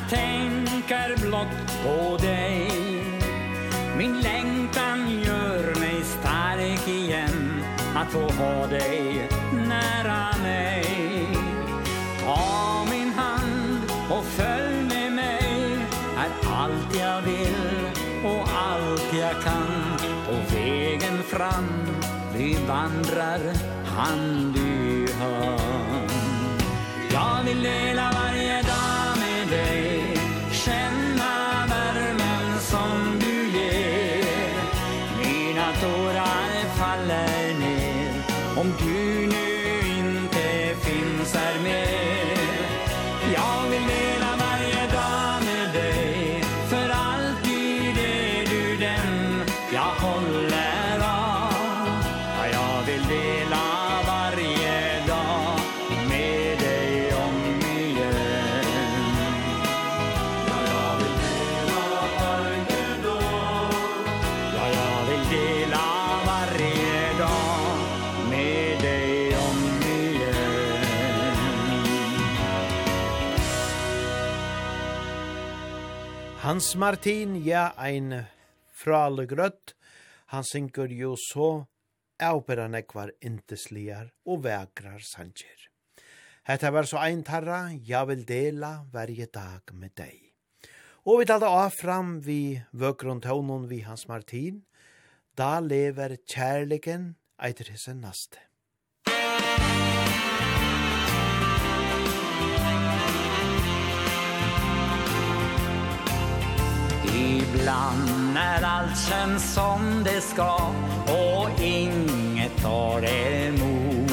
tänker 0.09 1.21
blott 1.21 1.83
på 1.85 2.17
dig. 2.17 2.71
Min 3.99 4.21
längtan 4.21 5.11
gör 5.11 5.81
mig 5.81 6.05
stark 6.05 6.89
igen. 6.89 7.65
Att 7.95 8.13
få 8.13 8.21
ha 8.21 8.67
dig 8.67 9.29
nära 9.69 10.43
mig. 10.43 10.85
Ta 12.25 12.87
min 12.91 13.13
hand 13.13 13.93
och 14.11 14.25
följ 14.25 14.83
med 14.89 15.13
mig. 15.13 15.79
Är 16.17 16.51
allt 16.53 16.97
jag 16.99 17.23
vill 17.23 17.89
och 18.25 18.49
allt 18.49 19.13
jag 19.13 19.43
kan. 19.43 19.99
På 20.27 20.55
vägen 20.55 21.23
fram 21.23 21.87
vi 22.39 22.57
vandrar 22.69 23.41
hand 23.85 24.57
i 24.57 25.07
hand. 25.21 26.11
Jag 27.13 27.45
vill 27.45 27.63
dela 27.63 28.16
Hans 76.47 76.77
Martin, 76.77 77.33
ja, 77.43 77.73
ein 77.77 78.13
fralig 78.71 79.33
rødt, 79.35 79.73
han 80.31 80.45
synker 80.47 80.93
jo 80.95 81.17
så 81.19 81.49
avberan 82.23 82.77
ekvar 82.79 83.11
intesligar 83.19 84.13
og 84.23 84.45
vegrar 84.45 85.03
sanger. 85.03 85.65
Hetta 86.47 86.71
var 86.71 86.87
så 86.87 87.01
ein 87.03 87.25
tarra, 87.27 87.73
ja 87.75 88.05
vil 88.07 88.23
dela 88.29 88.87
verje 88.95 89.27
dag 89.27 89.75
med 89.75 89.97
deg. 89.99 90.15
Og 91.03 91.25
vi 91.25 91.27
talte 91.27 91.51
av 91.51 91.75
fram 91.75 92.21
vi 92.23 92.61
vøkron 92.71 93.25
tånen 93.27 93.67
vi 93.67 93.81
Hans 93.83 94.07
Martin, 94.07 94.63
da 95.35 95.59
lever 95.59 96.15
kjærligen 96.31 97.17
eitir 97.43 97.75
hisse 97.75 97.99
naste. 97.99 98.39
Musikk 99.11 99.86
Ibland 107.27 108.35
när 108.35 108.63
allt 108.63 109.09
känns 109.09 109.55
som 109.55 110.05
det 110.05 110.21
ska 110.21 110.73
Och 111.07 111.61
inget 111.61 112.63
tar 112.63 113.05
emot. 113.05 114.13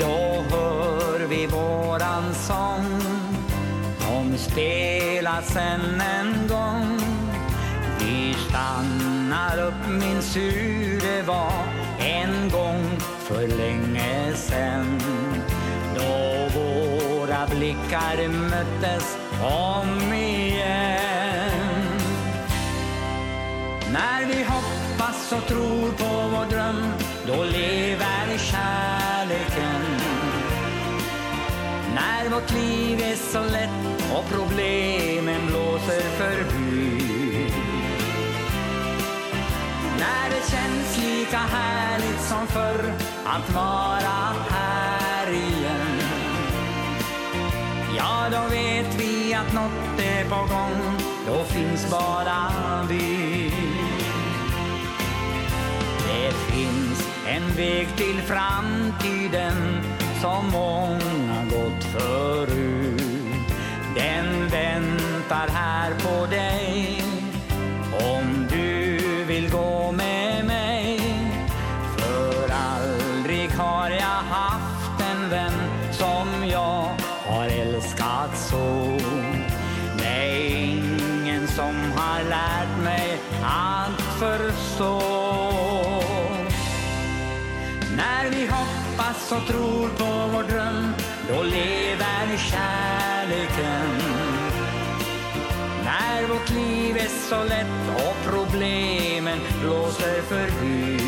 Då 0.00 0.44
hör 0.50 1.26
vi 1.28 1.46
våran 1.46 2.34
sång. 2.34 3.00
Som 3.98 4.38
spelas 4.38 5.56
än 5.56 6.00
en 6.00 6.48
gång. 6.48 7.00
Vi 8.00 8.34
stannar 8.48 9.66
upp, 9.66 9.88
min 9.88 10.22
hur 10.34 11.00
det 11.00 11.22
var 11.22 11.52
En 11.98 12.50
gång 12.50 12.98
för 13.18 13.46
länge 13.46 14.32
sen. 14.34 15.00
Då 15.94 16.48
våra 16.60 17.46
blickar 17.46 18.28
möttes 18.28 19.16
om 19.42 20.12
igen 20.12 20.47
När 23.98 24.26
vi 24.26 24.42
hoppas 24.42 25.32
och 25.32 25.48
tror 25.48 25.90
på 25.92 26.36
vår 26.36 26.50
dröm 26.50 26.92
Då 27.26 27.44
lever 27.44 28.38
kärleken. 28.38 29.82
När 31.94 32.30
vårt 32.30 32.52
liv 32.52 33.00
är 33.02 33.16
så 33.16 33.42
lätt 33.42 34.02
Och 34.14 34.24
problemen 34.30 35.46
blåser 35.46 36.00
förbi. 36.00 37.02
När 39.98 40.30
det 40.30 40.50
känns 40.50 40.98
lika 40.98 41.38
härligt 41.38 42.20
som 42.20 42.46
förr 42.46 42.92
Att 43.24 43.54
vara 43.54 44.34
här 44.50 45.30
igen. 45.30 46.00
Ja, 47.96 48.28
då 48.30 48.48
vet 48.50 48.94
vi 49.00 49.34
att 49.34 49.52
något 49.54 50.00
är 50.00 50.24
på 50.24 50.54
gång. 50.54 50.98
Då 51.26 51.44
finns 51.44 51.90
bara 51.90 52.52
vi. 52.88 53.47
Det 56.18 56.32
finns 56.34 57.08
en 57.26 57.56
väg 57.56 57.88
till 57.96 58.22
framtiden 58.22 59.82
Som 60.20 60.50
många 60.50 61.44
gått 61.44 61.84
förut. 61.84 63.02
Den 63.94 64.48
väntar 64.48 65.48
här 65.48 65.92
på 65.94 66.26
dig. 66.26 67.02
Om 67.92 68.46
du 68.50 68.98
vill 69.24 69.50
gå 69.50 69.92
med 69.92 70.44
mig. 70.44 71.00
För 71.96 72.50
aldrig 72.50 73.50
har 73.50 73.90
jag 73.90 74.22
haft 74.30 75.02
en 75.12 75.30
vän 75.30 75.52
Som 75.92 76.48
jag 76.50 76.90
har 77.26 77.46
älskat 77.46 78.38
så. 78.50 78.98
Nej, 79.96 80.56
ingen 80.56 81.48
som 81.48 81.92
har 81.96 82.22
lärt 82.24 82.84
mig 82.84 83.18
att 83.42 84.00
förstå. 84.00 85.07
som 89.28 89.40
tror 89.40 89.88
på 89.88 90.30
vår 90.32 90.42
dröm 90.42 90.92
Då 91.28 91.42
lever 91.42 92.36
kärleken. 92.36 93.90
När 95.84 96.28
vårt 96.28 96.50
liv 96.50 96.96
är 96.96 97.28
så 97.28 97.44
lätt 97.44 98.06
och 98.08 98.16
problemen 98.32 99.38
blåser 99.62 100.22
förbi. 100.22 100.98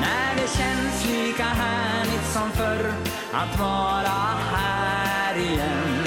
När 0.00 0.34
det 0.34 0.48
känns 0.58 1.06
lika 1.06 1.44
härligt 1.44 2.26
som 2.32 2.50
förr 2.50 2.92
att 3.32 3.60
vara 3.60 4.18
här 4.52 5.36
igen. 5.36 6.04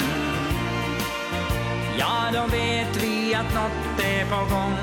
Ja, 1.98 2.30
då 2.32 2.56
vet 2.56 3.02
vi 3.02 3.34
att 3.34 3.54
något 3.54 4.04
är 4.04 4.24
på 4.24 4.54
gång. 4.54 4.76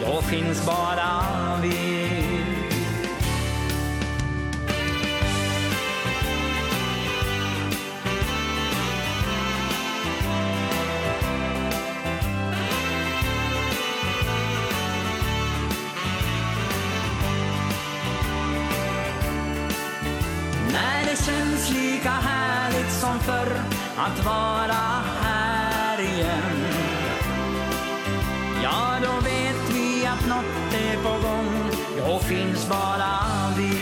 Då 0.00 0.22
finns 0.22 0.66
bara 0.66 1.22
vi. 1.62 2.29
det 21.10 21.16
känns 21.16 21.70
lika 21.70 22.10
härligt 22.10 22.92
som 22.92 23.18
förr 23.20 23.62
att 23.96 24.24
vara 24.24 24.82
här 25.22 26.00
igen. 26.00 26.64
Ja, 28.62 28.98
då 29.02 29.12
vet 29.24 29.74
vi 29.74 30.06
att 30.06 30.28
något 30.28 30.74
är 30.74 30.96
på 31.02 31.28
gång 31.28 31.70
Då 31.98 32.18
finns 32.18 32.68
bara 32.68 33.18
vi. 33.56 33.72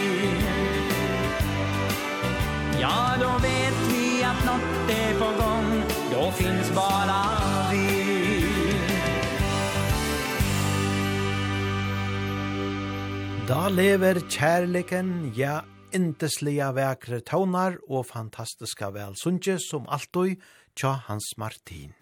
Ja, 2.81 3.15
då 3.21 3.33
vet 3.43 3.93
vi 3.93 4.25
att 4.25 4.45
något 4.47 4.91
är 4.91 5.19
på 5.19 5.45
gång 5.45 5.83
Då 6.13 6.31
finns 6.31 6.75
bara 6.75 7.25
vi. 7.73 8.05
Da 13.49 13.69
lever 13.69 14.21
kjærliken, 14.29 15.33
ja, 15.35 15.63
inteslige 15.94 16.66
vekre 16.77 17.20
tånar 17.27 17.78
og 17.89 18.06
fantastiska 18.09 18.90
velsunge 18.94 19.59
som 19.62 19.89
alltid 19.89 20.43
tja 20.78 20.94
Hans 21.06 21.32
Martin. 21.39 21.94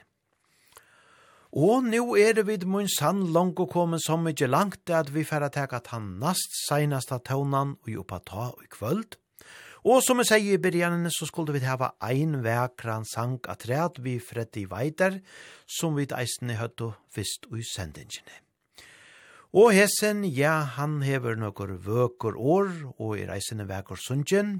Og 1.56 1.84
nu 1.84 2.16
er 2.20 2.34
det 2.36 2.46
vid 2.48 2.66
mun 2.68 2.88
sann 2.88 3.22
langt 3.32 3.60
og 3.62 3.70
kommet 3.72 4.04
så 4.04 4.18
mykje 4.20 4.48
langt 4.50 4.90
at 4.92 5.12
vi 5.14 5.24
færa 5.24 5.48
teka 5.48 5.80
tann 5.80 6.18
nast 6.20 6.52
seinasta 6.66 7.18
tånan 7.18 7.76
og 7.80 7.88
jobba 7.88 8.18
ta 8.18 8.50
i 8.60 8.68
kvöld. 8.68 9.16
Og 9.86 10.02
som 10.02 10.18
jeg 10.18 10.26
sier 10.32 10.58
i 10.58 10.62
begynnelsen 10.62 11.14
så 11.14 11.28
skulle 11.30 11.54
vi 11.54 11.62
hava 11.64 11.92
ein 12.02 12.42
vekran 12.44 13.06
sang 13.06 13.38
at 13.48 14.02
vi 14.02 14.18
Freddy 14.18 14.66
Weider 14.66 15.20
som 15.66 15.96
vi 15.96 16.08
eisne 16.10 16.52
i 16.52 16.56
høtto 16.56 16.92
fyrst 17.14 17.46
ui 17.52 17.62
sendingene. 17.62 18.45
Og 19.56 19.70
hesen, 19.72 20.18
ja, 20.36 20.66
han 20.76 20.98
hever 21.00 21.38
nokkur 21.40 21.70
vøkur 21.80 22.34
år, 22.36 22.66
og 23.00 23.14
i 23.16 23.22
reisende 23.24 23.64
vekur 23.64 23.96
sundjen. 23.96 24.58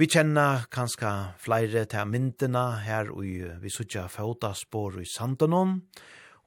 Vi 0.00 0.08
kjenner 0.08 0.62
kanskje 0.72 1.10
flere 1.36 1.82
til 1.84 2.08
myndene 2.08 2.62
her, 2.86 3.10
og 3.12 3.20
vi 3.60 3.72
sutja 3.74 4.06
fautaspår 4.08 4.96
i 5.02 5.04
sandanon, 5.12 5.82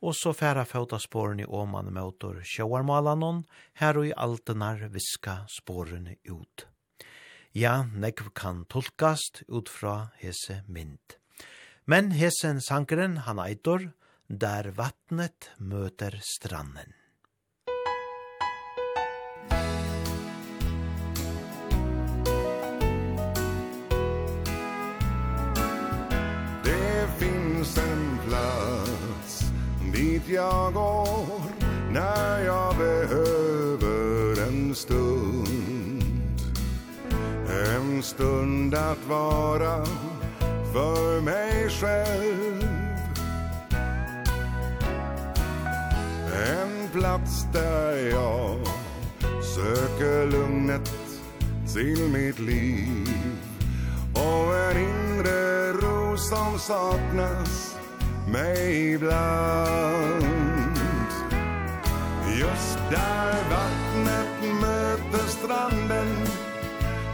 og 0.01 0.17
så 0.17 0.33
færa 0.33 0.65
fautasporen 0.65 1.43
i 1.43 1.45
åman 1.45 1.93
møter 1.93 2.41
sjåarmalanon, 2.41 3.45
her 3.77 4.01
og 4.01 4.09
i 4.09 4.17
altenar 4.17 4.81
viska 4.89 5.43
sporene 5.59 6.17
ut. 6.25 6.65
Ja, 7.53 7.83
nekv 7.93 8.33
kan 8.33 8.65
tolkast 8.73 9.43
ut 9.53 9.69
fra 9.69 10.09
hese 10.17 10.63
mynd. 10.65 11.19
Men 11.85 12.09
hesen 12.17 12.57
sankeren, 12.57 13.21
han 13.29 13.37
eitor, 13.37 13.91
der 14.33 14.73
vattnet 14.73 15.53
møter 15.61 16.17
stranden. 16.25 17.04
dit 29.95 30.29
jag 30.29 30.73
går 30.73 31.41
när 31.91 32.45
jag 32.45 32.77
behöver 32.77 34.47
en 34.47 34.75
stund. 34.75 36.03
En 37.65 38.03
stund 38.03 38.75
att 38.75 39.07
vara 39.07 39.85
för 40.73 41.21
mig 41.21 41.69
själv. 41.69 42.67
En 46.49 46.89
plats 46.91 47.45
där 47.53 48.09
jag 48.11 48.57
söker 49.55 50.31
lugnet 50.31 50.91
till 51.73 52.09
mitt 52.13 52.39
liv. 52.39 53.09
Och 54.13 54.55
en 54.55 54.77
inre 54.77 55.71
ro 55.71 56.17
som 56.17 56.59
saknas 56.59 57.74
mig 58.27 58.93
ibland 58.93 60.25
Just 62.39 62.79
där 62.91 63.35
vattnet 63.49 64.61
möter 64.61 65.27
stranden 65.27 66.07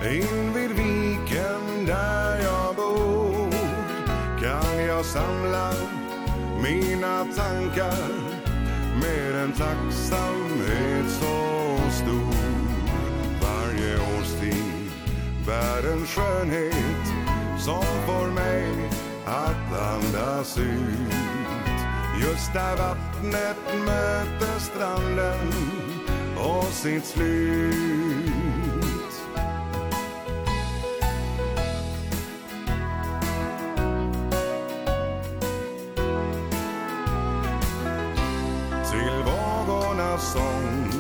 Invid 0.03 0.71
viken 0.71 1.85
där 1.85 2.41
jag 2.41 2.75
bor 2.75 3.51
Kan 4.41 4.85
jag 4.85 5.05
samla 5.05 5.73
mina 6.63 7.25
tankar 7.35 8.09
Med 9.01 9.35
en 9.43 9.51
tacksamhet 9.51 11.09
så 11.09 11.77
stor. 11.91 12.35
Varje 13.41 13.95
årstid 13.95 14.91
bär 15.45 15.91
en 15.91 16.05
skönhet 16.05 17.05
Som 17.59 17.83
får 18.05 18.27
mig 18.27 18.90
att 19.31 19.81
andas 19.93 20.57
ut. 20.57 21.13
Just 22.21 22.53
där 22.53 22.77
vattnet 22.77 23.57
möter 23.85 24.59
stranden 24.59 25.53
och 26.37 26.63
sitt 26.63 27.05
slut. 27.05 27.71
Till 38.91 39.23
vågornas 39.25 40.33
sång 40.33 40.91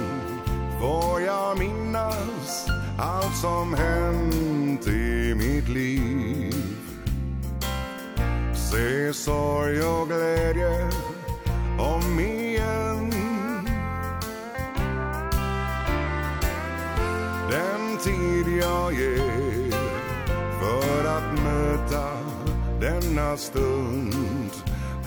får 0.79 1.21
jag 1.21 1.59
minnas 1.59 2.67
allt 2.99 3.35
som 3.35 3.73
hänt 3.73 4.87
i 4.87 5.35
mitt 5.35 5.69
liv. 5.69 6.30
Se 8.71 9.13
sorg 9.13 9.83
och 9.83 10.07
glädje 10.07 10.89
om 11.79 12.19
igen. 12.19 13.11
Den 17.49 17.97
tid 18.03 18.57
jag 18.61 18.93
ger 18.93 19.71
för 20.59 21.05
att 21.05 21.43
möta 21.43 22.07
denna 22.79 23.37
stund 23.37 24.51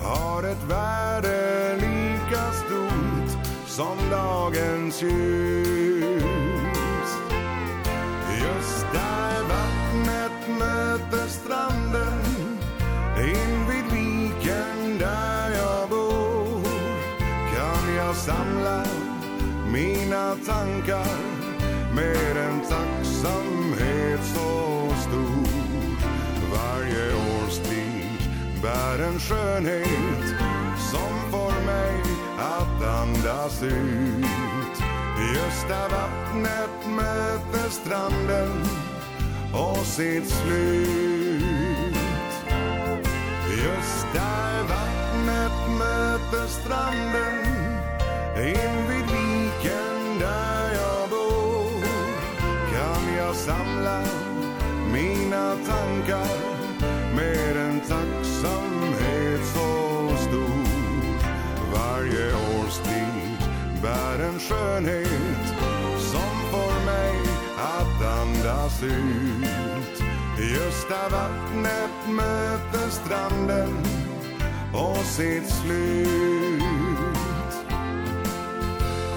har 0.03 0.43
ett 0.43 0.62
värde 0.69 1.74
lika 1.74 2.53
stort 2.53 3.45
som 3.66 3.97
dagens 4.11 5.03
ljus. 5.03 6.24
Just 8.43 8.86
där 8.93 9.43
vattnet 9.43 10.59
möter 10.59 11.28
stranden 11.28 11.84
samlar 18.26 18.86
mina 19.72 20.36
tankar 20.46 21.16
Med 21.94 22.36
en 22.36 22.60
tacksamhet 22.60 24.20
så 24.34 24.88
stor. 25.01 25.48
Varje 26.52 27.14
årstid 27.14 28.18
bär 28.62 28.98
en 29.06 29.20
skönhet 29.20 30.24
Som 30.90 31.30
får 31.30 31.66
mig 31.66 32.02
att 32.38 32.84
andas 33.01 33.62
ut. 33.62 34.82
Gösta 35.34 35.88
vattnet 35.88 36.96
möter 36.96 37.70
stranden 37.70 38.64
Och 39.52 39.86
sitt 39.86 40.28
slut. 40.28 41.94
Gösta 43.51 44.30
vattnet 44.68 45.78
möter 45.78 46.46
stranden 46.46 47.53
In 48.36 48.89
vid 48.89 49.06
viken 49.06 50.19
där 50.19 50.74
jag 50.74 51.11
bor 51.11 51.82
Kan 52.73 53.15
jag 53.16 53.36
samla 53.36 54.02
mina 54.93 55.56
tankar 55.56 56.36
Med 57.16 57.56
en 57.56 57.81
tacksamhet 57.81 59.40
så 59.55 60.16
stor. 60.16 60.66
Varje 61.73 62.35
årstid 62.35 63.39
bär 63.82 64.24
en 64.24 64.40
skönhet 64.40 65.47
Som 65.98 66.51
får 66.51 66.85
mig 66.86 67.20
att 67.56 68.19
andas 68.20 68.82
ut. 68.82 70.05
Gösta 70.39 71.09
vattnet 71.09 72.09
möter 72.09 72.90
stranden 72.90 73.78
Och 74.73 75.05
sitt 75.05 75.51
slut. 75.51 76.73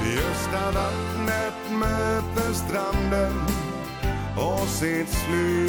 Vid 0.08 0.20
östra 0.20 0.72
vattnet 0.72 1.72
möter 1.72 2.54
stranden 2.54 3.36
och 4.38 4.68
sitt 4.68 5.10
slut 5.10 5.68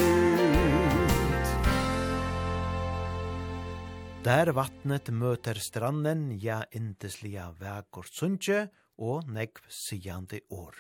Där 4.25 4.47
vattnet 4.47 5.09
möter 5.09 5.55
stranden, 5.55 6.39
ja 6.39 6.65
intesliga 6.71 7.51
vägor 7.59 8.07
sunnje 8.11 8.69
og 8.99 9.27
nekv 9.27 9.67
sigande 9.69 10.41
år. 10.51 10.75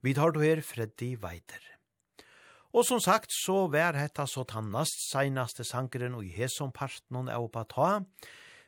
Vi 0.00 0.14
tar 0.14 0.30
du 0.30 0.40
her 0.40 0.60
Freddy 0.60 1.16
Weider. 1.16 1.60
Og 2.72 2.86
som 2.86 3.00
sagt, 3.00 3.32
så 3.32 3.66
vær 3.68 3.98
hetta 3.98 4.24
så 4.26 4.44
tannast 4.44 5.10
seinaste 5.10 5.64
sankeren 5.64 6.14
og 6.14 6.24
i 6.24 6.32
hesom 6.32 6.72
partnon 6.72 7.28
av 7.28 7.50
på 7.52 7.64
ta, 7.68 8.00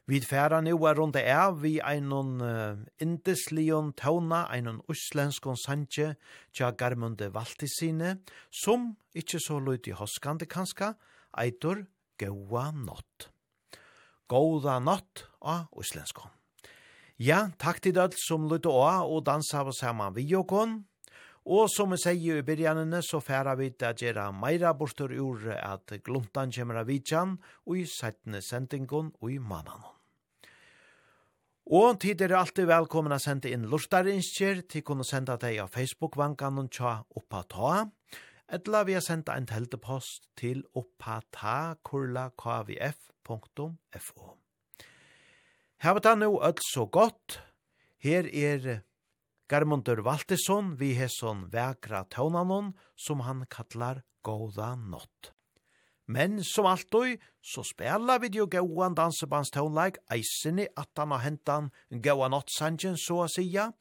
Vi 0.07 0.21
færa 0.23 0.61
nu 0.63 0.77
er 0.87 0.95
rundt 0.95 1.17
av 1.19 1.57
vi 1.65 1.81
einon 1.83 2.37
uh, 2.39 2.79
indeslion 3.03 3.89
tauna, 3.99 4.45
einon 4.55 4.79
uslenskon 4.87 5.59
sanje, 5.59 6.13
tja 6.55 6.69
garmunde 6.71 7.27
valtisine, 7.35 8.21
som 8.55 8.93
ikkje 9.19 9.41
så 9.43 9.59
løyt 9.59 9.89
i 9.91 9.97
hoskande 9.99 10.47
kanska, 10.47 10.93
eitur 11.35 11.89
gaua 12.23 12.69
nott. 12.71 13.33
Gauda 14.31 14.79
nott 14.79 15.25
av 15.43 15.67
uslenskon. 15.75 16.31
Ja, 17.19 17.49
takk 17.59 17.83
til 17.83 17.99
dødt 17.99 18.15
som 18.21 18.47
løyt 18.47 18.71
av 18.71 19.11
og 19.11 19.25
dansa 19.27 19.65
av 19.65 19.73
saman 19.75 20.15
vi 20.15 20.29
jokon. 20.31 20.85
Og 21.47 21.67
som 21.71 21.91
vi 21.91 21.99
sier 21.99 22.39
i 22.39 22.47
byrjanene, 22.47 23.03
så 23.03 23.19
færa 23.19 23.59
vi 23.59 23.73
til 23.75 23.91
å 23.91 23.99
gjøre 23.99 24.31
meira 24.39 24.71
bortur 24.75 25.11
ur 25.11 25.51
at 25.57 25.99
gluntan 26.07 26.55
kommer 26.55 26.83
av 26.83 26.91
vidjan, 26.95 27.37
og 27.67 27.83
i 27.83 27.87
settene 27.91 28.39
sendingon 28.43 29.11
og 29.19 29.35
i 29.35 29.43
mannen. 29.43 29.96
Og 31.67 31.97
tid 31.99 32.21
er 32.23 32.31
alltid 32.39 32.69
velkommen 32.71 33.11
å 33.11 33.19
sende 33.19 33.51
inn 33.51 33.65
lortarinskjer 33.67 34.61
til 34.71 34.85
kunne 34.87 35.03
senda 35.03 35.35
deg 35.35 35.59
av 35.65 35.73
Facebook-vankan 35.75 36.61
og 36.63 36.71
tja 36.71 36.93
oppa 37.19 37.43
ta, 37.51 37.73
Etla 38.47 38.85
vi 38.87 38.95
har 38.95 39.03
sendt 39.03 39.27
en 39.33 39.49
teltepost 39.51 40.29
til 40.39 40.61
oppa 40.79 41.19
ta 41.35 41.75
kurla 41.83 42.29
kvf.fo. 42.39 44.29
Her 45.83 45.97
var 45.97 46.05
det 46.07 46.13
nå 46.21 46.29
alt 46.47 46.63
så 46.63 46.87
godt. 46.87 47.41
Her 47.99 48.31
er 48.31 48.85
Garmundur 49.51 50.05
Valtesson, 50.07 50.77
vi 50.79 50.95
har 50.95 51.11
sånn 51.11 51.49
vekra 51.51 52.05
tøvnanon, 52.07 52.77
som 52.95 53.27
han 53.27 53.43
kallar 53.51 54.05
Gåda 54.23 54.77
Nått. 54.79 55.36
Men 56.07 56.39
som 56.45 56.67
alltid, 56.71 57.19
så 57.43 57.65
spela 57.67 58.19
vi 58.23 58.31
jo 58.39 58.47
gauan 58.47 58.95
dansebandstånleik 58.95 59.99
eisene 60.15 60.69
at 60.79 60.91
han 60.99 61.11
har 61.11 61.25
hentan 61.25 61.71
gauan 61.91 62.37
åttsangen, 62.37 62.95
så 62.95 63.25
å 63.25 63.31
sija. 63.31 63.73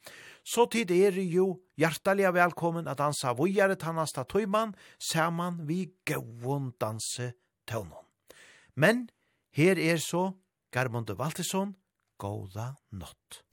Så 0.42 0.66
tid 0.70 0.90
er 0.90 1.18
jo 1.22 1.52
hjertelig 1.78 2.32
velkommen 2.34 2.90
at 2.90 2.98
dansa 2.98 3.34
vujare 3.38 3.78
tannasta 3.78 4.26
tøyman, 4.26 4.74
saman 4.98 5.62
vi 5.68 5.84
gauan 6.06 6.72
dansetånen. 6.82 8.02
Men 8.74 9.06
her 9.54 9.78
er 9.78 10.02
så 10.02 10.32
Garmonde 10.74 11.14
Valtesson, 11.16 11.76
Gåla 12.18 12.74
Nott. 12.90 13.45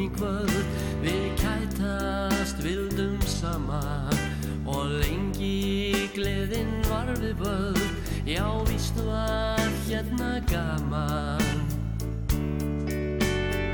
i 0.00 0.08
kvöld. 0.16 0.64
Vi 1.02 1.32
kajtast 1.36 2.64
vildum 2.64 3.20
saman 3.20 4.14
Og 4.66 4.86
lengi 4.86 5.92
gledin 6.14 6.70
var 6.90 7.14
vi 7.20 7.32
völd. 7.32 7.90
Já, 8.26 8.64
víst 8.64 8.96
var 8.96 9.60
hérna 9.88 10.40
gaman. 10.52 11.42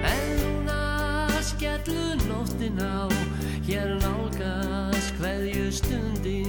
En 0.04 0.26
núna 0.40 1.28
skellu 1.42 2.16
nóttin 2.28 2.78
á. 2.80 3.08
Hér 3.66 3.98
nálgast 4.00 5.14
hverju 5.20 5.72
stundin 5.72 6.45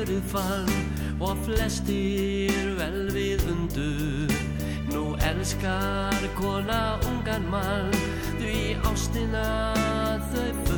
gjøre 0.00 0.22
fall 0.22 0.70
Og 1.20 1.36
flestir 1.44 2.74
vel 2.78 3.10
við 3.12 3.44
undu 3.52 3.90
Nú 4.90 5.04
elskar 5.28 6.24
kona 6.38 6.98
ungan 7.10 7.44
mann 7.50 7.92
Því 8.40 8.76
ástina 8.88 9.46
þau 10.32 10.69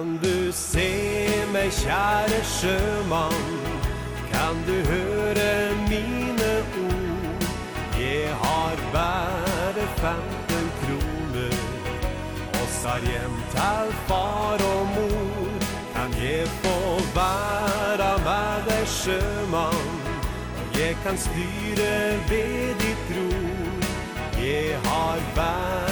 Kan 0.00 0.18
du 0.22 0.52
se 0.52 0.88
meg, 1.52 1.68
kjære 1.76 2.38
sjømann? 2.48 3.42
Kan 4.32 4.62
du 4.68 4.72
høre 4.88 5.76
mine 5.90 6.52
ord? 6.84 7.44
Jeg 8.00 8.32
har 8.44 8.80
bare 8.94 9.84
femten 10.00 10.70
kroner. 10.78 11.52
Og 12.48 12.66
har 12.86 13.04
hjem 13.10 13.36
til 13.52 13.92
far 14.08 14.64
og 14.72 14.88
mor. 14.94 15.68
Kan 15.94 16.16
jeg 16.22 16.48
få 16.48 16.76
være 17.18 18.10
med 18.24 18.72
deg, 18.72 18.88
sjømann? 18.88 19.94
Jeg 20.78 20.96
kan 21.04 21.18
styre 21.18 21.92
ved 22.30 22.74
ditt 22.80 23.06
ro 23.16 23.28
Jeg 24.40 24.78
har 24.84 25.18
bare 25.36 25.89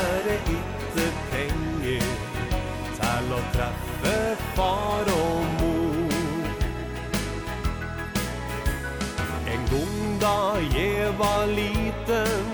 var 11.18 11.46
liten. 11.46 12.44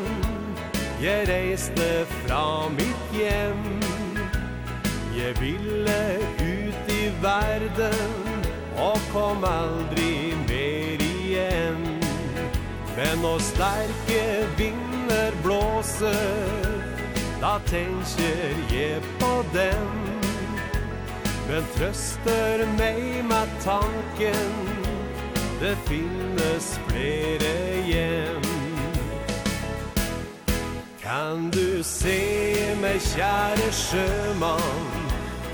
Jeg 1.03 1.29
reiste 1.29 2.07
fra 2.09 2.69
mitt 2.69 3.07
hjem. 3.13 3.75
Jeg 5.17 5.41
ville 5.41 6.19
ut 6.41 6.89
i 6.93 7.13
verden 7.23 8.43
Og 8.79 9.01
kom 9.13 9.45
aldri 9.45 10.35
mer 10.49 10.99
igjen. 11.01 11.85
Men 12.97 13.19
når 13.23 13.39
sterke 13.39 14.49
vinder 14.59 15.31
blåser 15.43 16.83
Da 17.41 17.59
tenker 17.67 18.75
jeg 18.75 19.03
på 19.21 19.45
dem. 19.55 19.89
Men 21.49 21.63
trøster 21.77 22.67
meg 22.79 23.25
med 23.25 23.49
tanken 23.63 24.51
Det 25.61 25.77
finnes 25.87 26.81
flere 26.89 27.83
hjem. 27.87 28.34
Kan 31.15 31.51
du 31.51 31.83
se 31.83 32.19
meg, 32.83 32.99
kjære 33.01 33.69
sjømann? 33.73 34.87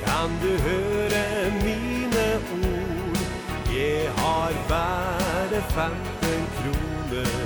Kan 0.05 0.31
du 0.43 0.53
høre 0.67 1.25
mine 1.65 2.25
ord? 2.55 3.21
Jeg 3.69 4.09
har 4.17 4.53
bare 4.73 5.61
15 5.75 6.49
kroner. 6.57 7.37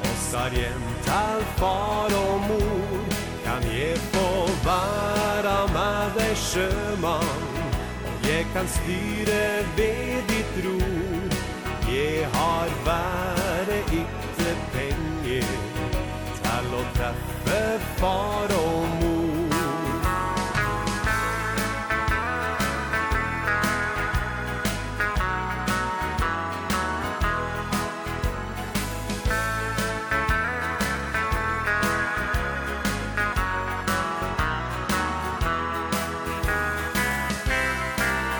Og 0.00 0.16
sar 0.30 0.48
hjem 0.48 0.88
til 1.08 1.44
far 1.60 2.16
og 2.22 2.40
mor. 2.48 3.04
Kan 3.44 3.62
jeg 3.68 3.98
få 4.16 4.28
være 4.64 5.56
med 5.76 6.18
deg 6.18 6.36
sjømann? 6.48 7.46
Og 8.06 8.28
jeg 8.30 8.46
kan 8.54 8.68
styre 8.78 9.46
ved 9.76 10.22
ditt 10.32 10.54
ror. 10.64 11.40
Jeg 11.92 12.28
har 12.32 12.68
bare 12.84 13.35
far 17.96 18.44
och 18.44 18.88
mor. 18.88 19.50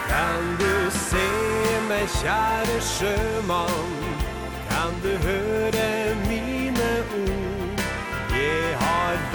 Kan 0.09 0.57
du 0.59 0.91
se 0.91 1.29
mig, 1.89 2.09
kjære 2.09 2.81
sjømann? 2.81 3.86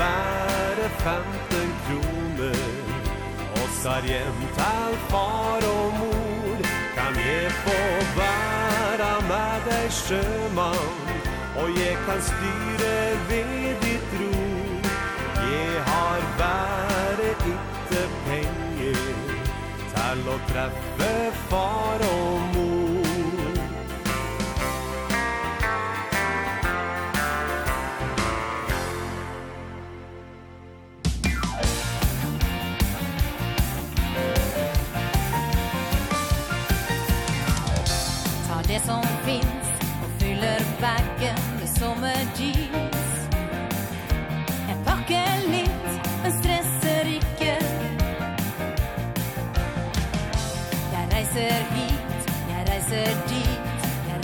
bære 0.01 0.87
femten 1.05 1.69
kroner? 1.85 2.63
Oss 3.61 3.79
har 3.85 4.03
gjemt 4.11 4.57
all 4.73 4.95
far 5.11 5.61
og 5.75 5.87
mor 5.99 6.61
Kan 6.97 7.13
jeg 7.29 7.51
få 7.63 7.79
være 8.19 9.11
med 9.31 9.67
deg 9.69 9.87
sjømann? 10.01 10.91
Og 11.61 11.67
jeg 11.81 11.95
kan 12.07 12.21
styre 12.31 12.95
ved 13.29 13.75
ditt 13.85 14.13
ro 14.19 14.31
Jeg 15.53 15.83
har 15.91 16.19
være 16.43 17.31
ikke 17.53 18.03
penger 18.27 19.01
Til 19.95 20.29
å 20.35 20.37
treffe 20.51 21.15
far 21.49 22.07
og 22.13 22.55
mor. 22.55 22.80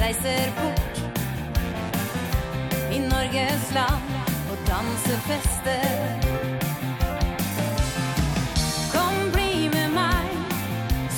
reiser 0.08 0.52
bort 0.56 1.00
I 2.96 3.00
Norges 3.00 3.72
land 3.76 4.04
og 4.52 4.58
danser 4.68 5.20
fester. 5.28 5.84
Kom 8.94 9.18
bli 9.34 9.68
med 9.74 9.92
meg, 9.98 10.32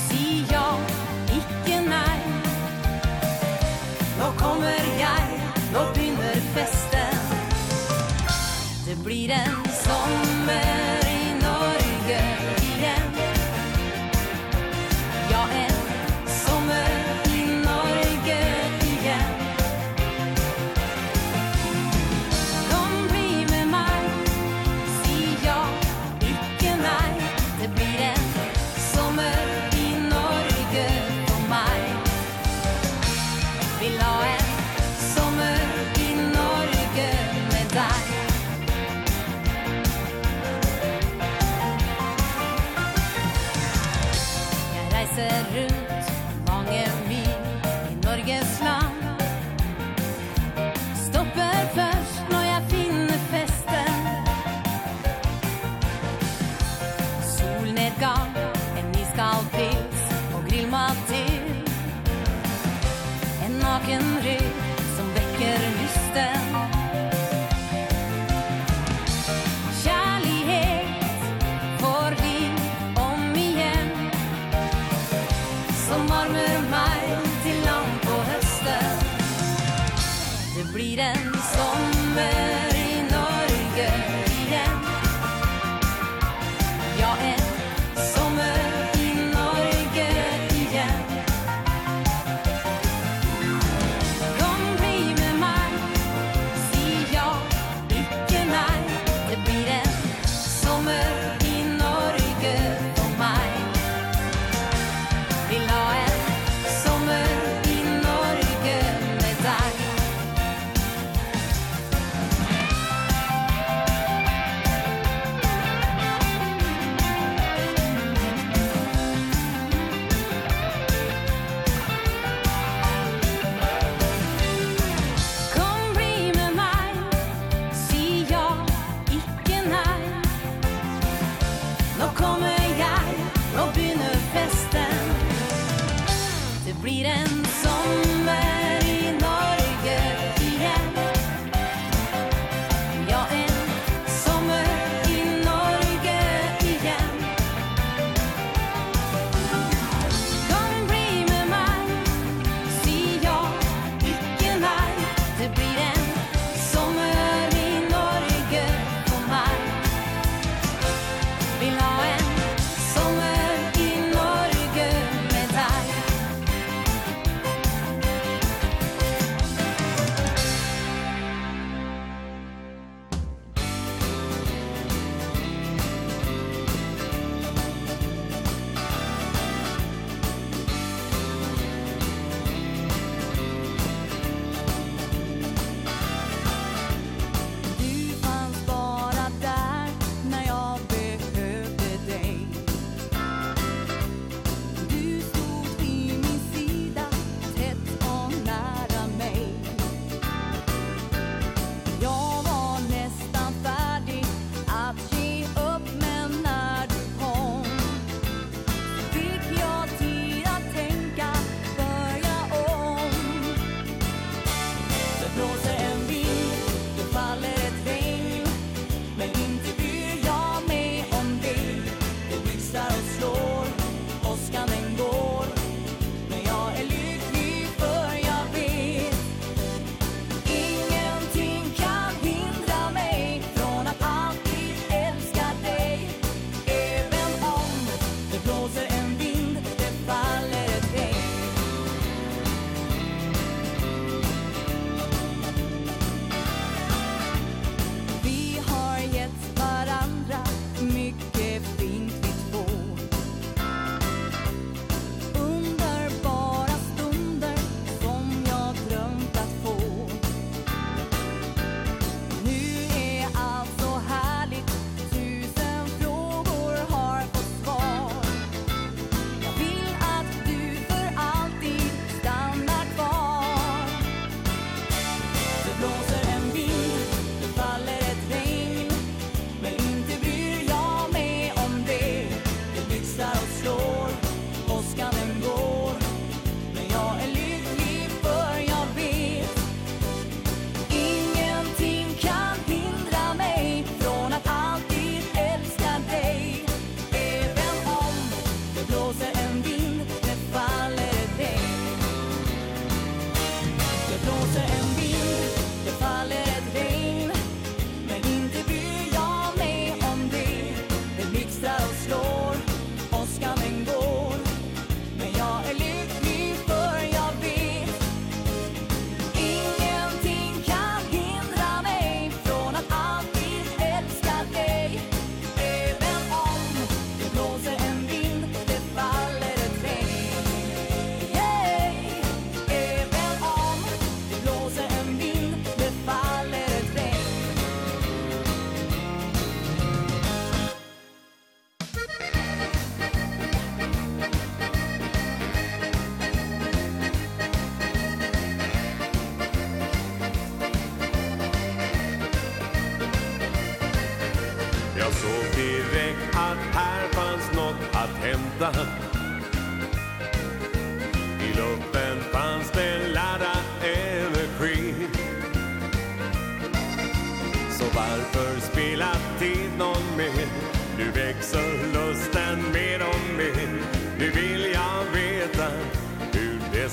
si 0.07 0.41
ja, 0.49 0.65
ikke 1.37 1.77
kommer 4.41 4.91
jeg, 4.97 5.41
nå 5.73 5.85
begynner 5.93 6.41
festen. 6.57 7.25
Det 8.87 8.97
blir 9.05 9.37
en 9.37 9.65
sommer. 9.85 10.88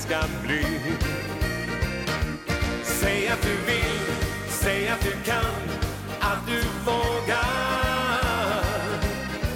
ska 0.07 0.19
bli. 0.43 0.63
Säg 2.83 3.27
att 3.27 3.41
du 3.41 3.55
vill, 3.71 4.15
säg 4.49 4.87
att 4.89 5.01
du 5.01 5.11
kan 5.11 5.45
Att 6.19 6.47
du 6.47 6.61
vågar. 6.85 7.43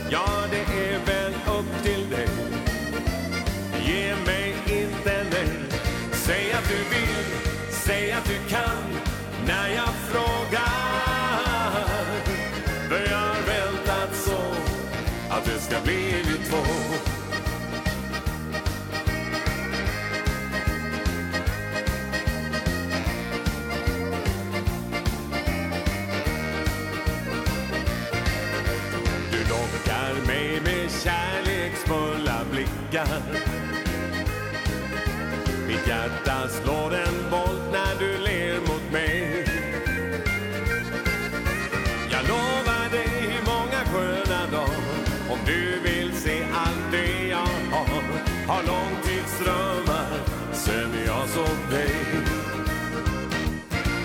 Ja, 0.09 0.27
det 0.51 0.61
är 0.61 0.99
väl 1.05 1.33
upp 1.33 1.83
till 1.83 2.09
dig. 2.09 2.27
Ge 3.85 4.15
mig 4.25 4.55
inte 4.65 5.25
nej 5.31 5.49
Säg 6.13 6.51
att 6.51 6.69
du 6.69 6.75
vill, 6.75 7.25
säg 7.71 8.11
att 8.11 8.25
du 8.25 8.49
kan 8.49 8.83
När 9.47 9.69
jag 9.69 9.93
frågar. 10.09 10.71
För 12.89 13.11
jag 13.11 13.17
har 13.17 13.41
väntat 13.47 14.15
så 14.15 14.41
Att 15.29 15.45
det 15.45 15.59
ska 15.59 15.81
bli 15.83 16.23
vi 16.23 16.49
två. 16.49 17.00
ryggar 32.91 33.21
Mitt 35.67 35.87
hjärta 35.87 36.47
slår 36.47 36.95
en 36.95 37.31
volt 37.31 37.71
när 37.71 37.99
du 37.99 38.17
ler 38.17 38.59
mot 38.59 38.91
mig. 38.91 39.45
Jag 42.11 42.27
lovar 42.27 42.89
dig 42.91 43.39
många 43.45 43.85
sköna 43.85 44.51
dagar. 44.51 44.75
Om 45.29 45.39
du 45.45 45.79
vill 45.79 46.13
se 46.15 46.43
allt 46.53 46.91
det 46.91 47.27
jag 47.27 47.37
har 47.71 48.03
Har 48.47 48.63
långtidsdrömmar 48.63 50.07
Sömmer 50.53 51.05
jag 51.05 51.29
som 51.29 51.69
dig. 51.69 51.95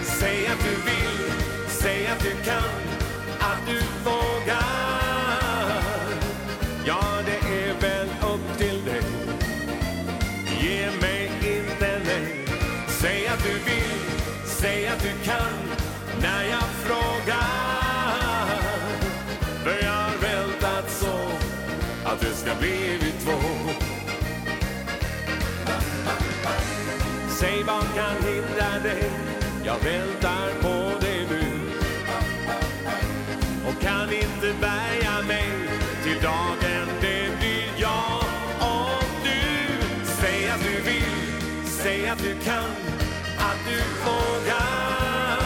Säg 0.03 0.47
att 0.47 0.65
du 0.65 0.71
vill 0.71 1.31
Säg 1.69 2.07
att 2.07 2.21
du 2.21 2.31
kan 2.31 2.63
Att 3.41 3.67
du 3.67 3.81
vågar. 4.05 5.06
du 13.47 13.53
vill 13.53 14.01
Säg 14.45 14.87
att 14.87 15.03
du 15.03 15.13
kan 15.25 15.59
När 16.23 16.45
jag 16.45 16.69
frågar. 16.85 17.47
För 19.65 19.85
jag 19.85 19.93
har 19.93 20.19
väntat 20.23 20.91
så 20.91 21.17
Att 22.05 22.21
det 22.21 22.35
ska 22.35 22.55
bli 22.55 22.99
vi 23.01 23.13
två. 23.25 23.39
Säg 27.41 27.63
vad 27.63 27.85
kan 27.95 28.33
hindra 28.33 28.79
dig? 28.83 29.11
Jag 29.65 29.79
väntar 29.79 30.49
på 30.63 31.01
dig 31.01 31.27
nu. 31.31 31.45
Och 33.69 33.83
kan 33.83 34.13
inte 34.13 34.61
bärga 34.61 35.23
mig 35.29 35.51
Till 36.05 36.23
dagen. 36.23 36.76
du 43.67 43.79
frågar. 44.03 45.39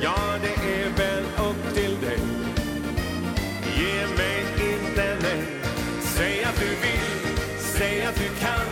Ja, 0.00 0.16
det 0.42 0.82
är 0.82 0.90
väl 0.90 1.24
upp 1.48 1.74
till 1.74 2.00
dig. 2.00 2.18
Ge 3.76 4.06
mig 4.16 4.44
inte 4.72 5.16
nej. 5.22 5.42
Säg 6.00 6.44
att 6.44 6.60
du 6.60 6.68
vill, 6.68 7.38
säg 7.58 8.06
att 8.06 8.14
du 8.14 8.28
kan 8.40 8.66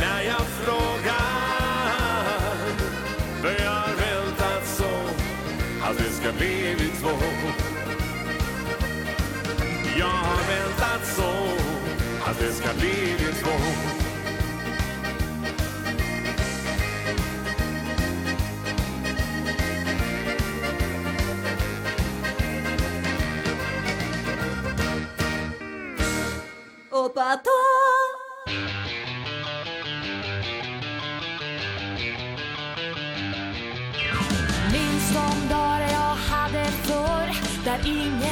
När 0.00 0.22
jag 0.22 0.40
frågar. 0.40 1.34
För 3.42 3.64
jag 3.64 3.70
har 3.70 3.94
väntat 3.94 4.66
så 4.66 4.90
Att 5.82 5.98
det 5.98 6.10
ska 6.10 6.32
bli 6.32 6.74
vi 6.78 6.88
två 7.00 7.10
Jag 9.98 10.06
har 10.06 10.42
väntat 10.48 11.06
så 11.16 11.32
Att 12.30 12.38
det 12.38 12.52
ska 12.52 12.68
bli 12.78 13.14
vi 13.18 13.32
två 13.42 14.03
bato 27.14 27.50
Minns 34.72 35.14
de 35.14 35.48
dagar 35.48 35.80
jag 35.80 36.14
hade 36.30 36.64
förr 36.64 37.64
Där 37.64 37.80
ingen 37.86 38.23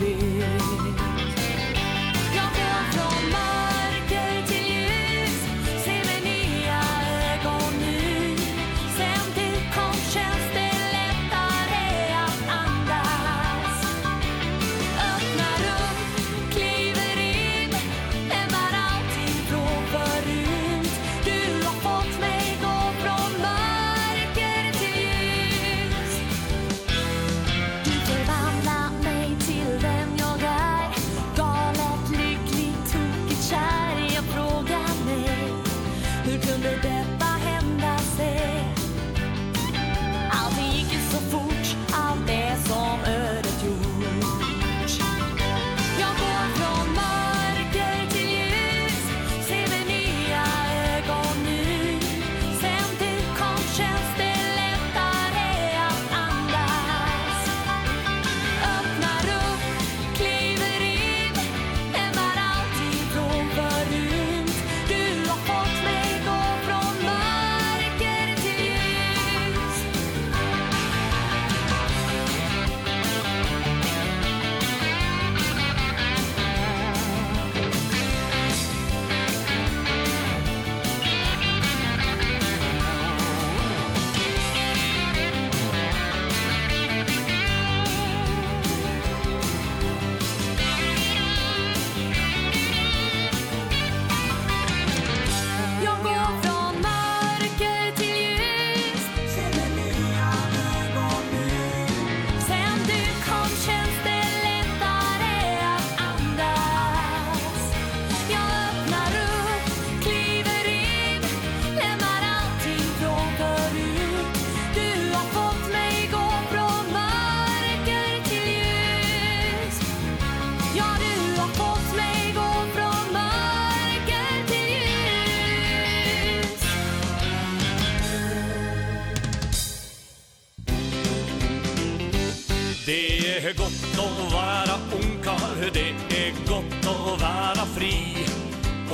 be 0.00 0.33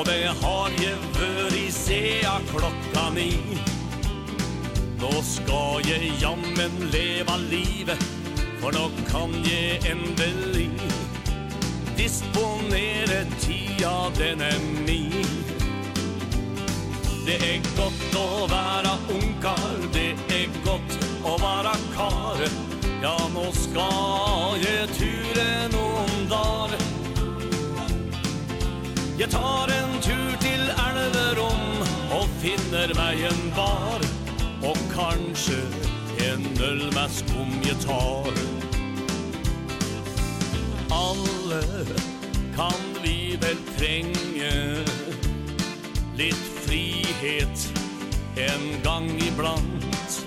Og 0.00 0.06
det 0.06 0.30
har 0.42 0.70
jeg 0.80 0.96
vør 1.12 1.54
i 1.60 1.66
sea 1.68 2.38
klokka 2.48 3.02
ni. 3.12 3.34
Nå 5.00 5.10
skal 5.24 5.84
jeg 5.84 6.14
jammen 6.22 6.78
leva 6.92 7.36
livet 7.50 8.00
For 8.62 8.72
nå 8.72 8.86
kan 9.10 9.34
jeg 9.44 9.76
endelig 9.90 10.70
Disponere 11.98 13.26
tida 13.40 13.92
den 14.16 14.40
er 14.44 14.58
min 14.88 15.36
Det 17.28 17.36
er 17.50 17.68
godt 17.76 18.18
å 18.20 18.26
være 18.52 18.96
ungkar 19.18 19.88
Det 19.92 20.10
er 20.36 20.60
godt 20.64 20.96
å 21.24 21.36
være 21.40 21.76
kar. 21.92 22.44
Ja, 23.04 23.16
nå 23.36 23.50
skal 23.56 24.56
jeg 24.64 24.88
ture 24.96 25.50
noen 25.76 26.28
dager 26.32 26.79
Jeg 29.20 29.28
tar 29.28 29.68
en 29.68 29.90
tur 30.00 30.36
til 30.40 30.62
elverom 30.80 31.64
Og 32.16 32.28
finner 32.40 32.92
meg 32.96 33.18
en 33.28 33.40
bar 33.52 34.00
Og 34.64 34.78
kanskje 34.94 35.58
en 36.24 36.46
ølmask 36.64 37.28
om 37.40 37.52
jeg 37.64 37.76
tar. 37.82 38.38
Alle 40.92 41.60
kan 42.56 42.80
vi 43.04 43.36
vel 43.42 43.60
trenge 43.74 44.54
Litt 46.20 46.46
frihet 46.64 47.66
en 48.40 48.66
gang 48.84 49.10
iblant. 49.28 50.20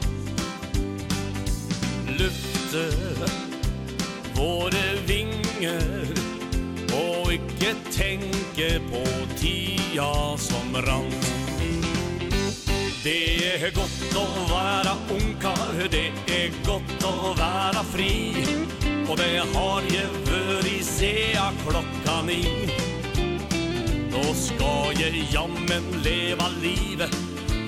Lufte 2.21 2.85
våre 4.37 4.85
vinger 5.09 6.22
ikke 7.33 7.73
tenke 7.89 8.67
på 8.91 9.01
tida 9.39 10.37
som 10.37 10.75
rant. 10.85 11.29
Det 13.03 13.55
er 13.57 13.71
godt 13.75 14.15
å 14.15 14.25
være 14.51 14.93
ungkar, 15.15 15.79
det 15.91 16.11
er 16.29 16.53
godt 16.67 17.07
å 17.09 17.33
være 17.39 17.83
fri. 17.89 18.13
Og 19.09 19.17
det 19.19 19.31
har 19.55 19.89
jeg 19.91 20.11
vært 20.29 20.69
i 20.69 20.77
sea 20.87 21.49
klokka 21.65 22.19
ni. 22.29 22.41
Nå 24.13 24.23
skal 24.37 24.93
jeg 25.01 25.25
jammen 25.33 25.89
leva 26.05 26.51
livet, 26.61 27.17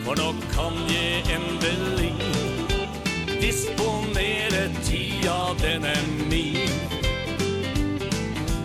for 0.06 0.16
nå 0.20 0.32
kan 0.54 0.78
jeg 0.92 1.26
endelig 1.40 2.14
Disponere 3.42 4.70
tida, 4.86 5.40
den 5.62 5.86
er 5.90 6.06
min. 6.30 6.95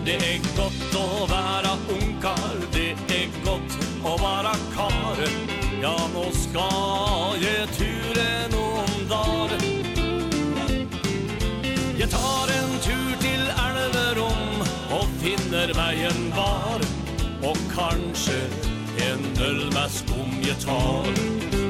Det 0.05 0.15
är 0.15 0.37
gott 0.57 0.95
att 0.95 1.29
vara 1.29 1.77
ungkar 1.89 2.67
Det 2.71 2.91
är 2.91 3.29
gott 3.45 3.77
att 4.05 4.21
vara 4.21 4.53
kar. 4.75 5.27
Ja, 5.81 6.09
nå 6.13 6.31
ska 6.31 6.69
jag 7.41 7.69
ture 7.77 8.47
noen 8.51 9.09
dar 9.09 9.49
Jeg 11.97 12.09
tar 12.09 12.47
en 12.59 12.79
tur 12.81 13.15
til 13.21 13.41
Älverom 13.67 14.61
Og 14.91 15.07
finner 15.21 15.73
meg 15.77 16.05
en 16.09 16.31
bar. 16.35 16.81
Og 17.43 17.57
kanskje 17.75 18.41
en 19.09 19.25
øl 19.41 19.65
med 19.73 19.89
skum 19.89 20.37
jeg 20.45 20.57
tar. 20.65 21.60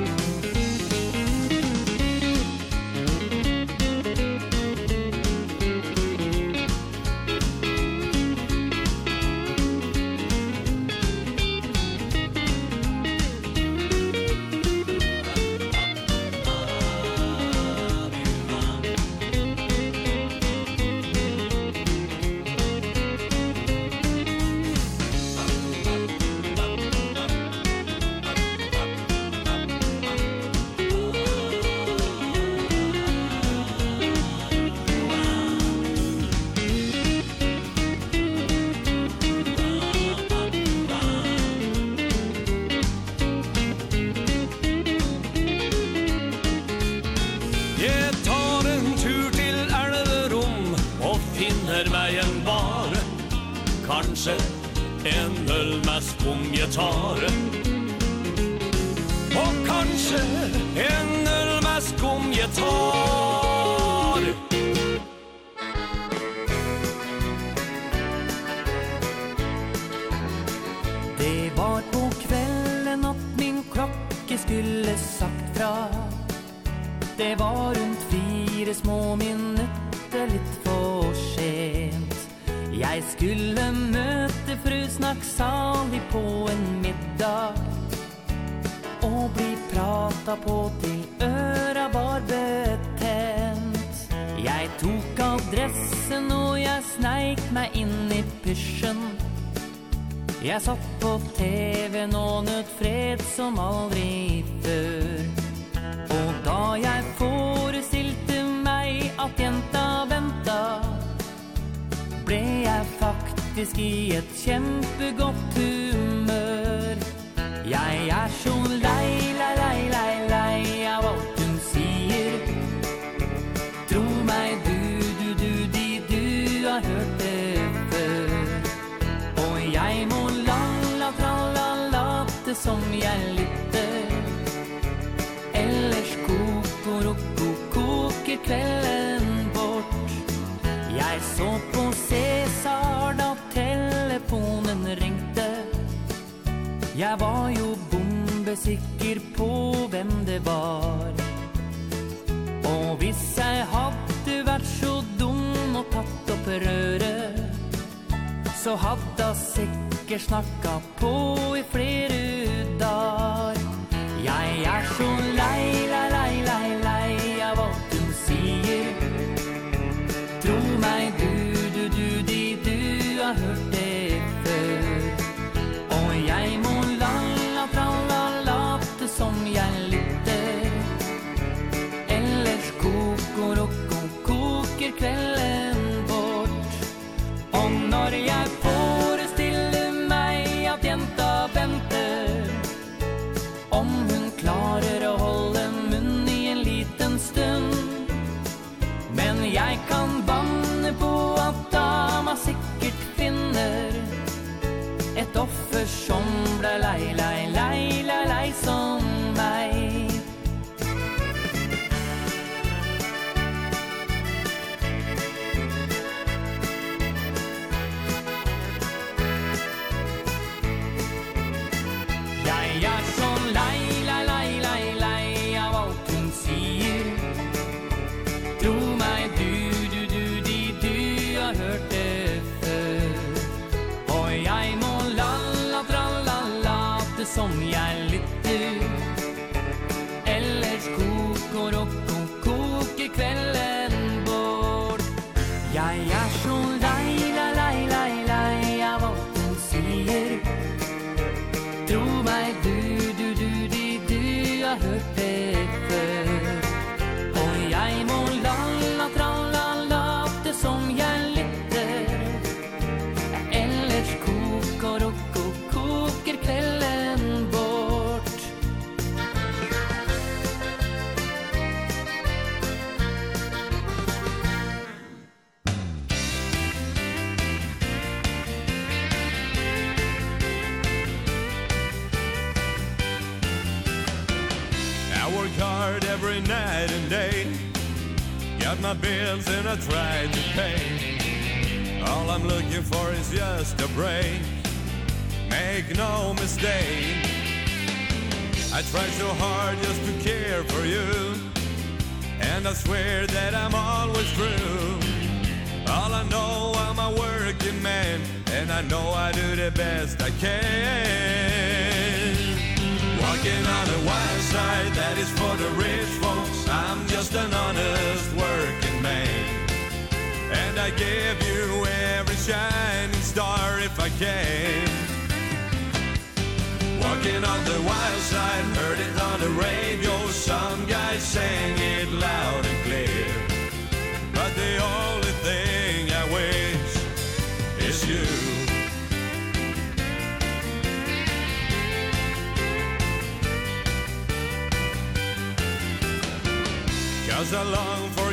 I 289.71 289.75
tried 289.77 290.33
to 290.33 290.40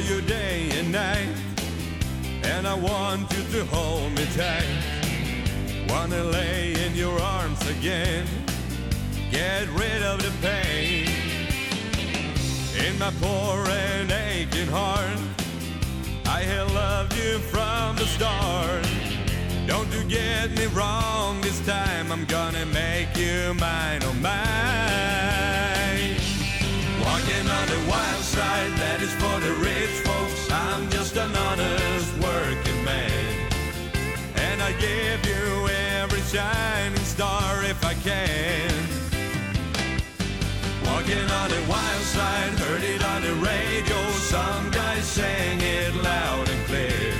you 0.09 0.21
day 0.23 0.71
and 0.79 0.91
night 0.91 1.29
And 2.43 2.67
I 2.67 2.75
want 2.75 3.31
you 3.37 3.43
to 3.53 3.65
hold 3.67 4.11
me 4.13 4.25
tight. 4.37 4.67
Wanna 5.89 6.25
lay 6.25 6.75
in 6.87 6.95
your 6.95 7.21
arms 7.21 7.61
again 7.69 8.27
Get 9.31 9.69
rid 9.69 10.03
of 10.03 10.23
the 10.23 10.33
pain. 10.41 11.09
In 12.87 12.99
my 12.99 13.13
poor 13.21 13.69
and 13.69 14.11
aching 14.11 14.69
heart 14.69 15.19
I 16.27 16.41
have 16.43 16.73
loved 16.73 17.15
you 17.17 17.39
from 17.39 17.97
the 17.97 18.07
start. 18.07 18.87
Don't 19.67 19.91
you 19.93 20.05
get 20.05 20.51
me 20.53 20.67
wrong 20.67 21.41
this 21.43 21.61
time 21.67 22.11
I'm 22.13 22.25
gonna 22.25 22.67
make 22.67 23.15
you 23.17 23.55
mine, 23.55 24.01
oh 24.05 24.15
mine. 24.15 25.68
Walking 27.09 27.47
on 27.59 27.67
the 27.75 27.81
wild 27.91 28.25
side 28.37 28.73
That 28.83 29.01
is 29.01 29.13
for 29.21 29.37
the 29.47 29.55
rich 29.69 29.95
folks. 30.07 30.43
I'm 30.53 30.91
just 30.91 31.17
an 31.17 31.35
honest 31.49 32.11
working 32.29 32.81
man. 32.85 33.51
And 34.47 34.61
I 34.61 34.73
give 34.73 35.21
you 35.33 35.69
every 36.01 36.21
shining 36.33 37.07
star 37.17 37.65
if 37.65 37.81
I 37.93 37.95
can. 38.09 38.71
Walking 40.85 41.29
on 41.41 41.49
the 41.57 41.63
wild 41.73 42.05
side 42.17 42.53
Heard 42.65 42.83
it 42.83 43.03
on 43.13 43.23
the 43.23 43.35
radio. 43.51 43.99
Some 44.35 44.71
guys 44.71 45.05
sang 45.05 45.61
it 45.63 45.95
loud 45.95 46.47
and 46.53 46.61
clear. 46.67 47.15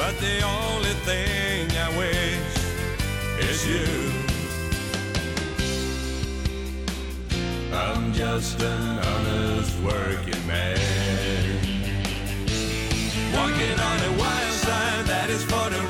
But 0.00 0.14
the 0.26 0.36
only 0.58 0.94
thing 1.08 1.62
I 1.86 1.88
wish 1.98 2.54
Is 3.50 3.66
you. 3.66 4.05
I'm 7.76 8.12
just 8.14 8.58
an 8.62 8.98
honest 8.98 9.78
working 9.80 10.46
man. 10.46 10.78
Walking 13.34 13.78
on 13.78 13.98
a 14.00 14.18
wild 14.18 14.52
side 14.64 15.04
that 15.06 15.28
is 15.28 15.42
for 15.44 15.68
the 15.68 15.85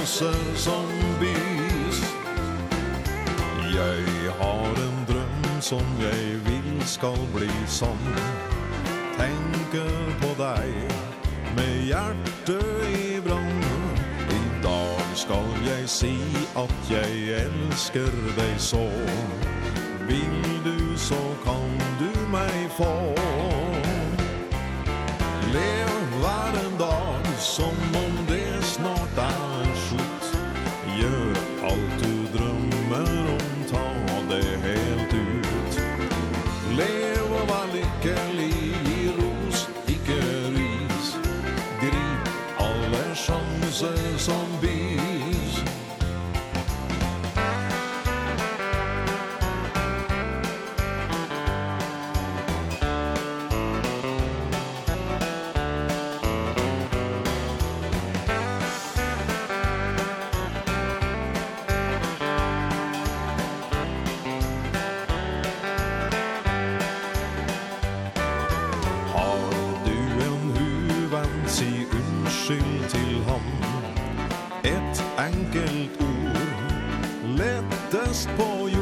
danser 0.00 0.56
som 0.56 0.86
bys 1.20 1.98
Jeg 3.74 4.32
har 4.40 4.78
en 4.86 5.04
drøm 5.08 5.60
som 5.60 5.84
jeg 6.00 6.40
vil 6.44 6.86
skal 6.86 7.18
bli 7.34 7.50
sann 7.66 8.06
Tenke 9.18 9.84
på 10.22 10.30
deg 10.38 10.72
med 11.56 11.84
hjertet 11.84 12.64
i 12.88 13.20
brann 13.20 13.60
I 14.30 14.40
dag 14.64 15.04
skal 15.14 15.52
jeg 15.66 15.88
si 15.88 16.16
at 16.56 16.74
jeg 16.90 17.44
elsker 17.44 18.16
deg 18.38 18.56
så. 18.56 18.86
Vil 20.08 20.60
du 20.64 20.96
så 20.96 21.20
kan 21.44 21.76
du 22.00 22.10
meg 22.32 22.70
få. 22.78 22.94
Lev 25.52 25.96
hver 26.22 26.60
en 26.64 26.78
dag 26.80 27.34
som 27.40 27.89
enkelt 75.26 76.00
ord. 76.00 76.36
Lettest 77.24 78.28
på 78.36 78.68
jord 78.68 78.79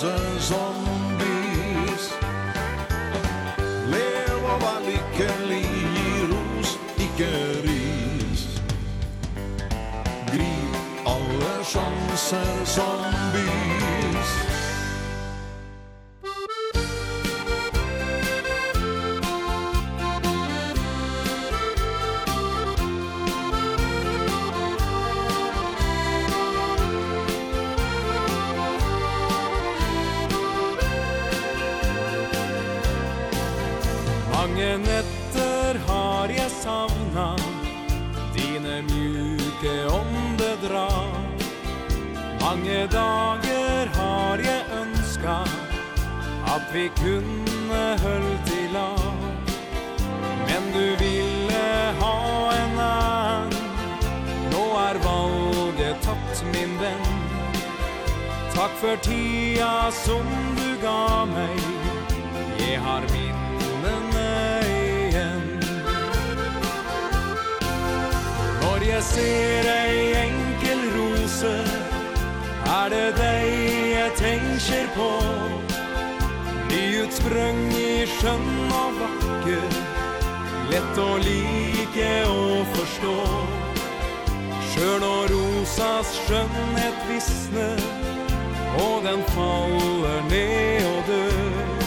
tusen 0.00 0.40
zombies. 0.40 2.04
Lev 3.92 4.44
og 4.44 4.60
var 4.62 4.80
lykkelig 4.84 5.64
i 5.96 6.26
ros, 6.32 6.78
ikke 6.98 7.30
ris. 7.64 8.62
Grip 10.26 10.76
alle 11.06 11.64
sjanser 11.64 12.64
som 12.64 13.00
Sjøl 84.76 84.98
når 85.00 85.30
rosas 85.32 86.08
skjønnhet 86.26 86.96
visner 87.08 87.78
Og 88.76 89.04
den 89.06 89.22
faller 89.32 90.18
ned 90.28 90.84
og 90.84 91.06
dør. 91.06 91.86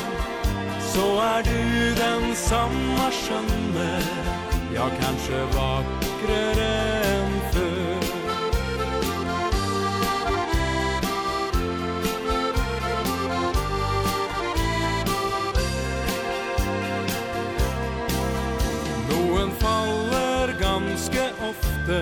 Så 0.90 1.06
er 1.22 1.45
du 1.45 1.59
den 2.00 2.35
samme 2.35 3.11
skjønne 3.14 3.92
Ja, 4.74 4.88
kanskje 5.01 5.43
vakrere 5.53 6.72
enn 7.11 7.38
før. 7.53 8.09
Noen 19.14 19.53
faller 19.61 20.58
ganske 20.66 21.30
ofte 21.51 22.01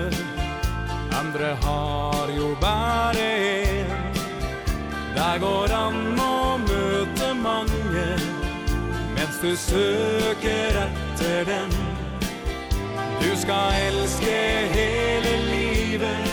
andre 1.38 1.56
har 1.62 2.28
jo 2.36 2.56
bare 2.60 3.20
en. 3.20 3.86
Der 5.14 5.38
går 5.38 5.72
an 5.72 6.18
å 6.18 6.58
møte 6.58 7.34
mange 7.34 8.06
Mens 9.14 9.38
du 9.42 9.56
søker 9.56 10.78
etter 10.82 11.44
den 11.46 11.70
Du 13.20 13.30
skal 13.36 13.78
elske 13.86 14.34
hele 14.74 15.34
livet 15.46 16.28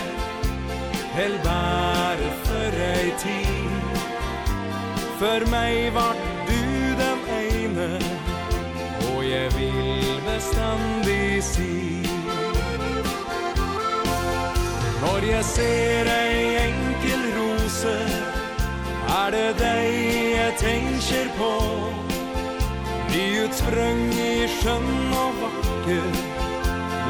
Hell 1.14 1.38
bare 1.44 2.32
for 2.44 2.80
ei 2.90 3.14
tid. 3.22 4.02
For 5.22 5.46
meg 5.50 5.94
vart 5.94 6.26
du 6.50 6.62
den 7.02 7.22
ene 7.38 7.90
Og 9.14 9.22
jeg 9.26 9.54
vil 9.58 10.22
bestandig 10.26 11.44
si 11.44 12.06
Når 15.06 15.26
jeg 15.30 15.46
ser 15.46 16.08
ei 16.10 16.46
enkel 16.58 17.26
rose 17.36 17.92
Er 19.16 19.28
det 19.36 19.52
deg 19.60 19.98
jeg 20.34 20.54
tenker 20.58 21.28
på. 21.38 21.50
Nyutsprøng 23.12 24.02
i 24.18 24.48
skjønn 24.56 25.14
og 25.20 25.38
vakker 25.44 26.18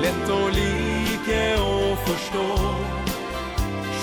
Lett 0.03 0.33
å 0.35 0.41
like 0.57 1.39
og 1.63 2.03
forstå. 2.09 2.43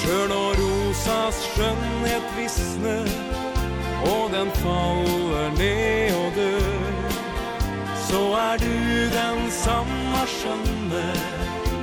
Sjøl 0.01 0.25
når 0.33 0.63
rosas 0.63 1.45
skjønnhet 1.53 2.33
visner 2.39 3.13
Og 4.09 4.33
den 4.33 4.55
faller 4.63 5.53
ned 5.59 6.17
og 6.17 6.39
dør. 6.41 7.19
Så 8.09 8.23
er 8.41 8.65
du 8.65 8.73
den 9.19 9.51
samme 9.63 10.25
skjønne 10.39 11.11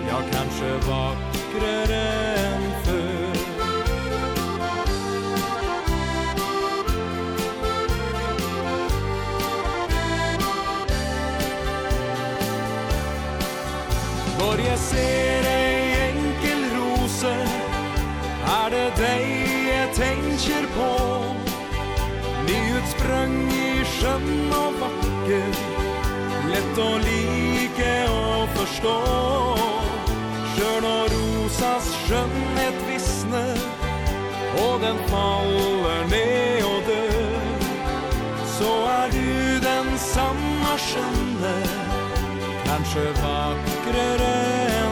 Ja, 0.10 0.24
kanskje 0.34 0.74
vakker 0.90 1.39
vackrare 1.53 2.36
än 2.36 2.84
förr 2.84 3.40
Börja 14.40 14.78
ei 15.45 15.94
enkel 16.10 16.64
rose 16.76 17.48
Är 18.45 18.69
det 18.69 18.95
dig 18.98 19.48
jag 19.78 19.95
tänker 19.95 20.68
på. 20.76 21.24
Nyutsprung 22.48 23.52
i 23.52 23.86
sjön 23.86 24.52
och 24.52 24.74
vacker 24.80 25.53
Lätt 26.50 26.78
att 26.78 27.03
lika 27.03 28.11
och 28.11 28.50
Herrens 31.80 31.95
skjønnhet 32.03 32.80
visner, 32.90 33.59
og 34.59 34.82
den 34.82 34.98
faller 35.08 36.01
ned 36.11 36.64
og 36.67 36.82
dør, 36.90 37.61
så 38.58 38.74
er 38.95 39.08
du 39.14 39.30
den 39.64 39.88
samme 39.95 40.74
skjønne, 40.90 41.56
kanskje 42.67 43.06
vakrere 43.22 44.33
enn 44.82 44.89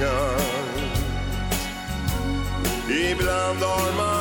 kört 0.00 0.40
Ibland 2.88 3.62
har 3.62 3.96
man 3.96 4.19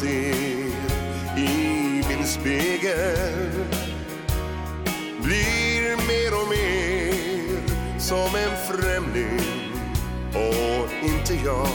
ser 0.00 0.68
i 1.36 2.02
min 2.08 2.26
spegel. 2.26 3.64
Blir 5.22 5.96
mer 5.96 6.32
och 6.40 6.48
mer 6.48 7.98
som 7.98 8.34
en 8.34 8.56
främling 8.68 9.40
och 10.34 10.88
inte 11.02 11.34
jag. 11.44 11.68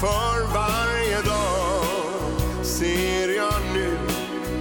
För 0.00 0.54
varje 0.54 1.22
dag 1.22 2.64
ser 2.64 3.36
jag 3.36 3.60
nu 3.74 3.98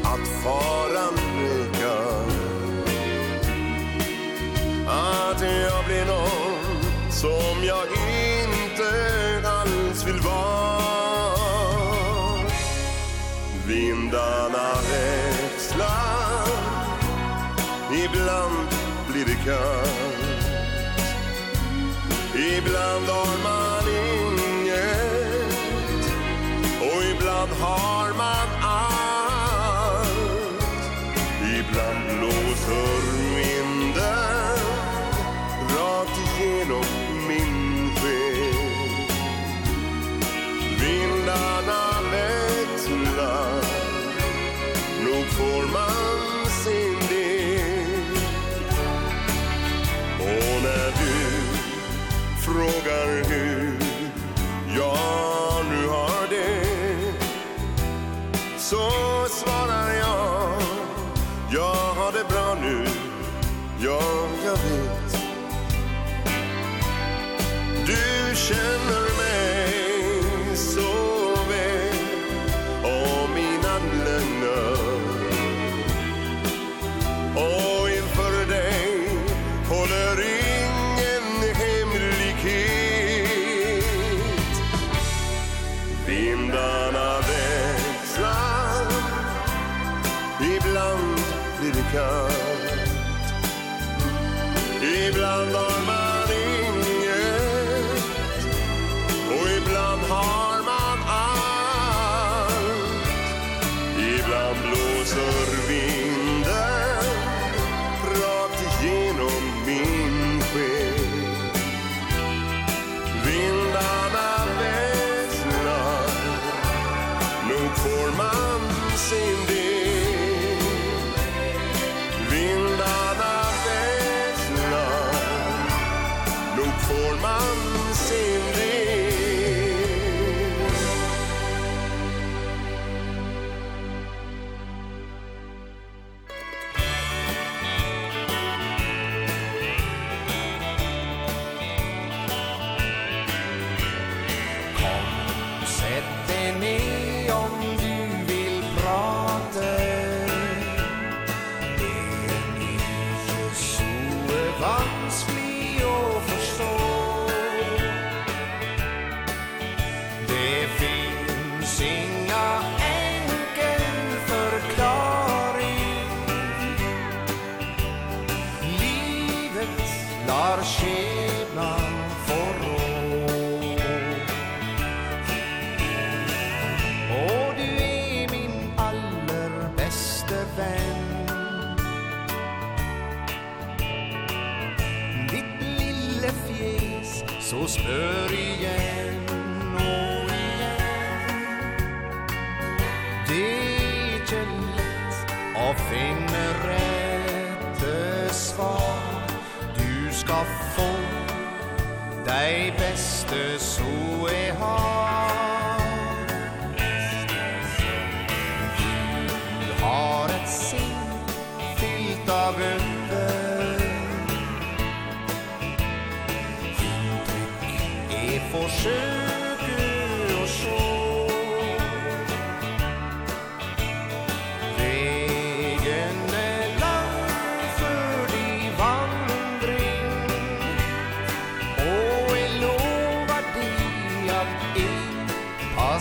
att 0.04 0.28
faran 0.44 1.18
ökar. 1.44 2.26
Att 4.88 5.42
jag 5.42 5.86
blir 5.86 6.06
någon 6.06 6.52
som 7.12 7.64
jag 7.64 7.81
ibland 18.22 18.68
blir 19.08 19.26
det 19.26 19.44
kallt 19.46 20.22
Ibland 22.36 23.06
har 23.08 23.44
man 23.44 23.84
inget 23.88 24.74
Och 26.82 27.04
ibland 27.04 27.52
har 27.52 28.01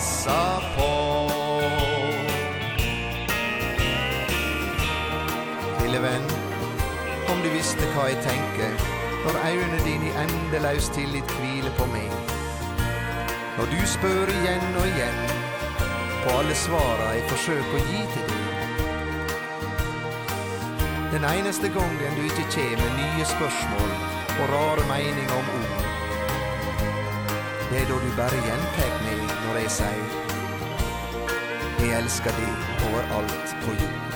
passa 0.01 0.61
på. 0.77 0.91
Lille 5.81 5.99
venn, 6.01 6.25
om 7.29 7.41
du 7.43 7.49
visste 7.53 7.85
hva 7.93 8.07
jeg 8.09 8.17
tenker 8.25 8.73
Når 9.21 9.37
øynene 9.45 9.81
dine 9.85 10.09
endeløs 10.23 10.89
tillit 10.95 11.27
kviler 11.35 11.73
på 11.77 11.85
meg. 11.93 12.09
Når 13.57 13.69
du 13.73 13.81
spør 13.93 14.31
igjen 14.39 14.65
og 14.81 14.87
igjen 14.89 15.21
På 16.23 16.37
alle 16.39 16.55
svara 16.57 17.11
jeg 17.17 17.27
forsøker 17.29 17.77
å 17.77 17.85
gi 17.91 18.01
til 18.15 18.25
deg. 18.31 18.47
Den 21.13 21.27
eneste 21.29 21.69
gongen 21.75 22.17
du 22.17 22.23
ikke 22.25 22.47
kommer 22.55 22.81
med 22.81 22.97
nye 23.03 23.25
spørsmål 23.35 23.89
Og 24.39 24.53
rare 24.53 24.85
mening 24.93 25.33
om 25.37 25.49
ord 25.59 25.89
Det 27.69 27.83
er 27.83 27.89
da 27.91 27.99
du 28.05 28.09
bare 28.17 28.45
gjentek 28.47 28.95
meg 29.05 29.20
resa 29.53 29.83
ut. 29.83 30.33
Vi 31.79 31.91
älskar 31.91 32.31
dig 32.31 32.53
över 32.89 33.15
allt 33.15 33.55
på 33.65 33.71
jorden. 33.71 34.10